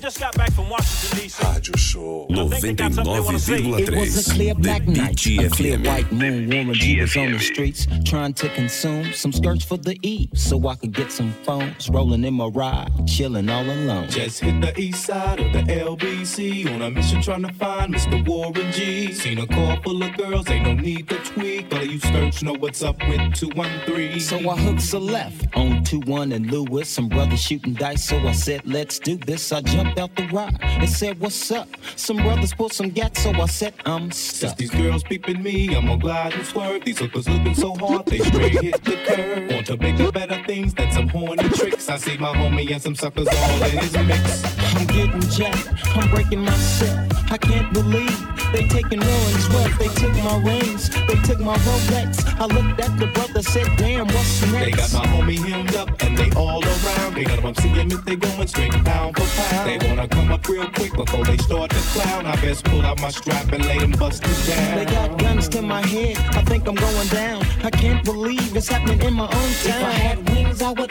Just 0.00 0.18
got 0.18 0.34
back 0.36 0.50
from 0.52 0.68
Washington, 0.70 1.18
D.C. 1.18 1.42
Rádio 1.42 1.76
Show. 1.76 2.26
99,3 2.30 3.80
It 3.80 3.94
was 3.94 4.26
a 4.28 4.32
clear 4.32 4.54
black 4.54 4.84
The 4.86 4.92
night, 4.92 5.26
a 5.26 5.48
clear 5.50 5.78
white 5.78 6.10
moon. 6.10 6.48
Warren 6.48 6.74
G 6.74 7.00
was 7.00 7.16
on 7.16 7.32
the 7.32 7.38
streets 7.38 7.86
trying 8.04 8.32
to 8.34 8.48
consume 8.50 9.12
some 9.12 9.32
skirts 9.32 9.64
for 9.64 9.76
the 9.76 9.98
E, 10.02 10.30
so 10.34 10.68
I 10.68 10.76
could 10.76 10.92
get 10.92 11.12
some 11.12 11.32
phones. 11.44 11.90
Rolling 11.90 12.24
in 12.24 12.34
my 12.34 12.46
ride, 12.46 12.90
chilling 13.06 13.48
all 13.50 13.62
alone. 13.62 14.08
Just 14.08 14.40
hit 14.40 14.60
the 14.62 14.78
east 14.80 15.04
side 15.04 15.38
of 15.38 15.52
the 15.52 15.60
LBC 15.60 16.72
on 16.74 16.82
a 16.82 16.90
mission 16.90 17.20
trying 17.20 17.42
to 17.42 17.52
find 17.52 17.94
Mr. 17.94 18.26
Warren 18.26 18.72
G. 18.72 19.12
Seen 19.12 19.38
a 19.38 19.46
car 19.46 19.78
full 19.82 20.02
of 20.02 20.16
girls, 20.16 20.48
ain't 20.48 20.64
no 20.64 20.72
need 20.72 21.08
to 21.10 21.16
tweak. 21.18 21.72
All 21.74 21.80
of 21.80 21.86
you 21.86 22.00
skirts 22.00 22.42
know 22.42 22.54
what's 22.54 22.82
up 22.82 22.98
with 23.06 23.34
213. 23.34 24.18
So 24.20 24.36
I 24.48 24.56
hooked 24.56 24.92
a 24.94 24.98
left 24.98 25.54
on 25.54 25.84
2-1 25.84 26.34
and 26.34 26.50
Lewis. 26.50 26.88
Some 26.88 27.08
brothers 27.08 27.42
shooting 27.42 27.74
dice, 27.74 28.04
so 28.04 28.16
I 28.18 28.32
said, 28.32 28.62
let's 28.64 28.98
do 28.98 29.16
this. 29.18 29.52
I 29.52 29.60
jumped 29.60 29.89
out 29.98 30.14
the 30.16 30.26
ride 30.28 30.56
and 30.60 30.88
said, 30.88 31.18
what's 31.20 31.50
up? 31.50 31.68
Some 31.96 32.18
brothers 32.18 32.52
pulled 32.54 32.72
some 32.72 32.90
gats, 32.90 33.22
so 33.22 33.30
I 33.32 33.46
said, 33.46 33.74
I'm 33.86 34.10
Since 34.10 34.16
stuck. 34.52 34.56
these 34.56 34.70
girls 34.70 35.02
peeping 35.02 35.42
me, 35.42 35.74
I'm 35.74 35.86
gonna 35.86 35.98
glide 35.98 36.34
and 36.34 36.46
swerve. 36.46 36.84
These 36.84 36.98
hookers 36.98 37.28
looking 37.28 37.54
so 37.54 37.74
hard, 37.76 38.06
they 38.06 38.18
straight 38.18 38.60
hit 38.60 38.84
the 38.84 38.96
curve. 39.06 39.50
Want 39.50 39.66
to 39.66 39.76
make 39.78 39.96
the 39.96 40.10
better 40.12 40.42
things 40.46 40.74
than 40.74 40.89
some 40.89 40.89
horny 41.10 41.48
tricks. 41.50 41.88
I 41.88 41.96
see 41.96 42.16
my 42.16 42.34
homie 42.34 42.70
and 42.70 42.82
some 42.82 42.94
suckers 42.94 43.28
all 43.28 43.62
in 43.64 43.78
his 43.78 43.92
mix. 43.92 44.74
I'm 44.74 44.86
getting 44.86 45.20
jacked, 45.22 45.68
I'm 45.96 46.10
breaking 46.10 46.44
myself. 46.44 47.30
I 47.30 47.38
can't 47.38 47.72
believe 47.72 48.18
they 48.52 48.66
taking 48.66 49.00
Warren's 49.00 49.48
wealth. 49.50 49.78
They 49.78 49.88
took 49.88 50.14
my 50.24 50.36
rings, 50.42 50.90
they 51.06 51.16
took 51.22 51.40
my 51.40 51.56
Rolex. 51.56 52.40
I 52.40 52.46
looked 52.46 52.80
at 52.80 52.98
the 52.98 53.06
brother, 53.08 53.42
said, 53.42 53.68
damn, 53.76 54.06
what's 54.06 54.42
next? 54.52 54.64
They 54.64 54.70
got 54.70 54.92
my 54.92 55.06
homie 55.06 55.38
hemmed 55.38 55.74
up 55.76 56.02
and 56.02 56.16
they 56.16 56.30
all 56.32 56.64
around. 56.64 57.14
They 57.14 57.24
got 57.24 57.42
them 57.42 57.54
see 57.56 57.68
him 57.68 57.90
if 57.92 58.04
they 58.04 58.16
going 58.16 58.48
straight 58.48 58.72
pound 58.84 59.16
for 59.16 59.26
pound. 59.42 59.68
They 59.68 59.88
wanna 59.88 60.08
come 60.08 60.32
up 60.32 60.48
real 60.48 60.68
quick 60.70 60.92
before 60.94 61.24
they 61.24 61.36
start 61.38 61.70
to 61.70 61.76
clown. 61.92 62.26
I 62.26 62.36
best 62.36 62.64
pull 62.64 62.82
out 62.82 63.00
my 63.00 63.10
strap 63.10 63.52
and 63.52 63.64
lay 63.64 63.78
them 63.78 63.92
busted 63.92 64.30
down. 64.46 64.78
They 64.78 64.84
got 64.86 65.18
guns 65.18 65.48
to 65.50 65.62
my 65.62 65.84
head, 65.86 66.16
I 66.36 66.42
think 66.42 66.66
I'm 66.66 66.74
going 66.74 67.08
down. 67.08 67.44
I 67.62 67.70
can't 67.70 68.04
believe 68.04 68.56
it's 68.56 68.68
happening 68.68 69.00
in 69.02 69.14
my 69.14 69.24
own 69.24 69.30
town. 69.30 69.80
If 69.80 69.84
I 69.84 69.90
had 69.90 70.30
wings, 70.30 70.62
I 70.62 70.72
would 70.72 70.90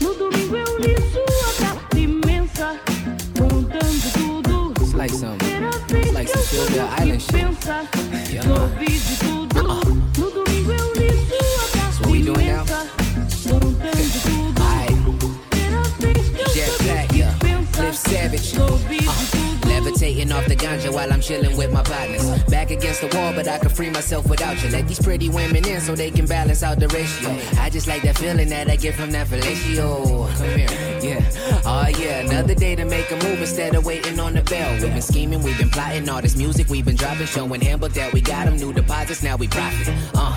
No 0.00 0.14
domingo 0.14 0.56
eu 0.56 0.78
li 0.78 0.96
sua 1.12 1.52
carta 1.60 1.98
imensa, 1.98 2.80
contando 3.36 4.12
tudo. 4.14 4.72
It's 4.80 4.94
like 4.94 5.12
some, 5.12 5.36
it's 5.90 6.12
like 6.14 6.28
some 6.28 6.42
Philadelphia 6.44 6.88
Island 6.98 7.20
shit. 7.20 7.32
Pensa, 7.32 7.86
soube 8.42 8.86
de 8.86 9.16
tudo. 9.20 9.62
No 10.16 10.30
domingo 10.30 10.72
eu 10.72 10.92
li 10.94 11.10
sua 11.28 11.64
carta 11.74 12.08
imensa, 12.08 12.86
contando 13.50 14.18
tudo. 14.24 14.62
Eu 16.40 16.52
Jet 16.54 16.72
Black, 16.82 17.14
yeah. 17.14 17.34
Cliff 17.74 17.96
Savage. 17.98 18.54
tudo. 18.54 19.41
Levitating 19.82 20.32
off 20.32 20.46
the 20.46 20.56
ganja 20.56 20.92
while 20.92 21.12
I'm 21.12 21.20
chilling 21.20 21.56
with 21.56 21.72
my 21.72 21.82
partners. 21.82 22.24
Back 22.44 22.70
against 22.70 23.00
the 23.00 23.08
wall, 23.16 23.32
but 23.32 23.48
I 23.48 23.58
can 23.58 23.68
free 23.68 23.90
myself 23.90 24.28
without 24.28 24.62
you. 24.62 24.70
Let 24.70 24.86
these 24.88 25.00
pretty 25.00 25.28
women 25.28 25.66
in 25.66 25.80
so 25.80 25.94
they 25.94 26.10
can 26.10 26.26
balance 26.26 26.62
out 26.62 26.78
the 26.78 26.88
ratio. 26.88 27.30
I 27.60 27.70
just 27.70 27.86
like 27.86 28.02
that 28.02 28.18
feeling 28.18 28.48
that 28.50 28.68
I 28.68 28.76
get 28.76 28.94
from 28.94 29.10
that 29.12 29.28
fellatio. 29.28 30.28
Come 30.36 30.58
here, 30.58 30.68
yeah. 31.00 31.62
Oh 31.64 31.88
yeah, 31.98 32.20
another 32.20 32.54
day 32.54 32.74
to 32.76 32.84
make 32.84 33.10
a 33.10 33.16
move 33.16 33.40
instead 33.40 33.74
of 33.74 33.86
waiting 33.86 34.20
on 34.20 34.34
the 34.34 34.42
bell. 34.42 34.72
We've 34.74 34.92
been 34.92 35.02
scheming, 35.02 35.42
we've 35.42 35.58
been 35.58 35.70
plotting 35.70 36.08
all 36.08 36.20
this 36.20 36.36
music 36.36 36.68
we've 36.68 36.84
been 36.84 36.96
dropping, 36.96 37.26
showing 37.26 37.60
Hamburg 37.60 37.92
that 37.92 38.12
we 38.12 38.20
got 38.20 38.32
got 38.32 38.46
'em 38.46 38.56
new 38.56 38.72
deposits, 38.72 39.22
now 39.22 39.36
we 39.36 39.46
profit. 39.46 39.94
Uh, 40.14 40.32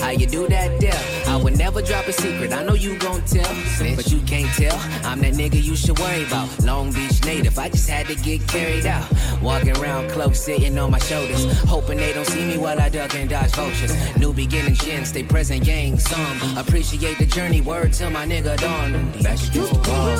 how 0.00 0.10
you 0.10 0.26
do 0.26 0.48
that 0.48 0.80
there? 0.80 1.02
I 1.26 1.36
would 1.36 1.56
never 1.58 1.82
drop 1.82 2.06
a 2.08 2.12
secret. 2.12 2.52
I 2.52 2.62
know 2.64 2.74
you 2.74 2.96
gon' 2.98 3.22
tell, 3.22 3.52
but 3.94 4.10
you 4.10 4.20
can't 4.22 4.52
tell. 4.56 4.78
I'm 5.04 5.20
that 5.20 5.34
nigga 5.34 5.62
you 5.62 5.76
should 5.76 5.98
worry 5.98 6.24
about. 6.24 6.48
Long 6.64 6.92
Beach 6.92 7.24
native, 7.24 7.58
I 7.58 7.68
just 7.68 7.88
had 7.88 8.06
to 8.06 8.16
get 8.16 8.40
carried 8.60 8.86
out. 8.86 9.08
Walking 9.42 9.76
around 9.78 10.10
close, 10.10 10.38
sitting 10.38 10.78
on 10.78 10.90
my 10.90 10.98
shoulders, 10.98 11.44
hoping 11.62 11.96
they 11.96 12.12
don't 12.12 12.26
see 12.26 12.44
me 12.44 12.58
while 12.58 12.78
I 12.78 12.88
duck 12.88 13.14
and 13.14 13.28
dodge 13.28 13.52
vultures. 13.52 13.92
New 14.16 14.32
beginnings, 14.34 14.86
yin, 14.86 15.04
stay 15.04 15.22
present, 15.22 15.64
gang, 15.64 15.98
some. 15.98 16.58
Appreciate 16.58 17.16
the 17.18 17.26
journey, 17.26 17.60
word 17.62 17.92
to 17.94 18.10
my 18.10 18.26
nigga 18.26 18.58
Don. 18.60 18.92
Back 19.22 19.38
against 19.48 19.72
the 19.72 19.80
wall, 19.88 20.18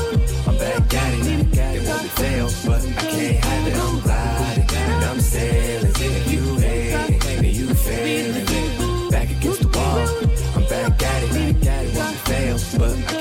I'm 0.49 0.57
back 0.59 0.95
at 0.95 1.15
it. 1.15 1.87
Want 1.87 2.03
me 2.03 2.09
fail, 2.21 2.49
but 2.67 2.81
I 2.81 3.05
can't 3.13 3.45
have 3.45 3.67
it. 3.69 3.77
I'm 3.77 4.01
gliding, 4.01 4.77
and 4.77 5.05
I'm 5.05 5.21
sailing. 5.21 5.95
You 6.33 6.57
hate, 6.57 7.21
then 7.21 7.45
you 7.45 7.75
failing. 7.75 9.11
Back 9.11 9.31
against 9.31 9.61
the 9.63 9.69
wall, 9.69 10.09
I'm 10.57 10.65
back 10.73 11.03
at 11.03 11.23
it. 11.25 11.97
Want 11.97 12.13
me 12.13 12.19
fail, 12.31 12.57
but 12.79 12.97
I 13.15 13.20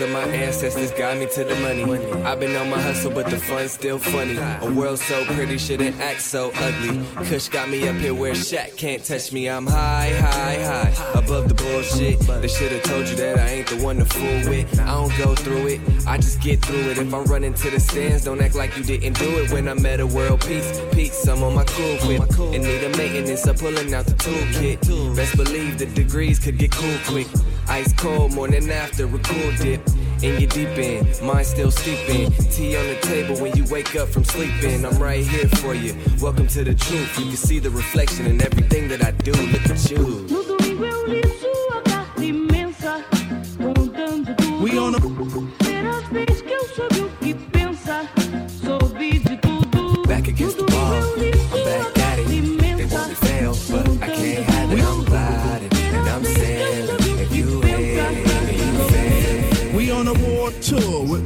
of 0.00 0.10
my 0.10 0.24
ancestors 0.24 0.90
got 0.92 1.16
me 1.18 1.26
to 1.26 1.44
the 1.44 1.54
money. 1.56 1.84
I've 2.24 2.40
been 2.40 2.56
on 2.56 2.70
my 2.70 2.80
hustle, 2.80 3.10
but 3.10 3.26
the 3.30 3.36
fun's 3.36 3.72
still 3.72 3.98
funny. 3.98 4.36
A 4.36 4.70
world 4.72 4.98
so 4.98 5.24
pretty 5.26 5.58
shouldn't 5.58 5.98
act 6.00 6.20
so 6.20 6.52
ugly. 6.56 7.04
Kush 7.26 7.48
got 7.48 7.68
me 7.68 7.88
up 7.88 7.96
here 7.96 8.14
where 8.14 8.32
Shaq 8.32 8.76
can't 8.76 9.04
touch 9.04 9.32
me. 9.32 9.48
I'm 9.48 9.66
high, 9.66 10.12
high, 10.18 10.62
high, 10.62 11.18
above 11.18 11.48
the 11.48 11.54
bullshit. 11.54 12.20
They 12.20 12.48
should've 12.48 12.82
told 12.82 13.08
you 13.08 13.16
that 13.16 13.38
I 13.38 13.48
ain't 13.48 13.68
the 13.68 13.76
one 13.84 13.96
to 13.96 14.04
fool 14.04 14.50
with. 14.50 14.80
I 14.80 14.86
don't 14.86 15.16
go 15.18 15.34
through 15.34 15.66
it, 15.66 15.80
I 16.06 16.16
just 16.16 16.40
get 16.40 16.64
through 16.64 16.90
it. 16.90 16.98
If 16.98 17.12
I 17.12 17.18
run 17.20 17.44
into 17.44 17.70
the 17.70 17.80
stands, 17.80 18.24
don't 18.24 18.40
act 18.40 18.54
like 18.54 18.76
you 18.76 18.84
didn't 18.84 19.18
do 19.18 19.28
it 19.38 19.50
when 19.50 19.68
I 19.68 19.74
Metta 19.74 20.06
World 20.06 20.40
Peace. 20.40 20.80
Peace, 20.92 21.26
I'm 21.26 21.42
on 21.42 21.54
my 21.54 21.64
cool 21.64 21.96
whip. 22.08 22.54
In 22.54 22.62
need 22.62 22.84
of 22.84 22.96
maintenance, 22.96 23.46
I'm 23.46 23.56
pulling 23.56 23.92
out 23.94 24.06
the 24.06 24.14
toolkit. 24.14 25.16
Best 25.16 25.36
believe 25.36 25.78
the 25.78 25.86
degrees 25.86 26.38
could 26.38 26.58
get 26.58 26.72
cool 26.72 26.96
quick. 27.06 27.28
Ice 27.70 27.92
cold, 27.92 28.34
morning 28.34 28.68
after 28.68 29.04
a 29.04 29.18
cool 29.18 29.52
dip. 29.58 29.80
in 30.24 30.40
your 30.40 30.50
deep 30.50 30.76
end, 30.76 31.06
mind 31.22 31.46
still 31.46 31.70
steeping. 31.70 32.32
Tea 32.50 32.76
on 32.76 32.84
the 32.88 32.98
table 33.00 33.36
when 33.36 33.56
you 33.56 33.64
wake 33.70 33.94
up 33.94 34.08
from 34.08 34.24
sleeping. 34.24 34.84
I'm 34.84 34.98
right 34.98 35.24
here 35.24 35.46
for 35.62 35.72
you. 35.72 35.94
Welcome 36.20 36.48
to 36.48 36.64
the 36.64 36.74
truth. 36.74 37.16
You 37.16 37.26
can 37.26 37.36
see 37.36 37.60
the 37.60 37.70
reflection 37.70 38.26
in 38.26 38.42
everything 38.42 38.88
that 38.88 39.04
I 39.04 39.12
do. 39.12 39.30
Look 39.32 39.70
at 39.70 39.88
you. 39.88 40.26
No 40.28 40.42
domingo 40.42 40.84
eu 40.84 41.06
li 41.06 41.22
sua 41.40 41.80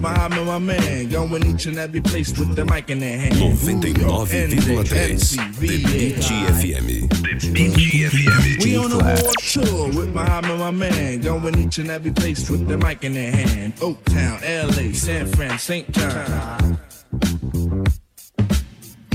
Muhammad, 0.05 0.47
my 0.47 0.59
man. 0.59 1.09
Going 1.09 1.47
each 1.47 1.65
and 1.65 1.79
every 1.79 2.03
place 2.03 2.39
with 2.39 2.55
the 2.55 2.67
mic 2.67 2.91
in 2.91 2.99
their 2.99 3.19
hand. 3.19 3.35
99,3 3.37 5.59
The 5.59 5.67
Beat 5.67 6.17
FM. 6.17 7.09
The 7.09 7.51
Beat 7.53 8.13
FM. 8.13 8.63
We 8.63 8.77
on 8.77 8.93
a 8.93 8.99
war 8.99 9.33
tour 9.39 9.87
with 9.89 10.15
Muhammad, 10.15 10.59
my 10.59 10.71
man. 10.71 11.23
Going 11.23 11.59
each 11.59 11.79
and 11.79 11.91
every 11.91 12.11
place 12.11 12.51
with 12.51 12.69
the 12.69 12.77
mic 12.77 13.03
in 13.03 13.15
their 13.15 13.33
hand. 13.33 13.77
Oaktown, 13.77 14.43
LA, 14.43 14.93
San 14.93 15.27
Fran, 15.27 15.59
St. 15.59 15.91
John. 15.91 16.79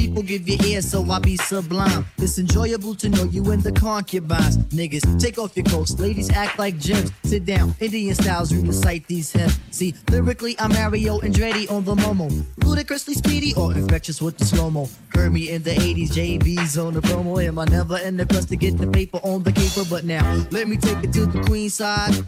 People 0.10 0.24
give 0.24 0.50
you 0.50 0.58
ear, 0.66 0.82
so 0.82 1.04
I 1.12 1.20
be 1.20 1.38
sublime. 1.38 2.04
It's 2.18 2.40
enjoyable 2.40 2.96
to 2.96 3.10
know 3.10 3.26
you 3.26 3.52
and 3.52 3.62
the 3.62 3.72
concubines. 3.72 4.58
Niggas, 4.74 5.22
take 5.22 5.38
off 5.38 5.56
your 5.56 5.66
coats. 5.66 6.00
Ladies 6.00 6.32
act 6.32 6.58
like 6.58 6.80
gems. 6.80 7.12
Sit 7.26 7.46
down, 7.46 7.76
Indian 7.80 8.16
styles, 8.16 8.52
recite 8.52 9.06
these 9.06 9.32
hymns. 9.32 9.60
See, 9.70 9.94
lyrically, 10.10 10.56
I'm 10.60 10.72
Mario 10.72 11.20
Andretti 11.20 11.70
on 11.70 11.86
the 11.86 11.94
Momo. 11.94 12.44
Ludicrously 12.64 13.14
speedy 13.14 13.54
or 13.56 13.72
infectious 13.74 14.20
with 14.20 14.36
the 14.40 14.46
slow 14.46 14.72
mo. 14.72 14.90
Heard 15.14 15.32
me 15.32 15.52
in 15.52 15.62
the 15.62 15.76
80s, 15.76 16.10
JB's 16.10 16.76
on 16.80 16.96
the 16.96 17.02
promo. 17.02 17.44
Am 17.46 17.60
I 17.60 17.66
never 17.66 18.00
in 18.00 18.18
the 18.18 18.26
quest 18.26 18.50
to 18.50 18.56
get 18.56 18.80
the 18.80 18.88
paper 18.88 19.20
on 19.22 19.44
the 19.44 19.52
caper? 19.52 19.88
But 19.88 20.06
now, 20.06 20.44
let 20.50 20.68
me 20.68 20.78
take 20.78 21.04
it 21.04 21.14
to 21.14 21.28
the 21.28 21.44
queen 21.44 21.70
side. 21.70 22.26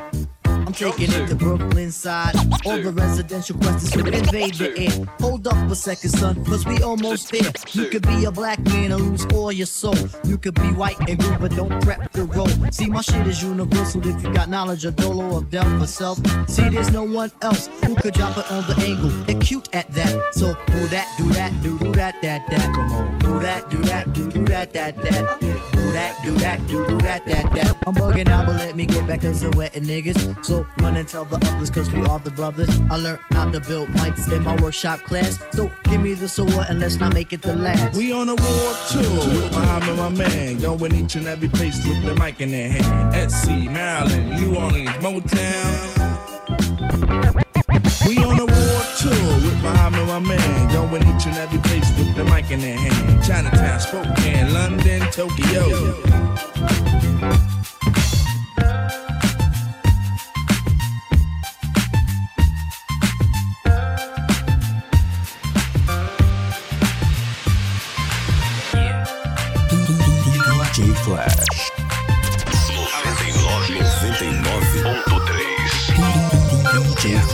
I'm 0.72 0.76
taking 0.76 1.12
it 1.12 1.28
to 1.28 1.36
Brooklyn 1.36 1.92
side. 1.92 2.34
All 2.66 2.82
the 2.82 2.94
residential 2.94 3.58
questions 3.58 3.92
to 3.92 4.00
invade 4.00 4.54
the 4.54 4.72
air. 4.80 5.06
Hold 5.20 5.46
up 5.46 5.70
a 5.70 5.76
second, 5.76 6.12
son, 6.12 6.46
cause 6.46 6.66
we 6.66 6.82
almost 6.82 7.30
there. 7.30 7.52
You 7.74 7.90
could 7.90 8.08
be 8.08 8.24
a 8.24 8.32
black 8.32 8.58
man 8.60 8.94
and 8.94 9.02
lose 9.02 9.26
all 9.34 9.52
your 9.52 9.66
soul. 9.66 9.98
You 10.24 10.38
could 10.38 10.54
be 10.54 10.72
white 10.72 10.98
and 11.10 11.18
blue, 11.18 11.38
but 11.40 11.54
don't 11.58 11.78
prep 11.84 12.14
the 12.14 12.24
roll. 12.24 12.48
See, 12.72 12.86
my 12.86 13.02
shit 13.02 13.28
is 13.28 13.44
universal 13.44 14.08
if 14.08 14.24
you 14.24 14.34
got 14.34 14.48
knowledge 14.48 14.86
of 14.86 14.96
Dolo 14.96 15.36
of 15.40 15.50
death 15.50 15.68
for 15.78 15.88
self. 15.88 16.20
See, 16.48 16.70
there's 16.70 16.94
no 16.94 17.04
one 17.04 17.34
else 17.42 17.68
who 17.84 17.94
could 17.96 18.14
drop 18.14 18.38
it 18.38 18.50
on 18.50 18.66
the 18.66 18.82
angle. 18.82 19.10
They're 19.26 19.42
cute 19.42 19.68
at 19.76 19.90
that. 19.90 20.34
So 20.36 20.54
do 20.68 20.88
that, 20.88 21.14
do 21.18 21.28
that, 21.34 21.52
do 21.62 21.78
do 21.80 21.91
that, 22.02 22.20
that, 22.24 22.48
that. 22.50 22.74
Come 22.74 22.92
on. 22.94 23.20
Do 23.20 23.40
that, 23.42 23.70
do 23.70 23.78
that, 23.84 24.12
do 24.14 24.32
do 24.32 24.44
that, 24.46 24.74
that, 24.74 24.96
that. 24.98 25.40
Do 25.40 25.92
that, 25.92 26.24
do 26.24 26.32
that, 26.32 26.68
do 26.68 26.88
do 26.88 26.98
that, 26.98 27.26
that, 27.26 27.54
that. 27.54 27.78
I'm 27.86 27.94
bugging 27.94 28.28
out, 28.28 28.48
but 28.48 28.56
let 28.56 28.76
me 28.76 28.88
get 28.88 29.06
back 29.06 29.22
to 29.22 29.52
wetting 29.56 29.84
niggas. 29.84 30.44
So 30.44 30.66
run 30.80 30.98
and 30.98 31.08
tell 31.08 31.26
the 31.26 31.36
others, 31.36 31.70
cause 31.70 31.92
we 31.92 32.04
are 32.06 32.18
the 32.18 32.32
brothers. 32.32 32.70
I 32.90 32.98
learned 32.98 33.20
how 33.30 33.52
to 33.52 33.60
build 33.60 33.90
mics 33.90 34.32
in 34.32 34.42
my 34.44 34.60
workshop 34.60 35.02
class. 35.02 35.38
So 35.52 35.72
give 35.84 36.02
me 36.02 36.16
the 36.16 36.28
sword 36.28 36.66
and 36.70 36.80
let's 36.80 36.96
not 36.96 37.14
make 37.14 37.34
it 37.34 37.44
the 37.44 37.56
last. 37.56 37.96
We 37.96 38.12
on 38.12 38.30
a 38.30 38.36
war 38.36 38.74
tour 38.90 39.04
with 39.04 39.52
Muhammad, 39.52 39.98
my 39.98 40.10
man. 40.10 40.58
Going 40.58 40.96
each 40.96 41.14
and 41.16 41.28
every 41.28 41.50
place 41.50 41.86
with 41.86 42.04
the 42.04 42.16
mic 42.16 42.42
in 42.42 42.50
their 42.50 42.70
hand. 42.70 43.14
Etsy, 43.14 43.72
Maryland, 43.72 44.42
New 44.42 44.56
Orleans, 44.56 44.90
Motown. 45.06 46.02
We 48.08 48.18
on 48.18 48.40
a 48.40 48.46
war 48.46 48.61
tour 49.02 49.12
with 49.42 49.62
Muhammad, 49.64 50.08
my 50.08 50.20
man. 50.20 50.72
Going 50.72 51.02
each 51.02 51.26
and 51.26 51.38
every 51.38 51.60
place 51.60 51.90
with 51.98 52.16
the 52.16 52.24
mic 52.26 52.52
in 52.52 52.60
their 52.60 52.78
hand. 52.78 53.24
Chinatown, 53.24 53.80
Spokane, 53.80 54.54
London, 54.54 55.02
Tokyo. 55.12 55.96
Flash. 71.04 71.72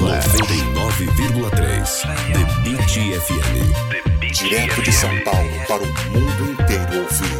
99.3 0.07 0.76
DJ 0.97 1.49
Flash. 1.51 2.05
99,3 2.05 2.33
The 2.33 2.43
Beat 2.63 2.89
FM. 3.21 4.33
Direto 4.33 4.81
de 4.81 4.91
São 4.91 5.23
Paulo 5.23 5.49
para 5.67 5.83
o 5.83 5.85
mundo 6.11 6.51
inteiro 6.51 7.01
ouvir. 7.03 7.37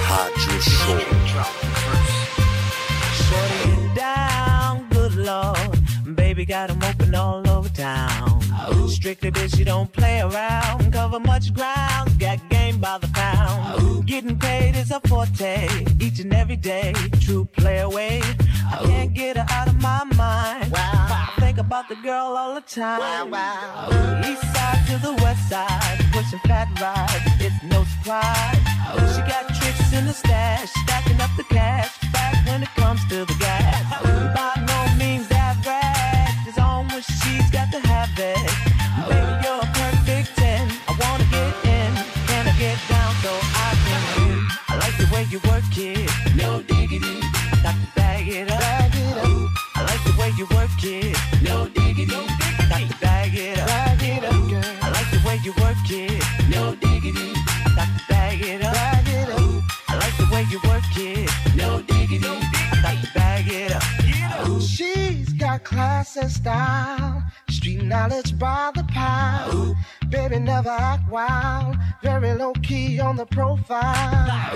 Rádio 0.00 0.62
Show. 0.62 0.98
Shutting 3.12 3.94
down, 3.94 4.86
good 4.90 5.14
lord. 5.16 5.78
Baby 6.14 6.46
got 6.46 6.70
'em 6.70 6.78
open 6.88 7.14
all 7.14 7.42
over 7.50 7.68
town. 7.68 8.40
Strictly 8.88 9.30
bitch, 9.30 9.58
you 9.58 9.66
don't 9.66 9.92
play 9.92 10.22
around. 10.22 10.90
Cover 10.90 11.20
much 11.20 11.52
ground, 11.52 12.18
got 12.18 12.38
by 12.80 12.98
the 12.98 13.08
pound. 13.08 14.06
Getting 14.06 14.38
paid 14.38 14.76
is 14.76 14.90
a 14.90 15.00
forte, 15.08 15.68
each 16.00 16.20
and 16.20 16.32
every 16.32 16.56
day. 16.56 16.92
True 17.20 17.44
play 17.44 17.78
away. 17.78 18.22
I 18.72 18.78
can't 18.84 19.12
get 19.12 19.36
her 19.36 19.46
out 19.50 19.68
of 19.68 19.80
my 19.80 20.04
mind. 20.16 20.72
I 20.74 21.32
think 21.40 21.58
about 21.58 21.88
the 21.88 21.96
girl 21.96 22.36
all 22.36 22.54
the 22.54 22.60
time. 22.60 23.28
East 24.24 24.42
side 24.54 24.82
to 24.88 24.98
the 24.98 25.14
west 25.22 25.48
side, 25.48 25.98
pushing 26.12 26.38
fat 26.40 26.68
rides, 26.80 27.30
it's 27.40 27.62
no 27.64 27.84
surprise. 27.84 28.58
She 29.14 29.20
got 29.22 29.48
tricks 29.54 29.92
in 29.92 30.06
the 30.06 30.12
stash, 30.12 30.70
stacking 30.84 31.20
up 31.20 31.30
the 31.36 31.44
cash. 31.44 31.90
Back 32.12 32.46
when 32.46 32.62
it 32.62 32.72
comes 32.76 33.00
to 33.08 33.24
the 33.24 33.36
gas, 33.38 33.85
class 65.66 66.16
and 66.16 66.30
style, 66.30 67.24
street 67.50 67.82
knowledge 67.82 68.38
by 68.38 68.70
the 68.74 68.84
pound. 68.84 69.74
Baby 70.10 70.38
never 70.38 70.70
act 70.70 71.10
wild, 71.10 71.76
very 72.02 72.34
low 72.34 72.52
key 72.62 73.00
on 73.00 73.16
the 73.16 73.26
profile. 73.26 74.52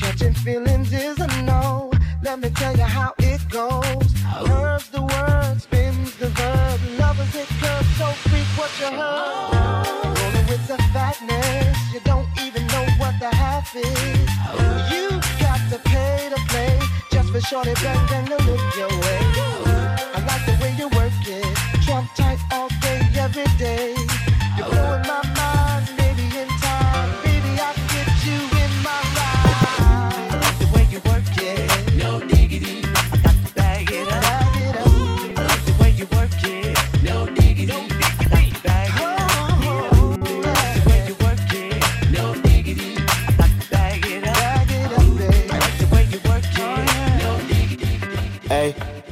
Catching 0.00 0.32
feelings 0.32 0.90
is 0.92 1.18
a 1.18 1.42
no. 1.42 1.90
Let 2.22 2.40
me 2.40 2.48
tell 2.50 2.74
you 2.74 2.88
how 2.98 3.12
it 3.18 3.42
goes. 3.50 4.08
Curves 4.46 4.88
the 4.88 5.02
word, 5.02 5.60
spins 5.60 6.16
the 6.16 6.28
verb. 6.28 6.80
Lovers 6.98 7.34
it 7.34 7.48
curves, 7.60 7.90
so 7.98 8.06
freak 8.28 8.48
what 8.58 8.72
you 8.80 8.90
heard. 9.00 10.04
Rolling 10.18 10.46
with 10.52 10.66
the 10.66 10.78
fatness, 10.94 11.76
you 11.92 12.00
don't 12.04 12.28
even 12.44 12.66
know 12.68 12.86
what 13.00 13.14
the 13.20 13.30
half 13.42 13.76
is. 13.76 14.28
You 14.92 15.10
got 15.44 15.60
to 15.72 15.78
pay 15.90 16.30
to 16.34 16.40
play 16.48 16.80
just 17.12 17.28
for 17.32 17.40
shorty 17.42 17.74
bang 17.82 18.06
bang 18.08 18.26
to 18.26 18.38
look 18.46 18.76
your 18.76 18.88
way. 18.88 19.47
Way 20.68 20.74
you 20.76 20.88
work 20.88 21.12
it, 21.26 21.56
trump 21.82 22.14
tight 22.14 22.38
all 22.52 22.68
day, 22.80 23.00
every 23.16 23.46
day. 23.56 23.97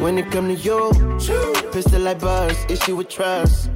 When 0.07 0.19
it 0.19 0.31
come 0.31 0.47
to 0.47 0.55
you, 0.55 0.93
pistol 1.73 2.01
like 2.01 2.20
buzz, 2.20 2.57
issue 2.69 2.95
with 2.95 3.09
trust. 3.09 3.69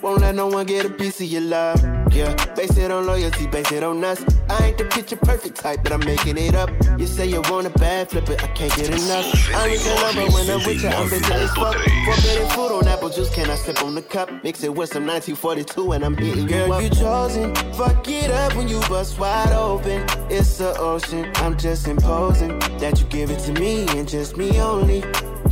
Won't 0.00 0.22
let 0.22 0.34
no 0.34 0.46
one 0.46 0.64
get 0.64 0.86
a 0.86 0.88
piece 0.88 1.20
of 1.20 1.26
your 1.26 1.42
love. 1.42 1.78
Yeah, 2.10 2.34
base 2.54 2.78
it 2.78 2.90
on 2.90 3.04
loyalty, 3.04 3.46
base 3.46 3.70
it 3.70 3.82
on 3.82 4.02
us. 4.02 4.24
I 4.48 4.68
ain't 4.68 4.78
the 4.78 4.86
picture 4.86 5.16
perfect 5.16 5.56
type, 5.56 5.80
but 5.82 5.92
I'm 5.92 6.00
making 6.00 6.38
it 6.38 6.54
up. 6.54 6.70
You 6.98 7.06
say 7.06 7.26
you 7.26 7.42
want 7.50 7.66
a 7.66 7.70
bad 7.78 8.08
flip 8.08 8.30
it, 8.30 8.42
I 8.42 8.46
can't 8.46 8.74
get 8.74 8.88
enough. 8.88 9.26
I 9.54 9.66
ain't 9.66 9.84
your 9.84 9.94
lover 9.96 10.32
when 10.32 10.48
I'm 10.48 10.66
with 10.66 10.82
you, 10.82 10.88
I'm 10.88 11.10
busy 11.10 11.32
as 11.34 11.50
fuck. 11.50 11.76
Forbidden 11.76 12.48
food 12.48 12.72
on 12.72 12.88
apple 12.88 13.10
juice, 13.10 13.34
can 13.34 13.50
I 13.50 13.54
sip 13.56 13.82
on 13.82 13.94
the 13.94 14.02
cup? 14.02 14.30
Mix 14.42 14.64
it 14.64 14.74
with 14.74 14.88
some 14.90 15.06
1942 15.06 15.92
and 15.92 16.02
I'm 16.02 16.16
hitting 16.16 16.48
you 16.48 16.56
up. 16.56 16.68
Girl, 16.68 16.82
you 16.82 16.88
chosen. 16.88 17.54
Fuck 17.74 18.08
it 18.08 18.30
up 18.30 18.56
when 18.56 18.68
you 18.68 18.80
bust 18.88 19.18
wide 19.18 19.52
open. 19.52 20.02
It's 20.30 20.56
the 20.56 20.74
ocean, 20.78 21.30
I'm 21.36 21.58
just 21.58 21.86
imposing 21.88 22.58
that 22.78 22.98
you 23.00 23.06
give 23.08 23.30
it 23.30 23.40
to 23.40 23.52
me 23.60 23.86
and 23.88 24.08
just 24.08 24.38
me 24.38 24.58
only. 24.58 25.04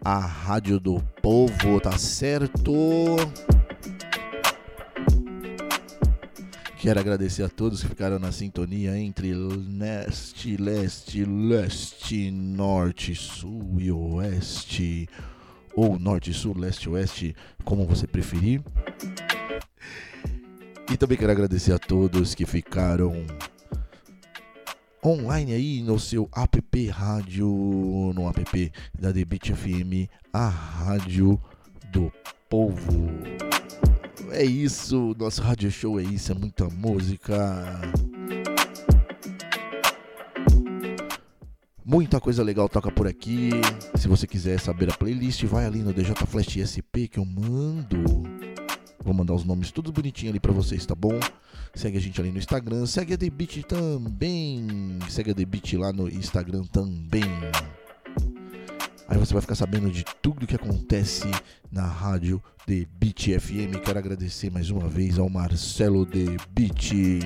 A 0.02 0.20
rádio 0.20 0.80
do 0.80 1.02
povo, 1.20 1.78
tá 1.82 1.98
certo? 1.98 2.72
Quero 6.78 6.98
agradecer 6.98 7.42
a 7.42 7.48
todos 7.50 7.82
que 7.82 7.88
ficaram 7.88 8.18
na 8.18 8.32
sintonia 8.32 8.98
entre 8.98 9.34
leste, 9.34 10.56
leste, 10.56 11.26
leste, 11.26 12.30
norte, 12.30 13.14
sul 13.14 13.76
e 13.78 13.92
oeste. 13.92 15.10
Ou 15.76 15.98
norte, 15.98 16.32
sul, 16.32 16.56
leste, 16.56 16.88
oeste, 16.88 17.36
como 17.66 17.84
você 17.84 18.06
preferir. 18.06 18.62
E 20.90 20.96
também 20.96 21.16
quero 21.16 21.32
agradecer 21.32 21.72
a 21.72 21.78
todos 21.78 22.34
que 22.34 22.44
ficaram 22.44 23.26
online 25.04 25.52
aí 25.52 25.82
no 25.82 25.98
seu 25.98 26.28
app 26.34 26.88
rádio, 26.88 27.46
no 28.14 28.28
app 28.28 28.72
da 28.98 29.12
Beat 29.12 29.52
FM, 29.52 30.08
a 30.32 30.48
rádio 30.48 31.40
do 31.92 32.12
povo. 32.48 33.10
É 34.30 34.44
isso, 34.44 35.14
nosso 35.18 35.42
rádio 35.42 35.70
show 35.70 36.00
é 36.00 36.02
isso, 36.02 36.32
é 36.32 36.34
muita 36.34 36.68
música. 36.68 37.80
Muita 41.84 42.18
coisa 42.18 42.42
legal 42.42 42.68
toca 42.68 42.90
por 42.90 43.06
aqui. 43.06 43.50
Se 43.94 44.08
você 44.08 44.26
quiser 44.26 44.58
saber 44.58 44.90
a 44.90 44.96
playlist, 44.96 45.44
vai 45.44 45.66
ali 45.66 45.80
no 45.80 45.92
DJ 45.92 46.14
Flash 46.26 46.56
SP 46.64 47.06
que 47.06 47.18
eu 47.18 47.24
mando. 47.26 48.24
Vou 49.04 49.12
mandar 49.12 49.34
os 49.34 49.44
nomes 49.44 49.70
todos 49.70 49.92
bonitinhos 49.92 50.32
ali 50.32 50.40
pra 50.40 50.50
vocês, 50.50 50.86
tá 50.86 50.94
bom? 50.94 51.20
Segue 51.74 51.98
a 51.98 52.00
gente 52.00 52.18
ali 52.18 52.32
no 52.32 52.38
Instagram, 52.38 52.86
segue 52.86 53.12
a 53.12 53.18
The 53.18 53.28
Beat 53.28 53.64
também. 53.64 54.98
Segue 55.10 55.32
a 55.32 55.34
The 55.34 55.44
Beat 55.44 55.74
lá 55.74 55.92
no 55.92 56.08
Instagram 56.08 56.64
também. 56.72 57.22
Aí 59.06 59.18
você 59.18 59.34
vai 59.34 59.42
ficar 59.42 59.54
sabendo 59.54 59.90
de 59.90 60.02
tudo 60.22 60.46
que 60.46 60.54
acontece 60.54 61.30
na 61.70 61.86
rádio 61.86 62.42
The 62.66 62.86
Beat 62.98 63.38
FM. 63.38 63.78
Quero 63.84 63.98
agradecer 63.98 64.50
mais 64.50 64.70
uma 64.70 64.88
vez 64.88 65.18
ao 65.18 65.28
Marcelo 65.28 66.06
The 66.06 66.24
Beat. 66.48 66.92
E 66.92 67.20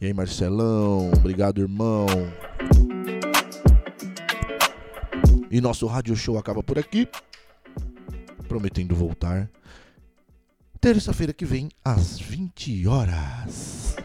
aí, 0.00 0.14
Marcelão, 0.14 1.10
obrigado, 1.12 1.60
irmão. 1.60 2.06
E 5.50 5.60
nosso 5.60 5.88
rádio 5.88 6.14
show 6.14 6.38
acaba 6.38 6.62
por 6.62 6.78
aqui. 6.78 7.08
Prometendo 8.46 8.94
voltar 8.94 9.50
terça-feira 10.84 11.32
que 11.32 11.46
vem, 11.46 11.70
às 11.82 12.18
20 12.18 12.86
horas. 12.86 13.96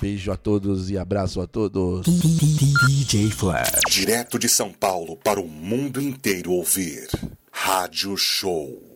Beijo 0.00 0.32
a 0.32 0.36
todos 0.36 0.90
e 0.90 0.98
abraço 0.98 1.40
a 1.40 1.46
todos. 1.46 2.04
DJ 2.04 3.30
Flash. 3.30 3.82
Direto 3.88 4.36
de 4.36 4.48
São 4.48 4.72
Paulo 4.72 5.16
para 5.16 5.40
o 5.40 5.46
mundo 5.46 6.02
inteiro 6.02 6.50
ouvir. 6.50 7.08
Rádio 7.52 8.16
Show. 8.16 8.91